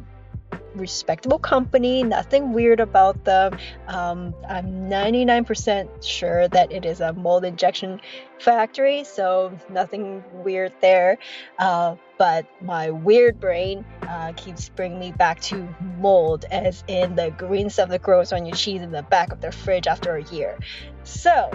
respectable 0.76 1.38
company, 1.38 2.02
nothing 2.02 2.52
weird 2.52 2.80
about 2.80 3.24
them. 3.24 3.58
Um, 3.88 4.34
I'm 4.48 4.88
99% 4.88 6.04
sure 6.04 6.48
that 6.48 6.70
it 6.72 6.84
is 6.84 7.00
a 7.00 7.12
mold 7.12 7.44
injection 7.44 8.00
factory, 8.38 9.04
so 9.04 9.58
nothing 9.68 10.22
weird 10.32 10.72
there. 10.80 11.18
Uh, 11.58 11.96
but 12.18 12.46
my 12.62 12.90
weird 12.90 13.40
brain 13.40 13.84
uh, 14.02 14.32
keeps 14.36 14.68
bringing 14.70 14.98
me 14.98 15.12
back 15.12 15.40
to 15.40 15.68
mold, 15.98 16.44
as 16.50 16.82
in 16.88 17.14
the 17.14 17.30
green 17.30 17.70
stuff 17.70 17.88
that 17.90 18.02
grows 18.02 18.32
on 18.32 18.46
your 18.46 18.56
cheese 18.56 18.82
in 18.82 18.90
the 18.90 19.02
back 19.02 19.32
of 19.32 19.40
the 19.40 19.52
fridge 19.52 19.86
after 19.86 20.16
a 20.16 20.24
year. 20.24 20.58
So, 21.04 21.50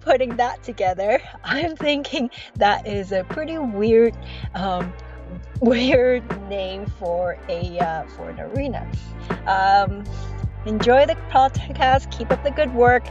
putting 0.00 0.36
that 0.36 0.62
together, 0.62 1.20
I'm 1.44 1.76
thinking 1.76 2.30
that 2.56 2.86
is 2.86 3.12
a 3.12 3.24
pretty 3.24 3.58
weird, 3.58 4.16
um, 4.54 4.92
weird 5.60 6.48
name 6.48 6.86
for 6.98 7.38
a 7.48 7.78
uh, 7.78 8.04
for 8.08 8.30
an 8.30 8.40
arena. 8.40 8.90
Um, 9.46 10.04
enjoy 10.64 11.06
the 11.06 11.16
podcast. 11.30 12.10
Keep 12.10 12.30
up 12.30 12.42
the 12.44 12.50
good 12.50 12.74
work, 12.74 13.06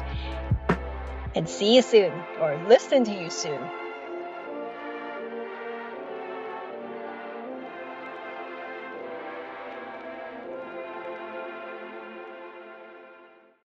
and 1.36 1.48
see 1.48 1.76
you 1.76 1.82
soon, 1.82 2.14
or 2.40 2.60
listen 2.68 3.04
to 3.04 3.12
you 3.12 3.30
soon. 3.30 3.60